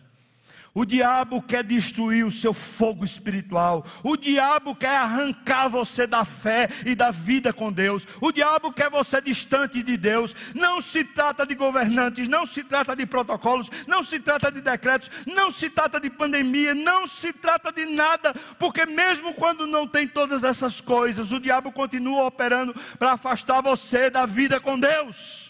O 0.78 0.86
diabo 0.86 1.42
quer 1.42 1.64
destruir 1.64 2.24
o 2.24 2.32
seu 2.32 2.54
fogo 2.54 3.04
espiritual. 3.04 3.84
O 4.04 4.16
diabo 4.16 4.76
quer 4.76 4.96
arrancar 4.96 5.68
você 5.68 6.06
da 6.06 6.24
fé 6.24 6.70
e 6.86 6.94
da 6.94 7.10
vida 7.10 7.52
com 7.52 7.74
Deus. 7.74 8.08
O 8.22 8.32
diabo 8.32 8.72
quer 8.72 8.88
você 8.88 9.20
distante 9.20 9.82
de 9.82 9.98
Deus. 9.98 10.36
Não 10.54 10.80
se 10.80 11.04
trata 11.04 11.48
de 11.48 11.56
governantes, 11.56 12.30
não 12.30 12.46
se 12.46 12.64
trata 12.64 12.96
de 12.96 13.08
protocolos, 13.08 13.72
não 13.88 14.04
se 14.04 14.20
trata 14.20 14.52
de 14.52 14.62
decretos, 14.62 15.10
não 15.26 15.50
se 15.50 15.68
trata 15.68 16.00
de 16.00 16.12
pandemia, 16.12 16.76
não 16.76 17.08
se 17.08 17.34
trata 17.34 17.72
de 17.72 17.88
nada, 17.88 18.36
porque 18.60 18.86
mesmo 18.86 19.34
quando 19.34 19.66
não 19.66 19.88
tem 19.88 20.08
todas 20.08 20.44
essas 20.44 20.80
coisas, 20.80 21.32
o 21.32 21.40
diabo 21.40 21.72
continua 21.72 22.26
operando 22.26 22.76
para 23.00 23.14
afastar 23.14 23.62
você 23.62 24.12
da 24.12 24.28
vida 24.28 24.60
com 24.60 24.80
Deus. 24.80 25.48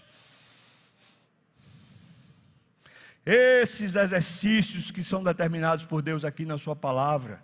Esses 3.29 3.97
exercícios 3.97 4.89
que 4.89 5.03
são 5.03 5.21
determinados 5.21 5.83
por 5.83 6.01
Deus 6.01 6.23
aqui 6.23 6.45
na 6.45 6.57
Sua 6.57 6.77
palavra, 6.77 7.43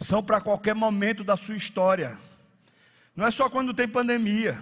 são 0.00 0.20
para 0.20 0.40
qualquer 0.40 0.74
momento 0.74 1.22
da 1.22 1.36
sua 1.36 1.54
história, 1.54 2.18
não 3.14 3.24
é 3.24 3.30
só 3.30 3.48
quando 3.48 3.72
tem 3.72 3.86
pandemia, 3.86 4.60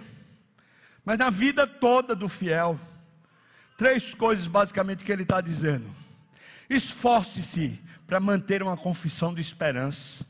mas 1.03 1.17
na 1.17 1.31
vida 1.31 1.65
toda 1.65 2.15
do 2.15 2.29
fiel. 2.29 2.79
Três 3.75 4.13
coisas 4.13 4.45
basicamente 4.45 5.03
que 5.03 5.11
ele 5.11 5.23
está 5.23 5.41
dizendo: 5.41 5.89
esforce-se 6.69 7.81
para 8.05 8.19
manter 8.19 8.61
uma 8.61 8.77
confissão 8.77 9.33
de 9.33 9.41
esperança, 9.41 10.23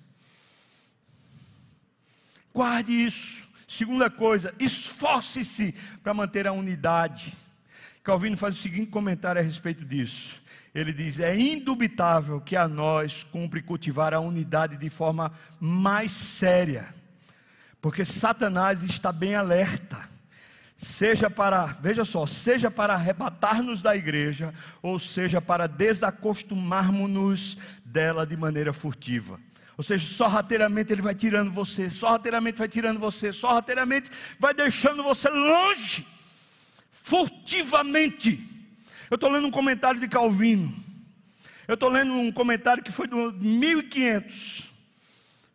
guarde 2.54 2.94
isso. 2.94 3.50
Segunda 3.68 4.10
coisa, 4.10 4.54
esforce-se 4.60 5.74
para 6.02 6.14
manter 6.14 6.48
a 6.48 6.54
unidade. 6.54 7.34
Calvino 8.04 8.36
faz 8.36 8.58
o 8.58 8.62
seguinte 8.62 8.88
comentário 8.88 9.40
a 9.40 9.44
respeito 9.44 9.86
disso. 9.86 10.42
Ele 10.74 10.92
diz: 10.92 11.20
é 11.20 11.38
indubitável 11.38 12.42
que 12.42 12.56
a 12.56 12.68
nós 12.68 13.24
cumpre 13.24 13.62
cultivar 13.62 14.14
a 14.14 14.20
unidade 14.20 14.76
de 14.78 14.90
forma 14.90 15.32
mais 15.60 16.12
séria, 16.12 16.94
porque 17.80 18.04
Satanás 18.04 18.84
está 18.84 19.12
bem 19.12 19.36
alerta, 19.36 20.10
seja 20.78 21.30
para, 21.30 21.78
veja 21.80 22.04
só, 22.04 22.26
seja 22.26 22.72
para 22.72 22.96
arrebatar-nos 22.96 23.84
da 23.84 23.96
igreja, 23.96 24.52
ou 24.82 24.98
seja 24.98 25.40
para 25.40 25.68
desacostumarmos-nos 25.68 27.56
dela 27.86 28.26
de 28.26 28.36
maneira 28.36 28.74
furtiva. 28.74 29.40
Ou 29.78 29.84
seja, 29.84 30.08
sorrateiramente 30.08 30.92
ele 30.92 31.04
vai 31.04 31.14
tirando 31.14 31.52
você, 31.52 31.88
sorrateiramente 31.90 32.58
vai 32.58 32.68
tirando 32.68 33.00
você, 33.00 33.32
sorrateiramente 33.32 34.10
vai 34.40 34.56
deixando 34.56 35.04
você 35.04 35.30
longe 35.30 36.06
furtivamente. 36.92 38.44
Eu 39.10 39.16
estou 39.16 39.30
lendo 39.30 39.48
um 39.48 39.52
comentário 39.52 40.00
de 40.00 40.08
Calvino. 40.08 40.74
Eu 41.68 41.76
estou 41.76 41.90
lendo 41.90 42.14
um 42.14 42.32
comentário 42.32 42.84
que 42.84 42.92
foi 42.92 43.08
do 43.08 43.32
1500, 43.34 44.64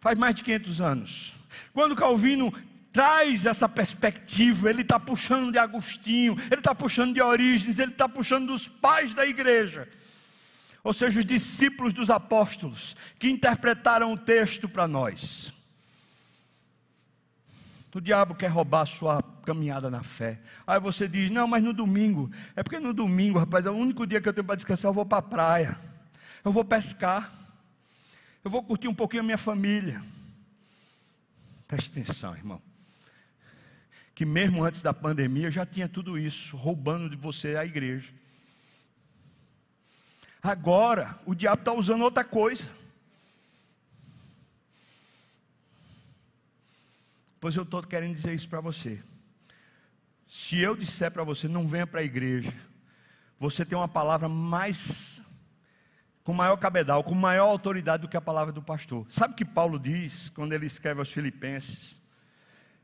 faz 0.01 0.19
mais 0.19 0.35
de 0.35 0.43
500 0.43 0.81
anos. 0.81 1.33
Quando 1.73 1.95
Calvino 1.95 2.53
traz 2.93 3.45
essa 3.45 3.69
perspectiva, 3.69 4.71
ele 4.71 4.81
está 4.81 4.99
puxando 4.99 5.53
de 5.53 5.59
Agostinho, 5.59 6.35
ele 6.51 6.61
está 6.61 6.75
puxando 6.75 7.13
de 7.13 7.21
Orígenes, 7.21 7.79
ele 7.79 7.93
está 7.93 8.09
puxando 8.09 8.47
dos 8.47 8.69
pais 8.69 9.13
da 9.13 9.27
igreja, 9.27 9.87
ou 10.83 10.95
seja, 10.95 11.19
os 11.19 11.27
discípulos 11.27 11.93
dos 11.93 12.09
apóstolos, 12.09 12.97
que 13.19 13.29
interpretaram 13.29 14.13
o 14.15 14.17
texto 14.17 14.67
para 14.67 14.89
nós. 14.89 15.53
O 17.97 18.01
diabo 18.01 18.35
quer 18.35 18.49
roubar 18.49 18.83
a 18.83 18.87
sua 18.87 19.23
caminhada 19.23 19.89
na 19.89 20.03
fé. 20.03 20.39
Aí 20.67 20.79
você 20.79 21.09
diz: 21.09 21.31
Não, 21.31 21.49
mas 21.49 21.63
no 21.63 21.73
domingo. 21.73 22.31
É 22.55 22.63
porque 22.63 22.79
no 22.79 22.93
domingo, 22.93 23.39
rapaz, 23.39 23.65
é 23.65 23.71
o 23.71 23.75
único 23.75 24.07
dia 24.07 24.21
que 24.21 24.29
eu 24.29 24.35
tenho 24.35 24.45
para 24.45 24.57
descansar. 24.57 24.91
Eu 24.91 24.93
vou 24.93 25.07
para 25.07 25.17
a 25.17 25.23
praia. 25.23 25.81
Eu 26.45 26.53
vou 26.53 26.63
pescar. 26.63 27.33
Eu 28.45 28.51
vou 28.51 28.63
curtir 28.63 28.87
um 28.87 28.95
pouquinho 28.95 29.23
a 29.23 29.25
minha 29.25 29.39
família. 29.39 30.05
Preste 31.67 31.89
atenção, 31.89 32.37
irmão. 32.37 32.61
Que 34.15 34.27
mesmo 34.27 34.63
antes 34.63 34.83
da 34.83 34.93
pandemia 34.93 35.51
já 35.51 35.65
tinha 35.65 35.89
tudo 35.89 36.19
isso, 36.19 36.55
roubando 36.55 37.09
de 37.09 37.17
você 37.17 37.57
a 37.57 37.65
igreja. 37.65 38.13
Agora, 40.43 41.19
o 41.25 41.35
diabo 41.35 41.63
está 41.63 41.73
usando 41.73 42.03
outra 42.03 42.25
coisa. 42.25 42.69
Pois 47.47 47.55
eu 47.55 47.63
estou 47.63 47.81
querendo 47.81 48.13
dizer 48.13 48.35
isso 48.35 48.49
para 48.49 48.61
você. 48.61 49.01
Se 50.27 50.59
eu 50.59 50.75
disser 50.75 51.13
para 51.13 51.23
você, 51.23 51.47
não 51.47 51.69
venha 51.69 51.87
para 51.87 52.01
a 52.01 52.03
igreja, 52.03 52.53
você 53.39 53.65
tem 53.65 53.79
uma 53.79 53.87
palavra 53.87 54.29
mais, 54.29 55.23
com 56.25 56.33
maior 56.33 56.57
cabedal, 56.57 57.05
com 57.05 57.15
maior 57.15 57.47
autoridade 57.47 58.01
do 58.01 58.09
que 58.09 58.17
a 58.17 58.21
palavra 58.21 58.53
do 58.53 58.61
pastor. 58.61 59.07
Sabe 59.09 59.35
o 59.35 59.37
que 59.37 59.45
Paulo 59.45 59.79
diz 59.79 60.29
quando 60.29 60.55
ele 60.55 60.67
escreve 60.67 60.99
aos 60.99 61.13
Filipenses? 61.13 61.95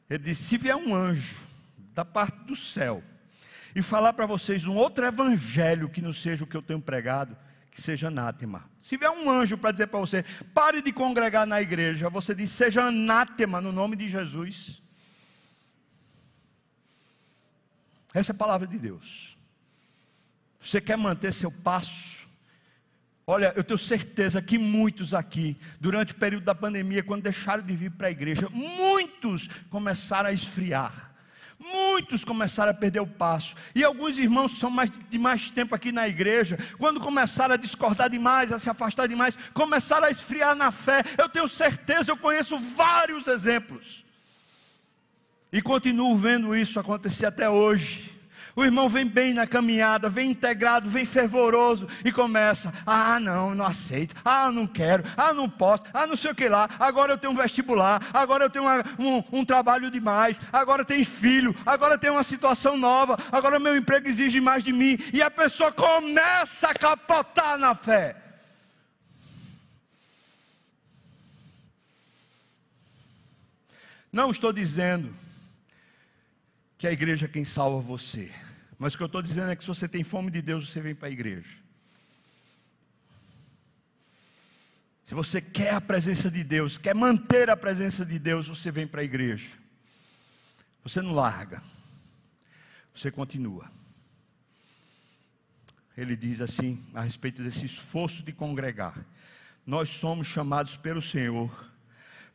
Ele 0.08 0.22
diz: 0.22 0.38
se 0.38 0.56
vier 0.56 0.76
um 0.76 0.94
anjo 0.94 1.44
da 1.92 2.04
parte 2.04 2.38
do 2.44 2.54
céu 2.54 3.02
e 3.74 3.82
falar 3.82 4.12
para 4.12 4.26
vocês 4.26 4.64
um 4.64 4.76
outro 4.76 5.04
evangelho 5.04 5.88
que 5.88 6.00
não 6.00 6.12
seja 6.12 6.44
o 6.44 6.46
que 6.46 6.56
eu 6.56 6.62
tenho 6.62 6.80
pregado, 6.80 7.36
que 7.72 7.80
seja 7.80 8.08
anátema. 8.08 8.70
Se 8.78 8.98
vier 8.98 9.10
um 9.10 9.30
anjo 9.30 9.56
para 9.56 9.72
dizer 9.72 9.86
para 9.86 9.98
você, 9.98 10.22
pare 10.52 10.82
de 10.82 10.92
congregar 10.92 11.46
na 11.46 11.60
igreja, 11.60 12.10
você 12.10 12.34
diz, 12.34 12.50
seja 12.50 12.84
anátema 12.84 13.60
no 13.60 13.72
nome 13.72 13.96
de 13.96 14.08
Jesus. 14.08 14.82
Essa 18.12 18.32
é 18.32 18.34
a 18.34 18.38
palavra 18.38 18.66
de 18.66 18.78
Deus. 18.78 19.38
Você 20.60 20.82
quer 20.82 20.98
manter 20.98 21.32
seu 21.32 21.50
passo? 21.50 22.20
Olha, 23.26 23.54
eu 23.56 23.64
tenho 23.64 23.78
certeza 23.78 24.42
que 24.42 24.58
muitos 24.58 25.14
aqui, 25.14 25.56
durante 25.80 26.12
o 26.12 26.16
período 26.16 26.44
da 26.44 26.54
pandemia, 26.54 27.02
quando 27.02 27.22
deixaram 27.22 27.64
de 27.64 27.74
vir 27.74 27.90
para 27.92 28.08
a 28.08 28.10
igreja, 28.10 28.50
muitos 28.50 29.48
começaram 29.70 30.28
a 30.28 30.32
esfriar. 30.32 31.11
Muitos 31.62 32.24
começaram 32.24 32.72
a 32.72 32.74
perder 32.74 33.00
o 33.00 33.06
passo. 33.06 33.54
E 33.72 33.84
alguns 33.84 34.18
irmãos 34.18 34.54
que 34.54 34.58
são 34.58 34.68
mais, 34.68 34.90
de 34.90 35.18
mais 35.18 35.50
tempo 35.50 35.74
aqui 35.74 35.92
na 35.92 36.08
igreja, 36.08 36.58
quando 36.76 37.00
começaram 37.00 37.54
a 37.54 37.56
discordar 37.56 38.10
demais, 38.10 38.50
a 38.50 38.58
se 38.58 38.68
afastar 38.68 39.06
demais, 39.06 39.38
começaram 39.54 40.06
a 40.06 40.10
esfriar 40.10 40.56
na 40.56 40.72
fé. 40.72 41.04
Eu 41.16 41.28
tenho 41.28 41.46
certeza, 41.46 42.10
eu 42.10 42.16
conheço 42.16 42.58
vários 42.58 43.28
exemplos. 43.28 44.04
E 45.52 45.62
continuo 45.62 46.16
vendo 46.16 46.56
isso 46.56 46.80
acontecer 46.80 47.26
até 47.26 47.48
hoje. 47.48 48.11
O 48.54 48.62
irmão 48.62 48.88
vem 48.88 49.06
bem 49.06 49.32
na 49.32 49.46
caminhada, 49.46 50.08
vem 50.08 50.30
integrado, 50.30 50.90
vem 50.90 51.06
fervoroso 51.06 51.88
e 52.04 52.12
começa: 52.12 52.72
ah, 52.86 53.18
não, 53.18 53.54
não 53.54 53.64
aceito, 53.64 54.14
ah, 54.24 54.50
não 54.50 54.66
quero, 54.66 55.04
ah, 55.16 55.32
não 55.32 55.48
posso, 55.48 55.84
ah, 55.92 56.06
não 56.06 56.16
sei 56.16 56.32
o 56.32 56.34
que 56.34 56.48
lá, 56.48 56.68
agora 56.78 57.12
eu 57.12 57.18
tenho 57.18 57.32
um 57.32 57.36
vestibular, 57.36 58.02
agora 58.12 58.44
eu 58.44 58.50
tenho 58.50 58.66
uma, 58.66 58.84
um, 58.98 59.40
um 59.40 59.44
trabalho 59.44 59.90
demais, 59.90 60.40
agora 60.52 60.84
tem 60.84 61.02
filho, 61.02 61.54
agora 61.64 61.96
tem 61.96 62.10
uma 62.10 62.22
situação 62.22 62.76
nova, 62.76 63.16
agora 63.30 63.58
meu 63.58 63.76
emprego 63.76 64.06
exige 64.06 64.40
mais 64.40 64.62
de 64.62 64.72
mim, 64.72 64.98
e 65.12 65.22
a 65.22 65.30
pessoa 65.30 65.72
começa 65.72 66.68
a 66.68 66.74
capotar 66.74 67.56
na 67.56 67.74
fé. 67.74 68.16
Não 74.12 74.30
estou 74.30 74.52
dizendo 74.52 75.21
que 76.82 76.86
a 76.88 76.92
igreja 76.92 77.26
é 77.26 77.28
quem 77.28 77.44
salva 77.44 77.80
você. 77.80 78.34
Mas 78.76 78.92
o 78.92 78.96
que 78.96 79.04
eu 79.04 79.06
estou 79.06 79.22
dizendo 79.22 79.52
é 79.52 79.54
que 79.54 79.62
se 79.62 79.68
você 79.68 79.86
tem 79.86 80.02
fome 80.02 80.32
de 80.32 80.42
Deus, 80.42 80.68
você 80.68 80.80
vem 80.80 80.96
para 80.96 81.06
a 81.06 81.12
igreja. 81.12 81.48
Se 85.06 85.14
você 85.14 85.40
quer 85.40 85.74
a 85.74 85.80
presença 85.80 86.28
de 86.28 86.42
Deus, 86.42 86.78
quer 86.78 86.92
manter 86.92 87.48
a 87.50 87.56
presença 87.56 88.04
de 88.04 88.18
Deus, 88.18 88.48
você 88.48 88.72
vem 88.72 88.84
para 88.84 89.00
a 89.00 89.04
igreja. 89.04 89.48
Você 90.82 91.00
não 91.00 91.12
larga, 91.12 91.62
você 92.92 93.12
continua. 93.12 93.70
Ele 95.96 96.16
diz 96.16 96.40
assim, 96.40 96.84
a 96.92 97.02
respeito 97.02 97.44
desse 97.44 97.64
esforço 97.64 98.24
de 98.24 98.32
congregar: 98.32 99.06
Nós 99.64 99.88
somos 99.88 100.26
chamados 100.26 100.76
pelo 100.76 101.00
Senhor 101.00 101.72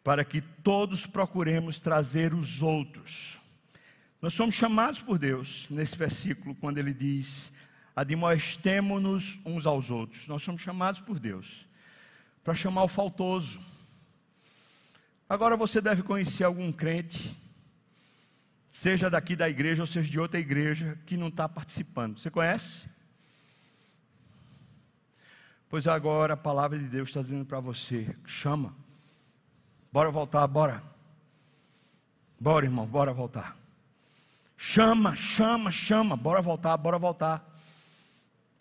para 0.06 0.24
que 0.24 0.40
todos 0.40 1.06
procuremos 1.06 1.80
trazer 1.80 2.34
os 2.34 2.62
outros 2.62 3.42
nós 4.22 4.34
somos 4.34 4.56
chamados 4.56 5.02
por 5.02 5.20
Deus, 5.20 5.68
nesse 5.70 5.96
versículo, 5.96 6.56
quando 6.56 6.80
ele 6.80 6.94
diz: 6.94 7.52
admoestemo-nos 7.96 9.40
uns 9.46 9.66
aos 9.66 9.92
outros. 9.92 10.28
Nós 10.28 10.42
somos 10.42 10.62
chamados 10.62 11.00
por 11.02 11.20
Deus 11.20 11.68
para 12.44 12.56
chamar 12.56 12.84
o 12.84 12.88
faltoso. 12.88 13.62
Agora 15.30 15.58
você 15.58 15.82
deve 15.82 16.02
conhecer 16.02 16.46
algum 16.46 16.72
crente, 16.72 17.38
seja 18.70 19.10
daqui 19.10 19.36
da 19.36 19.50
igreja 19.50 19.84
ou 19.84 19.88
seja 19.88 20.10
de 20.10 20.20
outra 20.20 20.40
igreja, 20.40 20.98
que 21.06 21.18
não 21.18 21.28
está 21.28 21.50
participando. 21.50 22.20
Você 22.20 22.32
conhece? 22.32 22.88
Pois 25.70 25.86
agora 25.86 26.36
a 26.36 26.38
palavra 26.38 26.80
de 26.80 26.86
Deus 26.86 27.10
está 27.10 27.22
dizendo 27.22 27.46
para 27.46 27.60
você: 27.60 28.16
chama, 28.26 28.74
bora 29.92 30.10
voltar, 30.10 30.48
bora. 30.48 30.82
Bora, 32.40 32.66
irmão, 32.66 32.86
bora 32.86 33.12
voltar. 33.12 33.58
Chama, 34.58 35.16
chama, 35.16 35.70
chama, 35.70 36.18
bora 36.18 36.42
voltar, 36.42 36.76
bora 36.78 36.98
voltar. 36.98 37.48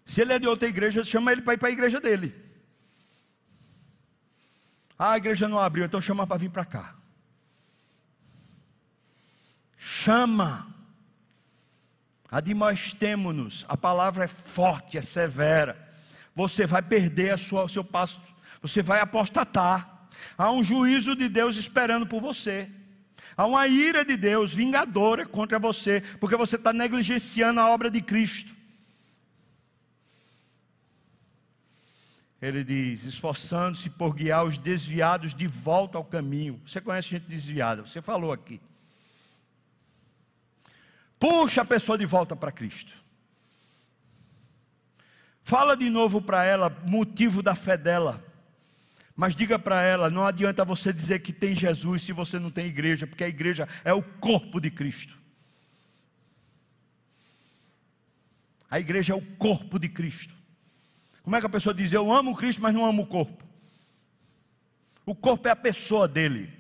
Se 0.05 0.21
ele 0.21 0.35
é 0.35 0.39
de 0.39 0.47
outra 0.47 0.69
igreja, 0.69 1.03
chama 1.03 1.33
ele 1.33 1.41
para 1.41 1.55
ir 1.55 1.59
para 1.59 1.69
a 1.69 1.73
igreja 1.73 2.01
dele. 2.01 2.35
Ah, 4.99 5.13
a 5.13 5.17
igreja 5.17 5.49
não 5.49 5.59
abriu, 5.59 5.85
então 5.85 6.01
chama 6.01 6.27
para 6.27 6.37
vir 6.37 6.51
para 6.51 6.65
cá. 6.65 6.95
Chama. 9.77 10.75
Admoestemo-nos. 12.31 13.65
A 13.69 13.77
palavra 13.77 14.25
é 14.25 14.29
forte, 14.29 14.99
é 14.99 15.03
severa. 15.03 15.87
Você 16.35 16.67
vai 16.67 16.83
perder 16.83 17.39
sua, 17.39 17.65
o 17.65 17.69
seu 17.69 17.83
passo, 17.83 18.21
você 18.61 18.83
vai 18.83 19.01
apostatar. 19.01 20.09
Há 20.37 20.51
um 20.51 20.63
juízo 20.63 21.17
de 21.17 21.29
Deus 21.29 21.57
esperando 21.57 22.07
por 22.07 22.21
você. 22.21 22.71
Há 23.37 23.47
uma 23.47 23.67
ira 23.67 24.05
de 24.05 24.17
Deus 24.17 24.53
vingadora 24.55 25.27
contra 25.27 25.59
você, 25.59 26.03
porque 26.21 26.37
você 26.37 26.57
está 26.57 26.73
negligenciando 26.73 27.61
a 27.61 27.69
obra 27.69 27.91
de 27.91 28.01
Cristo. 28.01 28.55
Ele 32.41 32.63
diz: 32.63 33.05
esforçando-se 33.05 33.91
por 33.91 34.15
guiar 34.15 34.45
os 34.45 34.59
desviados 34.59 35.35
de 35.35 35.47
volta 35.47 35.99
ao 35.99 36.05
caminho. 36.05 36.61
Você 36.67 36.81
conhece 36.81 37.09
gente 37.11 37.27
desviada, 37.27 37.83
você 37.83 38.03
falou 38.03 38.33
aqui. 38.33 38.61
Puxa 41.19 41.63
a 41.63 41.65
pessoa 41.65 41.97
de 41.97 42.05
volta 42.05 42.37
para 42.37 42.53
Cristo. 42.53 42.93
Fala 45.43 45.77
de 45.77 45.89
novo 45.89 46.21
para 46.21 46.45
ela 46.45 46.71
motivo 46.85 47.43
da 47.43 47.55
fé 47.55 47.77
dela. 47.77 48.26
Mas 49.17 49.35
diga 49.35 49.59
para 49.59 49.83
ela: 49.83 50.11
não 50.11 50.27
adianta 50.27 50.65
você 50.65 50.93
dizer 50.93 51.21
que 51.21 51.33
tem 51.33 51.57
Jesus 51.57 52.03
se 52.03 52.13
você 52.13 52.39
não 52.39 52.51
tem 52.51 52.67
igreja, 52.67 53.07
porque 53.07 53.25
a 53.25 53.29
igreja 53.29 53.67
é 53.83 53.93
o 53.93 54.03
corpo 54.03 54.61
de 54.61 54.71
Cristo. 54.71 55.17
A 58.71 58.79
igreja 58.79 59.15
é 59.15 59.17
o 59.17 59.23
corpo 59.37 59.79
de 59.79 59.89
Cristo. 59.89 60.35
Como 61.23 61.35
é 61.35 61.41
que 61.41 61.47
a 61.47 61.51
pessoa 61.51 61.75
diz: 61.75 61.93
Eu 61.93 62.13
amo 62.13 62.37
Cristo, 62.37 62.61
mas 62.61 62.75
não 62.75 62.85
amo 62.85 63.03
o 63.03 63.07
corpo? 63.07 63.43
O 65.07 65.15
corpo 65.15 65.49
é 65.49 65.51
a 65.51 65.57
pessoa 65.57 66.07
dele. 66.07 66.53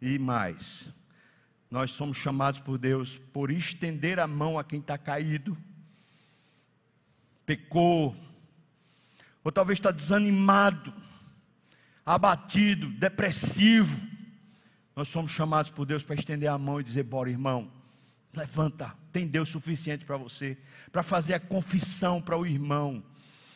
E 0.00 0.18
mais, 0.18 0.88
nós 1.70 1.92
somos 1.92 2.16
chamados 2.16 2.58
por 2.58 2.78
Deus 2.78 3.16
por 3.32 3.50
estender 3.50 4.18
a 4.18 4.26
mão 4.26 4.58
a 4.58 4.64
quem 4.64 4.80
está 4.80 4.98
caído, 4.98 5.56
pecou, 7.46 8.14
ou 9.44 9.52
talvez 9.52 9.78
está 9.78 9.90
desanimado, 9.90 10.92
abatido, 12.04 12.88
depressivo. 12.88 14.00
Nós 14.96 15.06
somos 15.08 15.30
chamados 15.30 15.70
por 15.70 15.86
Deus 15.86 16.02
para 16.02 16.16
estender 16.16 16.48
a 16.48 16.58
mão 16.58 16.80
e 16.80 16.84
dizer: 16.84 17.04
Bora, 17.04 17.30
irmão, 17.30 17.70
levanta, 18.34 18.92
tem 19.12 19.26
Deus 19.26 19.50
suficiente 19.50 20.04
para 20.04 20.16
você, 20.16 20.58
para 20.90 21.02
fazer 21.02 21.34
a 21.34 21.40
confissão 21.40 22.20
para 22.20 22.36
o 22.36 22.46
irmão, 22.46 23.04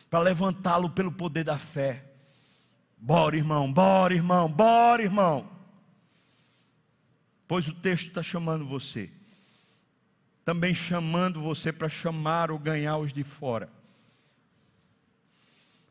para 0.09 0.19
levantá-lo 0.19 0.89
pelo 0.91 1.11
poder 1.11 1.43
da 1.43 1.57
fé. 1.57 2.05
Bora, 2.97 3.35
irmão, 3.35 3.71
bora, 3.73 4.13
irmão, 4.13 4.49
bora, 4.49 5.01
irmão 5.03 5.59
pois 7.49 7.67
o 7.67 7.73
texto 7.73 8.09
está 8.09 8.21
chamando 8.21 8.63
você, 8.63 9.09
também 10.45 10.75
chamando 10.75 11.41
você 11.41 11.73
para 11.73 11.89
chamar 11.89 12.51
ou 12.51 12.59
ganhar 12.59 12.97
os 12.97 13.11
de 13.11 13.23
fora. 13.23 13.67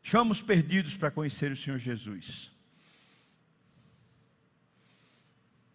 Chama 0.09 0.31
os 0.31 0.41
perdidos 0.41 0.97
para 0.97 1.11
conhecer 1.11 1.51
o 1.51 1.55
Senhor 1.55 1.77
Jesus. 1.77 2.49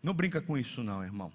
Não 0.02 0.12
brinca 0.12 0.42
com 0.42 0.58
isso, 0.58 0.82
não, 0.82 1.04
irmão. 1.04 1.32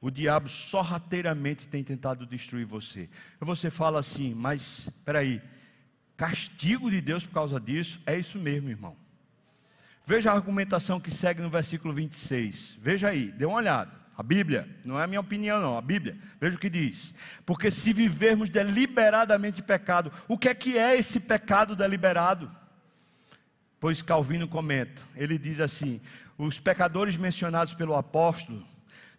O 0.00 0.12
diabo 0.12 0.48
sorrateiramente 0.48 1.66
tem 1.66 1.82
tentado 1.82 2.24
destruir 2.24 2.64
você. 2.64 3.10
Você 3.40 3.68
fala 3.68 3.98
assim, 3.98 4.32
mas 4.32 4.86
espera 4.86 5.18
aí, 5.18 5.42
castigo 6.16 6.88
de 6.88 7.00
Deus 7.00 7.26
por 7.26 7.34
causa 7.34 7.58
disso? 7.58 8.00
É 8.06 8.16
isso 8.16 8.38
mesmo, 8.38 8.68
irmão. 8.68 8.96
Veja 10.06 10.30
a 10.30 10.34
argumentação 10.34 11.00
que 11.00 11.10
segue 11.10 11.42
no 11.42 11.50
versículo 11.50 11.92
26. 11.92 12.76
Veja 12.78 13.08
aí, 13.08 13.32
dê 13.32 13.44
uma 13.44 13.56
olhada. 13.56 14.03
A 14.16 14.22
Bíblia, 14.22 14.68
não 14.84 14.98
é 14.98 15.04
a 15.04 15.06
minha 15.06 15.20
opinião, 15.20 15.60
não, 15.60 15.76
a 15.76 15.82
Bíblia. 15.82 16.16
Veja 16.40 16.56
o 16.56 16.60
que 16.60 16.70
diz. 16.70 17.14
Porque 17.44 17.70
se 17.70 17.92
vivermos 17.92 18.48
deliberadamente 18.48 19.60
pecado, 19.60 20.12
o 20.28 20.38
que 20.38 20.48
é 20.48 20.54
que 20.54 20.78
é 20.78 20.96
esse 20.96 21.18
pecado 21.18 21.74
deliberado? 21.74 22.50
Pois 23.80 24.00
Calvino 24.00 24.46
comenta, 24.46 25.02
ele 25.16 25.36
diz 25.36 25.60
assim: 25.60 26.00
os 26.38 26.60
pecadores 26.60 27.16
mencionados 27.16 27.74
pelo 27.74 27.96
apóstolo 27.96 28.66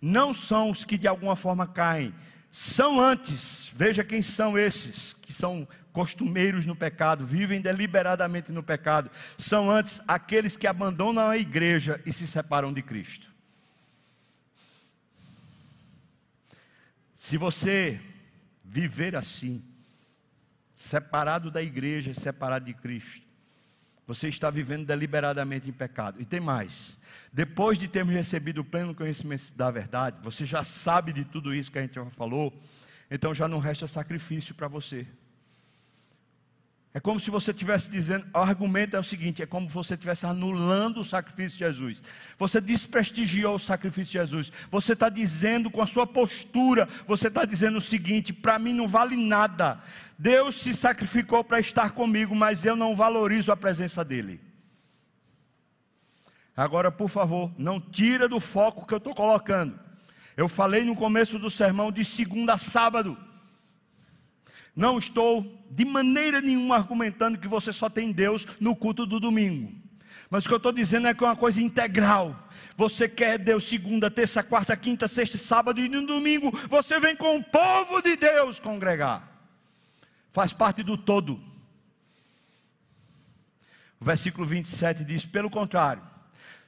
não 0.02 0.34
são 0.34 0.70
os 0.70 0.86
que 0.86 0.98
de 0.98 1.08
alguma 1.08 1.36
forma 1.36 1.68
caem, 1.68 2.14
são 2.50 3.02
antes, 3.02 3.70
veja 3.76 4.02
quem 4.02 4.22
são 4.22 4.58
esses, 4.58 5.14
que 5.14 5.34
são 5.34 5.68
costumeiros 5.92 6.66
no 6.66 6.76
pecado, 6.76 7.26
vivem 7.26 7.60
deliberadamente 7.60 8.52
no 8.52 8.64
pecado, 8.64 9.12
são 9.38 9.70
antes 9.70 10.02
aqueles 10.08 10.56
que 10.56 10.68
abandonam 10.68 11.30
a 11.30 11.38
igreja 11.38 12.02
e 12.06 12.14
se 12.14 12.26
separam 12.26 12.72
de 12.72 12.82
Cristo. 12.82 13.35
Se 17.26 17.40
você 17.40 18.00
viver 18.64 19.16
assim, 19.16 19.64
separado 20.76 21.50
da 21.50 21.60
igreja, 21.60 22.14
separado 22.14 22.66
de 22.66 22.74
Cristo, 22.76 23.26
você 24.06 24.28
está 24.28 24.52
vivendo 24.52 24.86
deliberadamente 24.86 25.68
em 25.68 25.74
pecado. 25.74 26.22
E 26.22 26.26
tem 26.26 26.40
mais. 26.40 26.96
Depois 27.34 27.80
de 27.80 27.88
termos 27.88 28.14
recebido 28.14 28.60
o 28.60 28.64
pleno 28.64 28.94
conhecimento 28.94 29.56
da 29.56 29.72
verdade, 29.72 30.20
você 30.22 30.46
já 30.46 30.64
sabe 30.64 31.12
de 31.12 31.26
tudo 31.26 31.52
isso 31.52 31.72
que 31.72 31.80
a 31.80 31.82
gente 31.82 31.96
já 31.96 32.06
falou, 32.12 32.54
então 33.10 33.34
já 33.34 33.48
não 33.48 33.58
resta 33.58 33.88
sacrifício 33.88 34.54
para 34.54 34.68
você. 34.68 35.08
É 36.96 37.00
como 37.02 37.20
se 37.20 37.30
você 37.30 37.52
estivesse 37.52 37.92
dizendo, 37.92 38.26
o 38.34 38.38
argumento 38.38 38.96
é 38.96 39.00
o 39.00 39.04
seguinte: 39.04 39.44
é 39.44 39.46
como 39.46 39.68
se 39.68 39.76
você 39.76 39.96
estivesse 39.96 40.26
anulando 40.26 41.02
o 41.02 41.04
sacrifício 41.04 41.58
de 41.58 41.66
Jesus. 41.66 42.02
Você 42.40 42.62
desprestigiou 42.62 43.56
o 43.56 43.60
sacrifício 43.60 44.14
de 44.14 44.20
Jesus. 44.20 44.50
Você 44.72 44.94
está 44.94 45.10
dizendo 45.10 45.70
com 45.70 45.82
a 45.82 45.88
sua 45.88 46.08
postura, 46.08 46.88
você 47.06 47.28
está 47.28 47.44
dizendo 47.44 47.80
o 47.80 47.82
seguinte: 47.82 48.32
para 48.32 48.58
mim 48.58 48.72
não 48.74 48.88
vale 48.88 49.18
nada. 49.18 49.78
Deus 50.18 50.56
se 50.56 50.74
sacrificou 50.74 51.44
para 51.44 51.60
estar 51.60 51.92
comigo, 51.92 52.34
mas 52.34 52.64
eu 52.64 52.78
não 52.78 52.96
valorizo 52.96 53.52
a 53.52 53.58
presença 53.58 54.02
dEle. 54.06 54.40
Agora, 56.56 56.90
por 56.90 57.10
favor, 57.10 57.52
não 57.58 57.78
tira 57.78 58.30
do 58.30 58.40
foco 58.40 58.88
que 58.88 58.94
eu 58.94 59.00
estou 59.00 59.14
colocando. 59.14 59.78
Eu 60.38 60.48
falei 60.48 60.86
no 60.86 60.96
começo 60.96 61.38
do 61.38 61.50
sermão 61.50 61.92
de 61.92 62.06
segunda 62.06 62.54
a 62.54 62.58
sábado. 62.58 63.18
Não 64.76 64.98
estou 64.98 65.64
de 65.70 65.86
maneira 65.86 66.42
nenhuma 66.42 66.76
argumentando 66.76 67.38
que 67.38 67.48
você 67.48 67.72
só 67.72 67.90
tem 67.90 68.12
Deus 68.12 68.46
no 68.60 68.76
culto 68.76 69.06
do 69.06 69.20
domingo. 69.20 69.74
Mas 70.30 70.44
o 70.44 70.48
que 70.48 70.54
eu 70.54 70.58
estou 70.58 70.72
dizendo 70.72 71.08
é 71.08 71.14
que 71.14 71.24
é 71.24 71.28
uma 71.28 71.36
coisa 71.36 71.62
integral. 71.62 72.48
Você 72.76 73.08
quer 73.08 73.38
Deus 73.38 73.64
segunda, 73.64 74.12
terça, 74.12 74.44
quarta, 74.44 74.76
quinta, 74.76 75.08
sexta, 75.08 75.38
sábado 75.38 75.80
e 75.80 75.88
no 75.88 76.06
domingo. 76.06 76.52
Você 76.68 77.00
vem 77.00 77.16
com 77.16 77.38
o 77.38 77.44
povo 77.44 78.02
de 78.02 78.16
Deus 78.18 78.60
congregar. 78.60 79.32
Faz 80.32 80.52
parte 80.52 80.84
do 80.84 80.98
todo. 80.98 81.42
O 84.00 84.06
versículo 84.06 84.46
27 84.46 85.06
diz: 85.06 85.26
pelo 85.26 85.50
contrário 85.50 86.15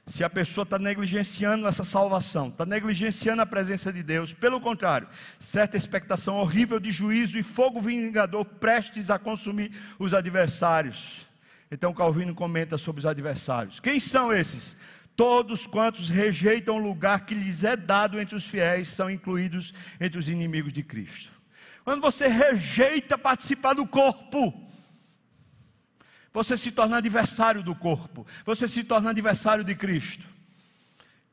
se 0.08 0.24
a 0.24 0.30
pessoa 0.30 0.62
está 0.62 0.78
negligenciando 0.78 1.66
essa 1.66 1.84
salvação, 1.84 2.48
está 2.48 2.64
negligenciando 2.64 3.42
a 3.42 3.46
presença 3.46 3.92
de 3.92 4.02
Deus, 4.02 4.32
pelo 4.32 4.58
contrário, 4.58 5.06
certa 5.38 5.76
expectação 5.76 6.38
horrível 6.38 6.80
de 6.80 6.90
juízo 6.90 7.38
e 7.38 7.42
fogo 7.42 7.78
vingador 7.78 8.44
prestes 8.44 9.10
a 9.10 9.18
consumir 9.18 9.70
os 9.98 10.14
adversários. 10.14 11.28
Então 11.70 11.92
Calvino 11.92 12.34
comenta 12.34 12.78
sobre 12.78 13.00
os 13.00 13.06
adversários. 13.06 13.80
Quem 13.80 14.00
são 14.00 14.32
esses? 14.32 14.76
Todos 15.14 15.66
quantos 15.66 16.08
rejeitam 16.08 16.76
o 16.76 16.82
lugar 16.82 17.26
que 17.26 17.34
lhes 17.34 17.62
é 17.62 17.76
dado 17.76 18.18
entre 18.18 18.34
os 18.34 18.46
fiéis 18.46 18.88
são 18.88 19.10
incluídos 19.10 19.74
entre 20.00 20.18
os 20.18 20.28
inimigos 20.28 20.72
de 20.72 20.82
Cristo. 20.82 21.30
Quando 21.84 22.00
você 22.00 22.28
rejeita 22.28 23.18
participar 23.18 23.74
do 23.74 23.86
corpo, 23.86 24.67
você 26.32 26.56
se 26.56 26.70
torna 26.70 26.98
adversário 26.98 27.62
do 27.62 27.74
corpo, 27.74 28.26
você 28.44 28.68
se 28.68 28.84
torna 28.84 29.10
adversário 29.10 29.64
de 29.64 29.74
Cristo. 29.74 30.28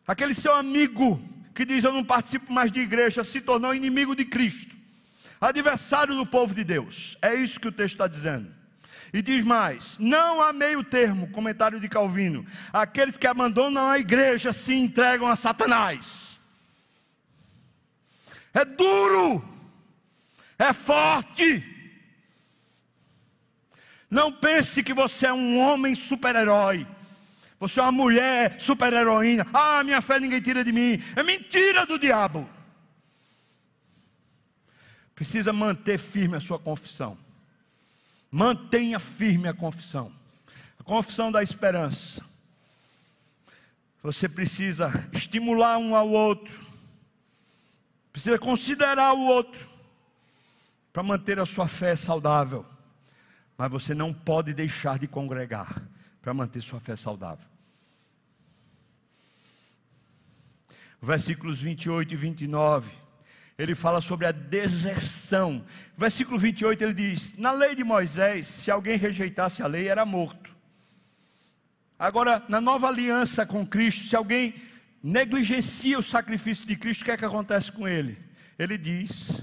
Aquele 0.07 0.33
seu 0.33 0.55
amigo 0.55 1.21
que 1.53 1.65
diz 1.65 1.83
eu 1.83 1.93
não 1.93 2.03
participo 2.03 2.51
mais 2.51 2.71
de 2.71 2.81
igreja, 2.81 3.23
se 3.23 3.41
tornou 3.41 3.73
inimigo 3.73 4.15
de 4.15 4.25
Cristo, 4.25 4.75
adversário 5.39 6.15
do 6.15 6.25
povo 6.25 6.53
de 6.53 6.63
Deus. 6.63 7.17
É 7.21 7.33
isso 7.33 7.59
que 7.59 7.67
o 7.67 7.71
texto 7.71 7.95
está 7.95 8.07
dizendo. 8.07 8.53
E 9.13 9.21
diz 9.21 9.43
mais: 9.43 9.97
não 9.99 10.41
há 10.41 10.51
meio 10.51 10.83
termo, 10.83 11.29
comentário 11.29 11.79
de 11.79 11.87
Calvino. 11.87 12.45
Aqueles 12.73 13.17
que 13.17 13.27
abandonam 13.27 13.87
a 13.87 13.97
igreja 13.97 14.51
se 14.51 14.73
entregam 14.73 15.27
a 15.27 15.35
Satanás. 15.35 16.37
É 18.53 18.63
duro, 18.63 19.43
é 20.57 20.71
forte 20.73 21.74
não 24.15 24.31
pense 24.31 24.81
que 24.81 24.93
você 24.93 25.27
é 25.27 25.33
um 25.33 25.59
homem 25.59 25.93
super-herói. 25.93 26.87
Você 27.59 27.81
é 27.81 27.83
uma 27.83 27.91
mulher 27.91 28.59
super-heroína. 28.61 29.45
Ah, 29.53 29.83
minha 29.83 30.01
fé 30.01 30.21
ninguém 30.21 30.41
tira 30.41 30.63
de 30.63 30.71
mim. 30.71 30.97
É 31.17 31.21
mentira 31.21 31.85
do 31.85 31.99
diabo. 31.99 32.49
Precisa 35.13 35.51
manter 35.51 35.97
firme 35.97 36.37
a 36.37 36.39
sua 36.39 36.57
confissão. 36.57 37.17
Mantenha 38.31 38.99
firme 38.99 39.49
a 39.49 39.53
confissão. 39.53 40.09
A 40.79 40.83
confissão 40.83 41.29
da 41.29 41.43
esperança. 41.43 42.23
Você 44.01 44.29
precisa 44.29 45.09
estimular 45.11 45.77
um 45.77 45.93
ao 45.93 46.09
outro. 46.09 46.65
Precisa 48.13 48.39
considerar 48.39 49.11
o 49.13 49.25
outro 49.25 49.69
para 50.93 51.03
manter 51.03 51.37
a 51.37 51.45
sua 51.45 51.67
fé 51.67 51.97
saudável. 51.97 52.65
Mas 53.57 53.71
você 53.71 53.93
não 53.93 54.13
pode 54.13 54.53
deixar 54.53 54.99
de 54.99 55.07
congregar 55.07 55.81
para 56.21 56.33
manter 56.33 56.61
sua 56.61 56.79
fé 56.79 56.95
saudável. 56.95 57.47
Versículos 61.01 61.61
28 61.61 62.13
e 62.13 62.17
29, 62.17 62.91
ele 63.57 63.75
fala 63.75 64.01
sobre 64.01 64.25
a 64.25 64.31
deserção. 64.31 65.63
Versículo 65.95 66.37
28 66.37 66.83
ele 66.83 66.93
diz: 66.93 67.37
Na 67.37 67.51
lei 67.51 67.75
de 67.75 67.83
Moisés, 67.83 68.47
se 68.47 68.71
alguém 68.71 68.97
rejeitasse 68.97 69.61
a 69.61 69.67
lei, 69.67 69.87
era 69.87 70.05
morto. 70.05 70.53
Agora, 71.97 72.43
na 72.49 72.59
nova 72.59 72.87
aliança 72.87 73.45
com 73.45 73.65
Cristo, 73.65 74.05
se 74.05 74.15
alguém 74.15 74.55
negligencia 75.01 75.97
o 75.97 76.03
sacrifício 76.03 76.67
de 76.67 76.75
Cristo, 76.75 77.03
o 77.03 77.05
que 77.05 77.11
é 77.11 77.17
que 77.17 77.23
acontece 77.23 77.71
com 77.71 77.87
ele? 77.87 78.17
Ele 78.57 78.77
diz: 78.77 79.41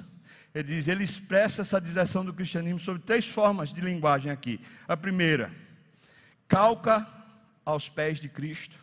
ele 0.55 0.65
diz, 0.65 0.89
ele 0.89 1.03
expressa 1.03 1.63
essa 1.63 1.81
deserção 1.81 2.25
do 2.25 2.35
cristianismo 2.35 2.79
sobre 2.79 3.03
três 3.03 3.27
formas 3.27 3.73
de 3.73 3.81
linguagem 3.81 4.31
aqui. 4.31 4.61
A 4.87 4.97
primeira, 4.97 5.51
calca 6.47 7.07
aos 7.65 7.89
pés 7.89 8.21
de 8.21 8.29
Cristo. 8.29 8.77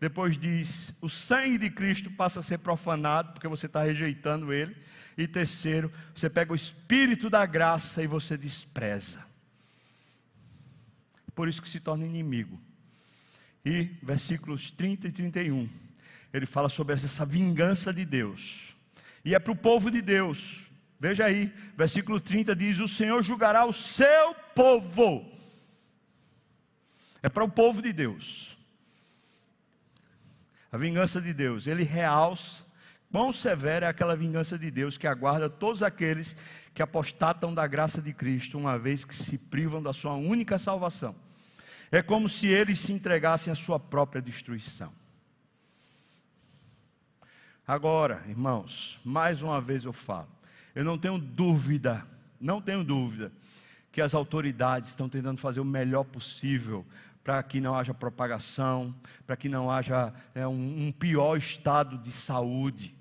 Depois 0.00 0.38
diz, 0.38 0.94
o 1.00 1.08
sangue 1.08 1.58
de 1.58 1.70
Cristo 1.70 2.08
passa 2.08 2.38
a 2.38 2.42
ser 2.42 2.58
profanado, 2.58 3.32
porque 3.32 3.48
você 3.48 3.66
está 3.66 3.82
rejeitando 3.82 4.52
ele. 4.52 4.76
E 5.16 5.26
terceiro, 5.26 5.92
você 6.14 6.30
pega 6.30 6.52
o 6.52 6.56
espírito 6.56 7.28
da 7.28 7.44
graça 7.44 8.00
e 8.00 8.06
você 8.06 8.36
despreza. 8.36 9.26
Por 11.34 11.48
isso 11.48 11.60
que 11.60 11.68
se 11.68 11.80
torna 11.80 12.06
inimigo. 12.06 12.60
E 13.64 13.90
versículos 14.00 14.70
30 14.70 15.08
e 15.08 15.12
31, 15.12 15.68
ele 16.32 16.46
fala 16.46 16.68
sobre 16.68 16.94
essa 16.94 17.26
vingança 17.26 17.92
de 17.92 18.04
Deus. 18.04 18.76
E 19.24 19.34
é 19.34 19.38
para 19.40 19.52
o 19.52 19.56
povo 19.56 19.90
de 19.90 20.00
Deus, 20.00 20.67
Veja 21.00 21.26
aí, 21.26 21.52
versículo 21.76 22.20
30 22.20 22.56
diz: 22.56 22.80
O 22.80 22.88
Senhor 22.88 23.22
julgará 23.22 23.64
o 23.64 23.72
seu 23.72 24.34
povo. 24.54 25.30
É 27.22 27.28
para 27.28 27.44
o 27.44 27.48
povo 27.48 27.80
de 27.80 27.92
Deus. 27.92 28.56
A 30.70 30.76
vingança 30.76 31.20
de 31.20 31.32
Deus, 31.32 31.66
ele 31.66 31.82
realça 31.82 32.64
quão 33.10 33.32
severa 33.32 33.86
é 33.86 33.88
aquela 33.88 34.14
vingança 34.14 34.58
de 34.58 34.70
Deus 34.70 34.98
que 34.98 35.06
aguarda 35.06 35.48
todos 35.48 35.82
aqueles 35.82 36.36
que 36.74 36.82
apostatam 36.82 37.54
da 37.54 37.66
graça 37.66 38.02
de 38.02 38.12
Cristo, 38.12 38.58
uma 38.58 38.78
vez 38.78 39.04
que 39.04 39.14
se 39.14 39.38
privam 39.38 39.82
da 39.82 39.92
sua 39.92 40.14
única 40.14 40.58
salvação. 40.58 41.16
É 41.90 42.02
como 42.02 42.28
se 42.28 42.46
eles 42.46 42.78
se 42.80 42.92
entregassem 42.92 43.50
à 43.50 43.56
sua 43.56 43.80
própria 43.80 44.20
destruição. 44.20 44.92
Agora, 47.66 48.22
irmãos, 48.28 49.00
mais 49.04 49.42
uma 49.42 49.60
vez 49.60 49.84
eu 49.84 49.92
falo. 49.92 50.37
Eu 50.74 50.84
não 50.84 50.98
tenho 50.98 51.18
dúvida, 51.18 52.06
não 52.40 52.60
tenho 52.60 52.84
dúvida, 52.84 53.32
que 53.90 54.00
as 54.00 54.14
autoridades 54.14 54.90
estão 54.90 55.08
tentando 55.08 55.40
fazer 55.40 55.60
o 55.60 55.64
melhor 55.64 56.04
possível 56.04 56.86
para 57.28 57.42
que 57.42 57.60
não 57.60 57.74
haja 57.74 57.92
propagação, 57.92 58.94
para 59.26 59.36
que 59.36 59.50
não 59.50 59.70
haja 59.70 60.14
é, 60.34 60.46
um, 60.46 60.86
um, 60.86 60.92
pior 60.92 61.36
estado 61.36 61.98
de 61.98 62.10
saúde. 62.10 62.96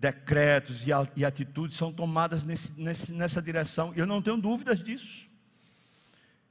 Decretos 0.00 0.82
e, 0.86 0.90
e 1.14 1.22
atitudes 1.22 1.76
são 1.76 1.92
tomadas 1.92 2.44
nesse, 2.44 2.72
nesse, 2.80 3.12
nessa 3.12 3.42
direção, 3.42 3.92
eu 3.94 4.06
não 4.06 4.22
tenho 4.22 4.38
dúvidas 4.38 4.82
disso. 4.82 5.26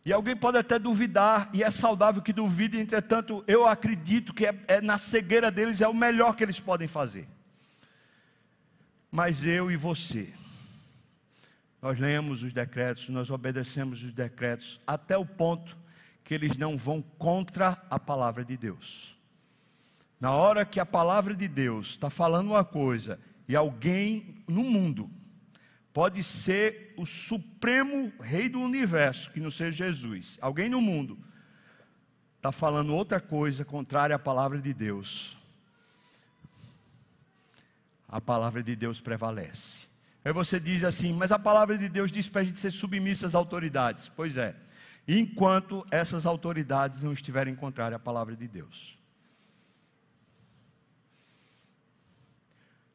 E 0.06 0.14
alguém 0.14 0.36
pode 0.36 0.60
até 0.60 0.78
duvidar, 0.78 1.50
e 1.52 1.64
é 1.64 1.72
saudável 1.72 2.22
que 2.22 2.32
duvide, 2.32 2.80
entretanto, 2.80 3.44
eu 3.48 3.66
acredito 3.66 4.32
que 4.32 4.46
é, 4.46 4.56
é 4.68 4.80
na 4.80 5.00
cegueira 5.00 5.50
deles 5.50 5.82
é 5.82 5.88
o 5.88 5.94
melhor 5.94 6.36
que 6.36 6.44
eles 6.44 6.60
podem 6.60 6.88
fazer. 6.88 7.28
Mas 9.16 9.46
eu 9.46 9.72
e 9.72 9.78
você, 9.78 10.34
nós 11.82 11.98
lemos 11.98 12.44
os 12.44 12.52
decretos, 12.52 13.08
nós 13.08 13.30
obedecemos 13.30 14.04
os 14.04 14.12
decretos, 14.12 14.78
até 14.86 15.18
o 15.18 15.26
ponto 15.26 15.78
que 16.22 16.34
eles 16.34 16.58
não 16.58 16.76
vão 16.76 17.02
contra 17.02 17.82
a 17.90 17.98
palavra 17.98 18.44
de 18.44 18.58
Deus. 18.58 19.18
Na 20.20 20.32
hora 20.32 20.66
que 20.66 20.82
a 20.82 20.86
palavra 20.86 21.34
de 21.34 21.48
Deus 21.48 21.92
está 21.92 22.10
falando 22.10 22.50
uma 22.50 22.66
coisa 22.66 23.18
e 23.48 23.56
alguém 23.56 24.44
no 24.50 24.66
mundo, 24.66 25.10
pode 25.94 26.22
ser 26.22 26.94
o 26.98 27.06
supremo 27.06 28.12
rei 28.20 28.50
do 28.50 28.60
universo, 28.60 29.32
que 29.32 29.40
não 29.40 29.50
seja 29.50 29.86
Jesus, 29.86 30.38
alguém 30.42 30.68
no 30.68 30.82
mundo, 30.82 31.18
está 32.36 32.52
falando 32.52 32.94
outra 32.94 33.22
coisa 33.22 33.64
contrária 33.64 34.18
à 34.18 34.20
palavra 34.20 34.60
de 34.60 34.74
Deus, 34.74 35.38
a 38.08 38.22
palavra 38.22 38.62
de 38.62 38.76
Deus 38.76 39.02
prevalece. 39.02 39.88
Aí 40.24 40.34
você 40.34 40.60
diz 40.60 40.84
assim, 40.84 41.14
mas 41.14 41.32
a 41.32 41.38
palavra 41.38 41.78
de 41.78 41.88
Deus 41.88 42.12
diz 42.12 42.28
para 42.28 42.42
a 42.42 42.44
gente 42.44 42.58
ser 42.58 42.72
submissa 42.72 43.28
às 43.28 43.36
autoridades. 43.36 44.10
Pois 44.10 44.38
é, 44.38 44.56
enquanto 45.08 45.86
essas 45.92 46.26
autoridades 46.26 47.04
não 47.04 47.14
estiverem 47.14 47.56
contrárias 47.56 47.98
à 47.98 48.00
palavra 48.00 48.36
de 48.36 48.48
Deus. 48.48 48.98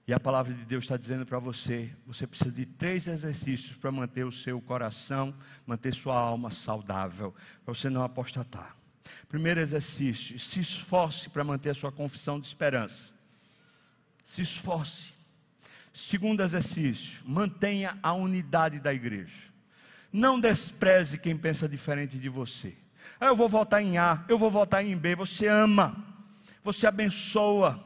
E 0.08 0.12
a 0.12 0.18
palavra 0.18 0.52
de 0.52 0.64
Deus 0.64 0.82
está 0.82 0.96
dizendo 0.96 1.24
para 1.24 1.38
você: 1.38 1.94
você 2.04 2.26
precisa 2.26 2.50
de 2.50 2.66
três 2.66 3.06
exercícios 3.06 3.76
para 3.76 3.92
manter 3.92 4.26
o 4.26 4.32
seu 4.32 4.60
coração, 4.60 5.32
manter 5.64 5.94
sua 5.94 6.18
alma 6.18 6.50
saudável, 6.50 7.32
para 7.64 7.72
você 7.72 7.88
não 7.88 8.02
apostatar. 8.02 8.76
Primeiro 9.28 9.60
exercício: 9.60 10.36
se 10.36 10.58
esforce 10.58 11.30
para 11.30 11.44
manter 11.44 11.70
a 11.70 11.74
sua 11.74 11.92
confissão 11.92 12.40
de 12.40 12.46
esperança 12.48 13.19
se 14.30 14.42
esforce. 14.42 15.12
Segundo 15.92 16.40
exercício, 16.40 17.20
mantenha 17.24 17.98
a 18.00 18.12
unidade 18.12 18.78
da 18.78 18.94
igreja. 18.94 19.50
Não 20.12 20.38
despreze 20.38 21.18
quem 21.18 21.36
pensa 21.36 21.68
diferente 21.68 22.16
de 22.16 22.28
você. 22.28 22.76
Ah, 23.20 23.26
eu 23.26 23.34
vou 23.34 23.48
votar 23.48 23.82
em 23.82 23.98
A, 23.98 24.24
eu 24.28 24.38
vou 24.38 24.48
votar 24.48 24.84
em 24.84 24.96
B. 24.96 25.16
Você 25.16 25.48
ama, 25.48 25.96
você 26.62 26.86
abençoa. 26.86 27.84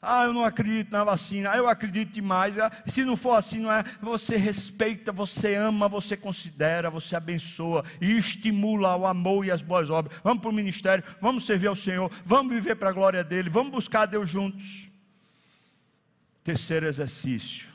Ah, 0.00 0.24
eu 0.24 0.32
não 0.32 0.42
acredito 0.42 0.90
na 0.90 1.04
vacina. 1.04 1.52
Ah, 1.52 1.58
eu 1.58 1.68
acredito 1.68 2.12
demais. 2.12 2.58
Ah, 2.58 2.72
se 2.86 3.04
não 3.04 3.14
for 3.14 3.34
assim, 3.34 3.60
não 3.60 3.70
é. 3.70 3.84
Você 4.00 4.38
respeita, 4.38 5.12
você 5.12 5.54
ama, 5.54 5.86
você 5.86 6.16
considera, 6.16 6.88
você 6.88 7.14
abençoa 7.14 7.84
e 8.00 8.16
estimula 8.16 8.96
o 8.96 9.06
amor 9.06 9.44
e 9.44 9.50
as 9.50 9.60
boas 9.60 9.90
obras. 9.90 10.18
Vamos 10.24 10.40
para 10.40 10.50
o 10.50 10.54
ministério, 10.54 11.04
vamos 11.20 11.44
servir 11.44 11.66
ao 11.66 11.76
Senhor, 11.76 12.10
vamos 12.24 12.54
viver 12.54 12.76
para 12.76 12.88
a 12.88 12.92
glória 12.92 13.22
dele, 13.22 13.50
vamos 13.50 13.70
buscar 13.70 14.04
a 14.04 14.06
Deus 14.06 14.30
juntos. 14.30 14.89
Terceiro 16.50 16.88
exercício. 16.88 17.68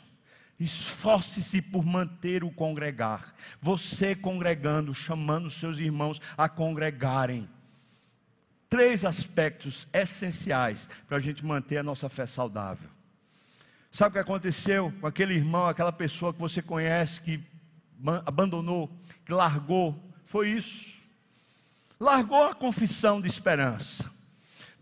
Esforce-se 0.60 1.62
por 1.62 1.86
manter 1.86 2.44
o 2.44 2.52
congregar. 2.52 3.34
Você 3.62 4.14
congregando, 4.14 4.94
chamando 4.94 5.50
seus 5.50 5.78
irmãos 5.78 6.20
a 6.38 6.50
congregarem. 6.50 7.50
Três 8.70 9.06
aspectos 9.06 9.88
essenciais 9.94 10.90
para 11.08 11.16
a 11.16 11.22
gente 11.22 11.46
manter 11.46 11.78
a 11.78 11.84
nossa 11.84 12.10
fé 12.10 12.26
saudável. 12.26 12.90
Sabe 13.90 14.10
o 14.10 14.14
que 14.16 14.20
aconteceu 14.20 14.94
com 15.00 15.08
aquele 15.08 15.36
irmão, 15.36 15.68
aquela 15.68 15.94
pessoa 15.94 16.34
que 16.34 16.40
você 16.42 16.62
conhece, 16.62 17.22
que 17.22 17.42
abandonou, 18.26 18.92
que 19.26 19.32
largou? 19.32 19.98
Foi 20.26 20.50
isso. 20.50 20.96
Largou 21.98 22.44
a 22.44 22.54
confissão 22.54 23.22
de 23.22 23.30
esperança. 23.30 24.12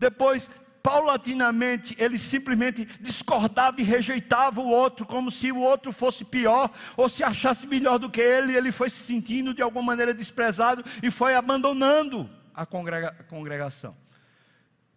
Depois 0.00 0.50
paulatinamente 0.84 1.96
ele 1.98 2.18
simplesmente 2.18 2.84
discordava 3.00 3.80
e 3.80 3.84
rejeitava 3.84 4.60
o 4.60 4.68
outro, 4.68 5.06
como 5.06 5.30
se 5.30 5.50
o 5.50 5.58
outro 5.58 5.90
fosse 5.90 6.26
pior 6.26 6.70
ou 6.94 7.08
se 7.08 7.24
achasse 7.24 7.66
melhor 7.66 7.98
do 7.98 8.10
que 8.10 8.20
ele, 8.20 8.54
ele 8.54 8.70
foi 8.70 8.90
se 8.90 8.98
sentindo 8.98 9.54
de 9.54 9.62
alguma 9.62 9.82
maneira 9.82 10.12
desprezado 10.12 10.84
e 11.02 11.10
foi 11.10 11.34
abandonando 11.34 12.28
a, 12.52 12.66
congrega 12.66 13.16
a 13.18 13.24
congregação. 13.24 13.96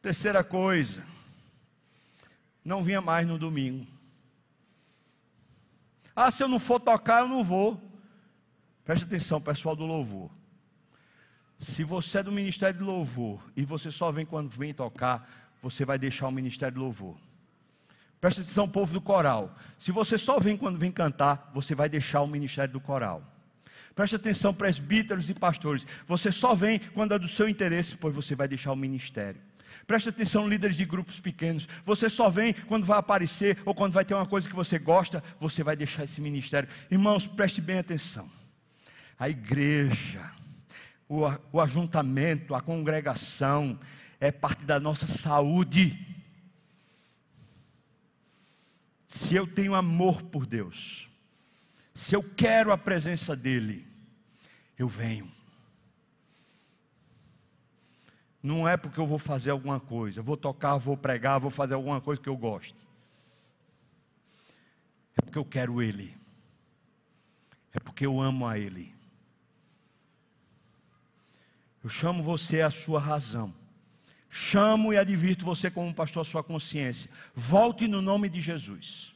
Terceira 0.01 0.43
coisa, 0.43 1.01
não 2.65 2.83
vinha 2.83 2.99
mais 2.99 3.25
no 3.25 3.39
domingo. 3.39 3.88
Ah, 6.13 6.29
se 6.29 6.43
eu 6.43 6.49
não 6.49 6.59
for 6.59 6.81
tocar, 6.81 7.21
eu 7.21 7.29
não 7.29 7.45
vou. 7.45 7.81
Preste 8.83 9.05
atenção, 9.05 9.39
pessoal 9.39 9.73
do 9.73 9.85
louvor. 9.85 10.29
Se 11.57 11.85
você 11.85 12.17
é 12.17 12.23
do 12.23 12.31
ministério 12.31 12.77
de 12.77 12.83
louvor 12.83 13.41
e 13.55 13.63
você 13.63 13.89
só 13.89 14.11
vem 14.11 14.25
quando 14.25 14.49
vem 14.49 14.73
tocar, 14.73 15.47
você 15.70 15.86
vai 15.86 15.97
deixar 15.97 16.28
o 16.28 16.32
ministério 16.32 16.76
de 16.76 16.80
louvor. 16.80 17.18
Presta 18.20 18.41
atenção, 18.41 18.68
povo 18.68 18.93
do 18.93 19.01
coral. 19.01 19.55
Se 19.78 19.91
você 19.91 20.18
só 20.18 20.39
vem 20.39 20.57
quando 20.57 20.80
vem 20.80 20.91
cantar, 20.91 21.51
você 21.53 21.76
vai 21.76 21.88
deixar 21.88 22.22
o 22.22 22.28
ministério 22.28 22.74
do 22.74 22.80
coral. 22.80 23.24
Preste 23.93 24.15
atenção, 24.15 24.53
presbíteros 24.53 25.30
e 25.30 25.34
pastores. 25.34 25.86
Você 26.07 26.32
só 26.32 26.55
vem 26.55 26.80
quando 26.93 27.13
é 27.13 27.20
do 27.20 27.28
seu 27.28 27.47
interesse, 27.47 27.95
pois 27.97 28.15
você 28.15 28.36
vai 28.36 28.47
deixar 28.47 28.72
o 28.72 28.76
ministério. 28.76 29.39
Preste 29.86 30.09
atenção, 30.09 30.47
líderes 30.47 30.78
de 30.78 30.86
grupos 30.86 31.20
pequenos. 31.20 31.68
Você 31.84 32.09
só 32.09 32.30
vem 32.30 32.53
quando 32.53 32.86
vai 32.86 32.97
aparecer 32.97 33.57
ou 33.65 33.74
quando 33.74 33.93
vai 33.93 34.05
ter 34.05 34.13
uma 34.13 34.26
coisa 34.26 34.47
que 34.47 34.55
você 34.55 34.80
gosta, 34.80 35.24
você 35.39 35.63
vai 35.63 35.76
deixar 35.76 36.03
esse 36.03 36.22
ministério. 36.22 36.70
Irmãos, 36.89 37.28
preste 37.28 37.61
bem 37.61 37.80
atenção. 37.80 38.30
A 39.20 39.30
igreja, 39.30 40.32
o, 41.07 41.24
o 41.51 41.61
ajuntamento, 41.61 42.53
a 42.53 42.61
congregação, 42.61 43.80
é 44.20 44.32
parte 44.32 44.63
da 44.63 44.80
nossa 44.80 45.07
saúde. 45.07 46.05
Se 49.07 49.36
eu 49.36 49.47
tenho 49.47 49.76
amor 49.76 50.22
por 50.24 50.45
Deus, 50.45 51.09
se 51.93 52.15
eu 52.15 52.24
quero 52.24 52.72
a 52.72 52.78
presença 52.78 53.36
dEle, 53.36 53.88
eu 54.78 54.88
venho. 54.88 55.32
Não 58.41 58.68
é 58.68 58.78
porque 58.78 58.99
eu 58.99 59.05
vou 59.05 59.18
fazer 59.18 59.51
alguma 59.51 59.80
coisa, 59.80 60.22
vou 60.22 60.38
tocar, 60.38 60.78
vou 60.78 60.95
pregar, 60.95 61.39
vou 61.39 61.49
fazer 61.49 61.74
alguma 61.74 61.99
coisa 61.99 62.22
que 62.22 62.30
eu 62.30 62.38
goste. 62.38 62.88
É 65.15 65.22
porque 65.22 65.38
eu 65.38 65.45
quero 65.45 65.82
Ele. 65.82 66.15
É 67.74 67.80
porque 67.80 68.05
eu 68.05 68.22
amo 68.22 68.45
a 68.45 68.57
Ele. 68.57 68.95
Eu 71.84 71.89
chamo 71.89 72.22
você 72.22 72.61
à 72.61 72.70
sua 72.70 72.99
razão. 72.99 73.53
Chamo 74.30 74.93
e 74.93 74.97
advirto 74.97 75.45
você 75.45 75.69
como 75.69 75.93
pastor 75.93 76.21
à 76.21 76.25
sua 76.25 76.43
consciência. 76.43 77.09
Volte 77.34 77.88
no 77.88 78.01
nome 78.01 78.30
de 78.30 78.41
Jesus. 78.41 79.13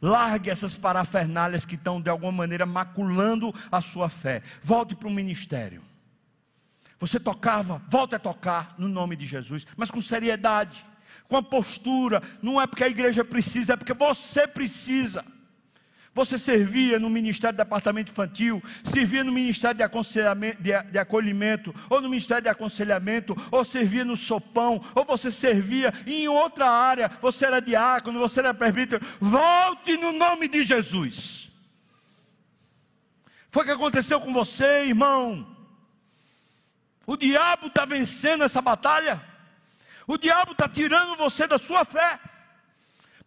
Largue 0.00 0.50
essas 0.50 0.76
parafernálias 0.76 1.64
que 1.64 1.74
estão 1.74 2.00
de 2.00 2.10
alguma 2.10 2.32
maneira 2.32 2.66
maculando 2.66 3.54
a 3.70 3.80
sua 3.80 4.08
fé. 4.08 4.42
Volte 4.62 4.94
para 4.94 5.08
o 5.08 5.12
ministério. 5.12 5.82
Você 6.98 7.20
tocava, 7.20 7.82
volte 7.88 8.14
a 8.14 8.18
tocar 8.18 8.74
no 8.78 8.88
nome 8.88 9.16
de 9.16 9.26
Jesus, 9.26 9.66
mas 9.76 9.90
com 9.90 10.00
seriedade, 10.00 10.84
com 11.28 11.36
a 11.36 11.42
postura. 11.42 12.22
Não 12.42 12.60
é 12.60 12.66
porque 12.66 12.84
a 12.84 12.88
igreja 12.88 13.24
precisa, 13.24 13.74
é 13.74 13.76
porque 13.76 13.92
você 13.92 14.46
precisa. 14.46 15.24
Você 16.16 16.38
servia 16.38 16.98
no 16.98 17.10
Ministério 17.10 17.54
do 17.54 17.58
Departamento 17.58 18.10
Infantil, 18.10 18.62
servia 18.82 19.22
no 19.22 19.30
Ministério 19.30 19.76
de, 19.76 20.54
de, 20.58 20.82
de 20.90 20.98
Acolhimento, 20.98 21.74
ou 21.90 22.00
no 22.00 22.08
Ministério 22.08 22.42
de 22.42 22.48
Aconselhamento, 22.48 23.36
ou 23.50 23.62
servia 23.66 24.02
no 24.02 24.16
Sopão, 24.16 24.80
ou 24.94 25.04
você 25.04 25.30
servia 25.30 25.92
em 26.06 26.26
outra 26.26 26.70
área, 26.70 27.10
você 27.20 27.44
era 27.44 27.60
diácono, 27.60 28.18
você 28.18 28.40
era 28.40 28.54
presbítero. 28.54 29.04
Volte 29.20 29.98
no 29.98 30.10
nome 30.10 30.48
de 30.48 30.64
Jesus. 30.64 31.50
Foi 33.50 33.64
o 33.64 33.66
que 33.66 33.72
aconteceu 33.72 34.18
com 34.18 34.32
você, 34.32 34.86
irmão. 34.86 35.46
O 37.06 37.14
diabo 37.14 37.66
está 37.66 37.84
vencendo 37.84 38.42
essa 38.42 38.62
batalha. 38.62 39.22
O 40.06 40.16
diabo 40.16 40.52
está 40.52 40.66
tirando 40.66 41.14
você 41.18 41.46
da 41.46 41.58
sua 41.58 41.84
fé. 41.84 42.18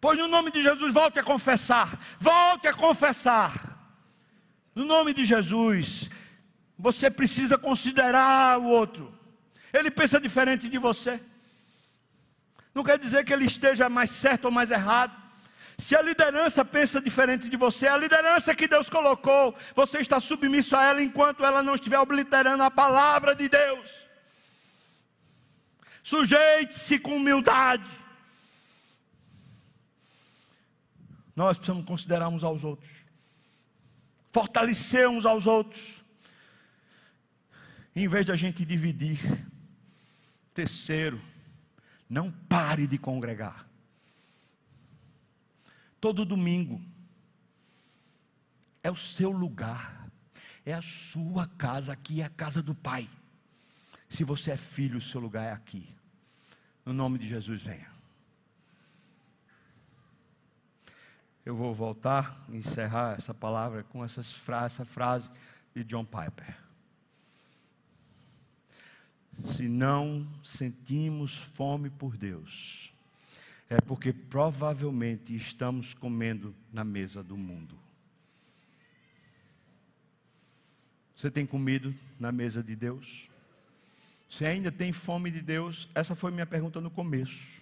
Pois 0.00 0.18
no 0.18 0.26
nome 0.26 0.50
de 0.50 0.62
Jesus, 0.62 0.94
volte 0.94 1.18
a 1.18 1.22
confessar. 1.22 1.98
Volte 2.18 2.66
a 2.66 2.72
confessar. 2.72 3.52
No 4.74 4.84
nome 4.84 5.12
de 5.12 5.24
Jesus, 5.24 6.08
você 6.78 7.10
precisa 7.10 7.58
considerar 7.58 8.58
o 8.58 8.64
outro. 8.64 9.12
Ele 9.72 9.90
pensa 9.90 10.18
diferente 10.18 10.68
de 10.68 10.78
você. 10.78 11.20
Não 12.74 12.82
quer 12.82 12.98
dizer 12.98 13.24
que 13.24 13.32
ele 13.32 13.44
esteja 13.44 13.88
mais 13.88 14.10
certo 14.10 14.46
ou 14.46 14.50
mais 14.50 14.70
errado. 14.70 15.20
Se 15.76 15.96
a 15.96 16.02
liderança 16.02 16.64
pensa 16.64 17.00
diferente 17.00 17.48
de 17.48 17.56
você, 17.56 17.86
a 17.86 17.96
liderança 17.96 18.54
que 18.54 18.68
Deus 18.68 18.88
colocou, 18.88 19.54
você 19.74 19.98
está 19.98 20.20
submisso 20.20 20.76
a 20.76 20.84
ela 20.84 21.02
enquanto 21.02 21.44
ela 21.44 21.62
não 21.62 21.74
estiver 21.74 21.98
obliterando 21.98 22.62
a 22.62 22.70
palavra 22.70 23.34
de 23.34 23.48
Deus. 23.48 23.90
Sujeite-se 26.02 26.98
com 26.98 27.16
humildade. 27.16 27.99
Nós 31.34 31.56
precisamos 31.56 31.86
considerar 31.86 32.28
uns 32.28 32.44
aos 32.44 32.64
outros, 32.64 32.90
fortalecer 34.32 35.08
uns 35.08 35.24
aos 35.24 35.46
outros, 35.46 36.02
em 37.94 38.06
vez 38.08 38.26
de 38.26 38.32
a 38.32 38.36
gente 38.36 38.64
dividir. 38.64 39.18
Terceiro, 40.54 41.20
não 42.08 42.30
pare 42.30 42.86
de 42.86 42.98
congregar. 42.98 43.68
Todo 46.00 46.24
domingo 46.24 46.80
é 48.82 48.90
o 48.90 48.96
seu 48.96 49.30
lugar, 49.30 50.10
é 50.64 50.72
a 50.72 50.82
sua 50.82 51.46
casa, 51.46 51.92
aqui 51.92 52.20
é 52.20 52.24
a 52.24 52.30
casa 52.30 52.62
do 52.62 52.74
Pai. 52.74 53.08
Se 54.08 54.24
você 54.24 54.52
é 54.52 54.56
filho, 54.56 54.98
o 54.98 55.00
seu 55.00 55.20
lugar 55.20 55.44
é 55.44 55.52
aqui. 55.52 55.88
No 56.84 56.92
nome 56.92 57.18
de 57.18 57.28
Jesus, 57.28 57.62
venha. 57.62 57.89
Eu 61.50 61.56
vou 61.56 61.74
voltar 61.74 62.46
e 62.48 62.56
encerrar 62.58 63.16
essa 63.18 63.34
palavra 63.34 63.82
com 63.82 64.04
essas 64.04 64.30
fra 64.30 64.66
essa 64.66 64.84
frase 64.84 65.32
de 65.74 65.82
John 65.82 66.04
Piper. 66.04 66.56
Se 69.44 69.68
não 69.68 70.28
sentimos 70.44 71.38
fome 71.38 71.90
por 71.90 72.16
Deus, 72.16 72.92
é 73.68 73.80
porque 73.80 74.12
provavelmente 74.12 75.34
estamos 75.34 75.92
comendo 75.92 76.54
na 76.72 76.84
mesa 76.84 77.20
do 77.20 77.36
mundo. 77.36 77.76
Você 81.16 81.32
tem 81.32 81.44
comido 81.44 81.92
na 82.16 82.30
mesa 82.30 82.62
de 82.62 82.76
Deus? 82.76 83.28
Você 84.28 84.46
ainda 84.46 84.70
tem 84.70 84.92
fome 84.92 85.32
de 85.32 85.42
Deus? 85.42 85.88
Essa 85.96 86.14
foi 86.14 86.30
minha 86.30 86.46
pergunta 86.46 86.80
no 86.80 86.92
começo. 86.92 87.60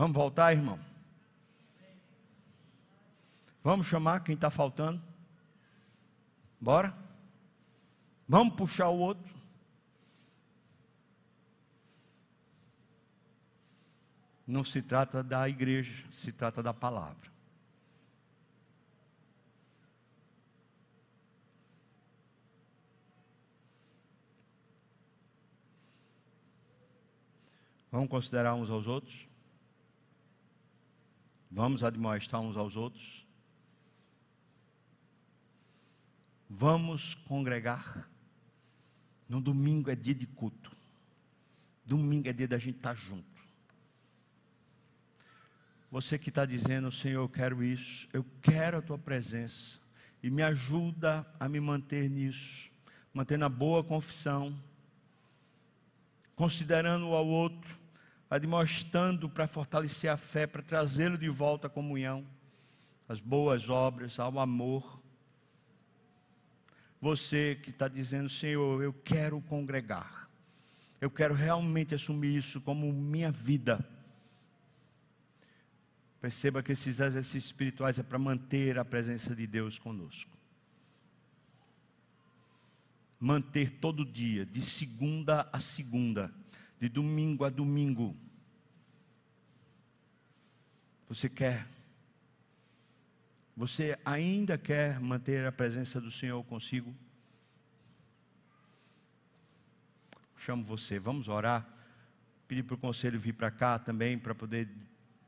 Vamos 0.00 0.16
voltar, 0.16 0.54
irmão? 0.54 0.80
Vamos 3.62 3.84
chamar 3.86 4.24
quem 4.24 4.34
está 4.34 4.50
faltando? 4.50 4.98
Bora? 6.58 6.96
Vamos 8.26 8.54
puxar 8.54 8.88
o 8.88 8.96
outro? 8.96 9.30
Não 14.46 14.64
se 14.64 14.80
trata 14.80 15.22
da 15.22 15.46
igreja, 15.46 16.06
se 16.10 16.32
trata 16.32 16.62
da 16.62 16.72
palavra. 16.72 17.30
Vamos 27.92 28.08
considerar 28.08 28.54
uns 28.54 28.70
aos 28.70 28.86
outros? 28.86 29.29
Vamos 31.50 31.82
admoestar 31.82 32.40
uns 32.40 32.56
aos 32.56 32.76
outros. 32.76 33.26
Vamos 36.48 37.14
congregar. 37.14 38.08
No 39.28 39.40
domingo 39.40 39.90
é 39.90 39.96
dia 39.96 40.14
de 40.14 40.26
culto. 40.26 40.70
Domingo 41.84 42.28
é 42.28 42.32
dia 42.32 42.46
da 42.46 42.58
gente 42.58 42.76
estar 42.76 42.94
junto. 42.94 43.30
Você 45.90 46.16
que 46.16 46.28
está 46.28 46.46
dizendo, 46.46 46.92
Senhor, 46.92 47.22
eu 47.22 47.28
quero 47.28 47.64
isso, 47.64 48.08
eu 48.12 48.24
quero 48.40 48.78
a 48.78 48.82
tua 48.82 48.96
presença, 48.96 49.80
e 50.22 50.30
me 50.30 50.40
ajuda 50.40 51.26
a 51.40 51.48
me 51.48 51.58
manter 51.58 52.08
nisso, 52.08 52.70
mantendo 53.12 53.44
a 53.44 53.48
boa 53.48 53.82
confissão, 53.82 54.56
considerando 56.36 57.08
o 57.08 57.14
ao 57.16 57.26
outro, 57.26 57.79
admoestando 58.30 59.28
para 59.28 59.48
fortalecer 59.48 60.08
a 60.08 60.16
fé, 60.16 60.46
para 60.46 60.62
trazê-lo 60.62 61.18
de 61.18 61.28
volta 61.28 61.66
à 61.66 61.70
comunhão, 61.70 62.24
às 63.08 63.18
boas 63.18 63.68
obras, 63.68 64.20
ao 64.20 64.38
amor. 64.38 65.02
Você 67.00 67.56
que 67.56 67.70
está 67.70 67.88
dizendo, 67.88 68.28
Senhor, 68.28 68.80
eu 68.80 68.92
quero 68.92 69.40
congregar, 69.40 70.30
eu 71.00 71.10
quero 71.10 71.34
realmente 71.34 71.92
assumir 71.92 72.36
isso 72.36 72.60
como 72.60 72.92
minha 72.92 73.32
vida. 73.32 73.84
Perceba 76.20 76.62
que 76.62 76.72
esses 76.72 77.00
exercícios 77.00 77.46
espirituais 77.46 77.98
é 77.98 78.02
para 78.02 78.18
manter 78.18 78.78
a 78.78 78.84
presença 78.84 79.34
de 79.34 79.46
Deus 79.46 79.78
conosco. 79.78 80.30
Manter 83.18 83.70
todo 83.80 84.04
dia, 84.04 84.46
de 84.46 84.60
segunda 84.60 85.48
a 85.52 85.58
segunda 85.58 86.32
de 86.80 86.88
domingo 86.88 87.44
a 87.44 87.50
domingo. 87.50 88.16
Você 91.08 91.28
quer? 91.28 91.66
Você 93.54 93.98
ainda 94.04 94.56
quer 94.56 94.98
manter 94.98 95.44
a 95.44 95.52
presença 95.52 96.00
do 96.00 96.10
Senhor 96.10 96.42
consigo? 96.44 96.94
Chamo 100.38 100.64
você, 100.64 100.98
vamos 100.98 101.28
orar. 101.28 101.68
Pedir 102.48 102.62
para 102.62 102.74
o 102.74 102.78
conselho 102.78 103.20
vir 103.20 103.34
para 103.34 103.50
cá 103.50 103.78
também 103.78 104.18
para 104.18 104.34
poder 104.34 104.66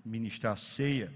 ministrar 0.02 0.56
ceia. 0.56 1.12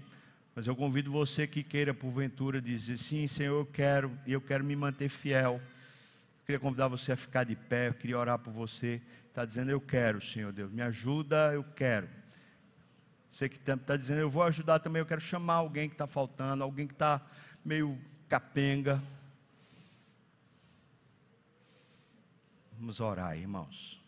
Mas 0.53 0.67
eu 0.67 0.75
convido 0.75 1.11
você 1.11 1.47
que 1.47 1.63
queira, 1.63 1.93
porventura, 1.93 2.61
dizer: 2.61 2.97
sim, 2.97 3.27
Senhor, 3.27 3.59
eu 3.59 3.65
quero, 3.65 4.15
e 4.25 4.33
eu 4.33 4.41
quero 4.41 4.63
me 4.63 4.75
manter 4.75 5.09
fiel. 5.09 5.59
Queria 6.47 6.61
convidar 6.61 6.87
você 6.87 7.11
a 7.11 7.17
ficar 7.17 7.43
de 7.43 7.57
pé, 7.57 7.89
eu 7.89 7.93
queria 7.93 8.17
orar 8.17 8.39
por 8.39 8.53
você 8.53 9.01
está 9.27 9.43
dizendo: 9.43 9.69
Eu 9.69 9.81
quero, 9.81 10.21
Senhor 10.21 10.53
Deus, 10.53 10.71
me 10.71 10.81
ajuda, 10.81 11.53
eu 11.53 11.61
quero. 11.61 12.07
Você 13.29 13.49
que 13.49 13.57
está 13.57 13.97
dizendo: 13.97 14.21
Eu 14.21 14.29
vou 14.29 14.43
ajudar 14.43 14.79
também, 14.79 15.01
eu 15.01 15.05
quero 15.05 15.19
chamar 15.19 15.55
alguém 15.55 15.89
que 15.89 15.95
está 15.95 16.07
faltando, 16.07 16.63
alguém 16.63 16.87
que 16.87 16.93
está 16.93 17.21
meio 17.65 17.99
capenga. 18.29 19.03
Vamos 22.79 23.01
orar, 23.01 23.37
irmãos. 23.37 24.01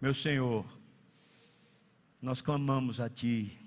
Meu 0.00 0.14
Senhor, 0.14 0.64
nós 2.22 2.40
clamamos 2.40 3.00
a 3.00 3.08
Ti, 3.08 3.58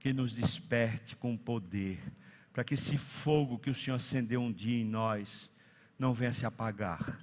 que 0.00 0.12
nos 0.12 0.32
desperte 0.32 1.14
com 1.14 1.36
poder, 1.36 2.02
para 2.54 2.62
que 2.62 2.74
esse 2.74 2.96
fogo 2.96 3.58
que 3.58 3.68
o 3.68 3.74
Senhor 3.74 3.96
acendeu 3.96 4.40
um 4.40 4.52
dia 4.52 4.80
em 4.80 4.84
nós, 4.84 5.50
não 5.98 6.14
venha 6.14 6.32
se 6.32 6.46
apagar. 6.46 7.20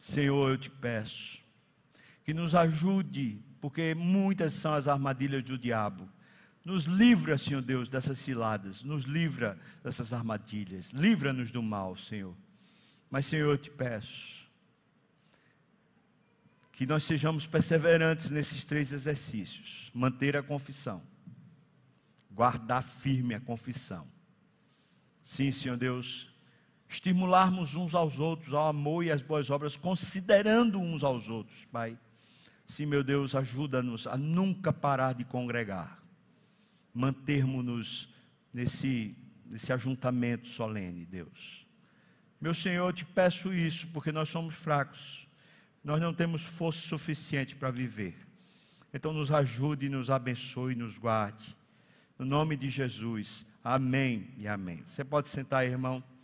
Senhor, 0.00 0.50
eu 0.50 0.58
te 0.58 0.68
peço, 0.68 1.38
que 2.24 2.34
nos 2.34 2.52
ajude, 2.56 3.40
porque 3.60 3.94
muitas 3.94 4.52
são 4.52 4.74
as 4.74 4.88
armadilhas 4.88 5.44
do 5.44 5.56
diabo. 5.56 6.08
Nos 6.64 6.86
livra, 6.86 7.38
Senhor 7.38 7.62
Deus, 7.62 7.88
dessas 7.88 8.18
ciladas, 8.18 8.82
nos 8.82 9.04
livra 9.04 9.56
dessas 9.84 10.12
armadilhas, 10.12 10.90
livra-nos 10.90 11.52
do 11.52 11.62
mal, 11.62 11.96
Senhor. 11.96 12.36
Mas, 13.08 13.26
Senhor, 13.26 13.48
eu 13.48 13.56
te 13.56 13.70
peço, 13.70 14.44
que 16.72 16.84
nós 16.84 17.04
sejamos 17.04 17.46
perseverantes 17.46 18.28
nesses 18.28 18.64
três 18.64 18.92
exercícios: 18.92 19.88
manter 19.94 20.36
a 20.36 20.42
confissão, 20.42 21.00
guardar 22.28 22.82
firme 22.82 23.32
a 23.32 23.40
confissão. 23.40 24.15
Sim, 25.26 25.50
Senhor 25.50 25.76
Deus, 25.76 26.30
estimularmos 26.88 27.74
uns 27.74 27.96
aos 27.96 28.20
outros 28.20 28.54
ao 28.54 28.68
amor 28.68 29.02
e 29.02 29.10
às 29.10 29.20
boas 29.20 29.50
obras, 29.50 29.76
considerando 29.76 30.78
uns 30.78 31.02
aos 31.02 31.28
outros, 31.28 31.64
Pai. 31.64 31.98
Sim, 32.64 32.86
meu 32.86 33.02
Deus, 33.02 33.34
ajuda-nos 33.34 34.06
a 34.06 34.16
nunca 34.16 34.72
parar 34.72 35.14
de 35.14 35.24
congregar, 35.24 36.00
mantermos-nos 36.94 38.08
nesse, 38.54 39.16
nesse 39.44 39.72
ajuntamento 39.72 40.46
solene, 40.46 41.04
Deus. 41.04 41.66
Meu 42.40 42.54
Senhor, 42.54 42.86
eu 42.86 42.92
te 42.92 43.04
peço 43.04 43.52
isso, 43.52 43.88
porque 43.88 44.12
nós 44.12 44.28
somos 44.28 44.54
fracos, 44.54 45.26
nós 45.82 46.00
não 46.00 46.14
temos 46.14 46.46
força 46.46 46.86
suficiente 46.86 47.56
para 47.56 47.72
viver. 47.72 48.14
Então, 48.94 49.12
nos 49.12 49.32
ajude, 49.32 49.88
nos 49.88 50.08
abençoe, 50.08 50.76
nos 50.76 50.96
guarde. 50.96 51.56
No 52.16 52.24
nome 52.24 52.56
de 52.56 52.68
Jesus, 52.68 53.44
amém 53.66 54.28
e 54.38 54.46
amém. 54.46 54.84
Você 54.86 55.04
pode 55.04 55.28
sentar, 55.28 55.66
irmão. 55.66 56.02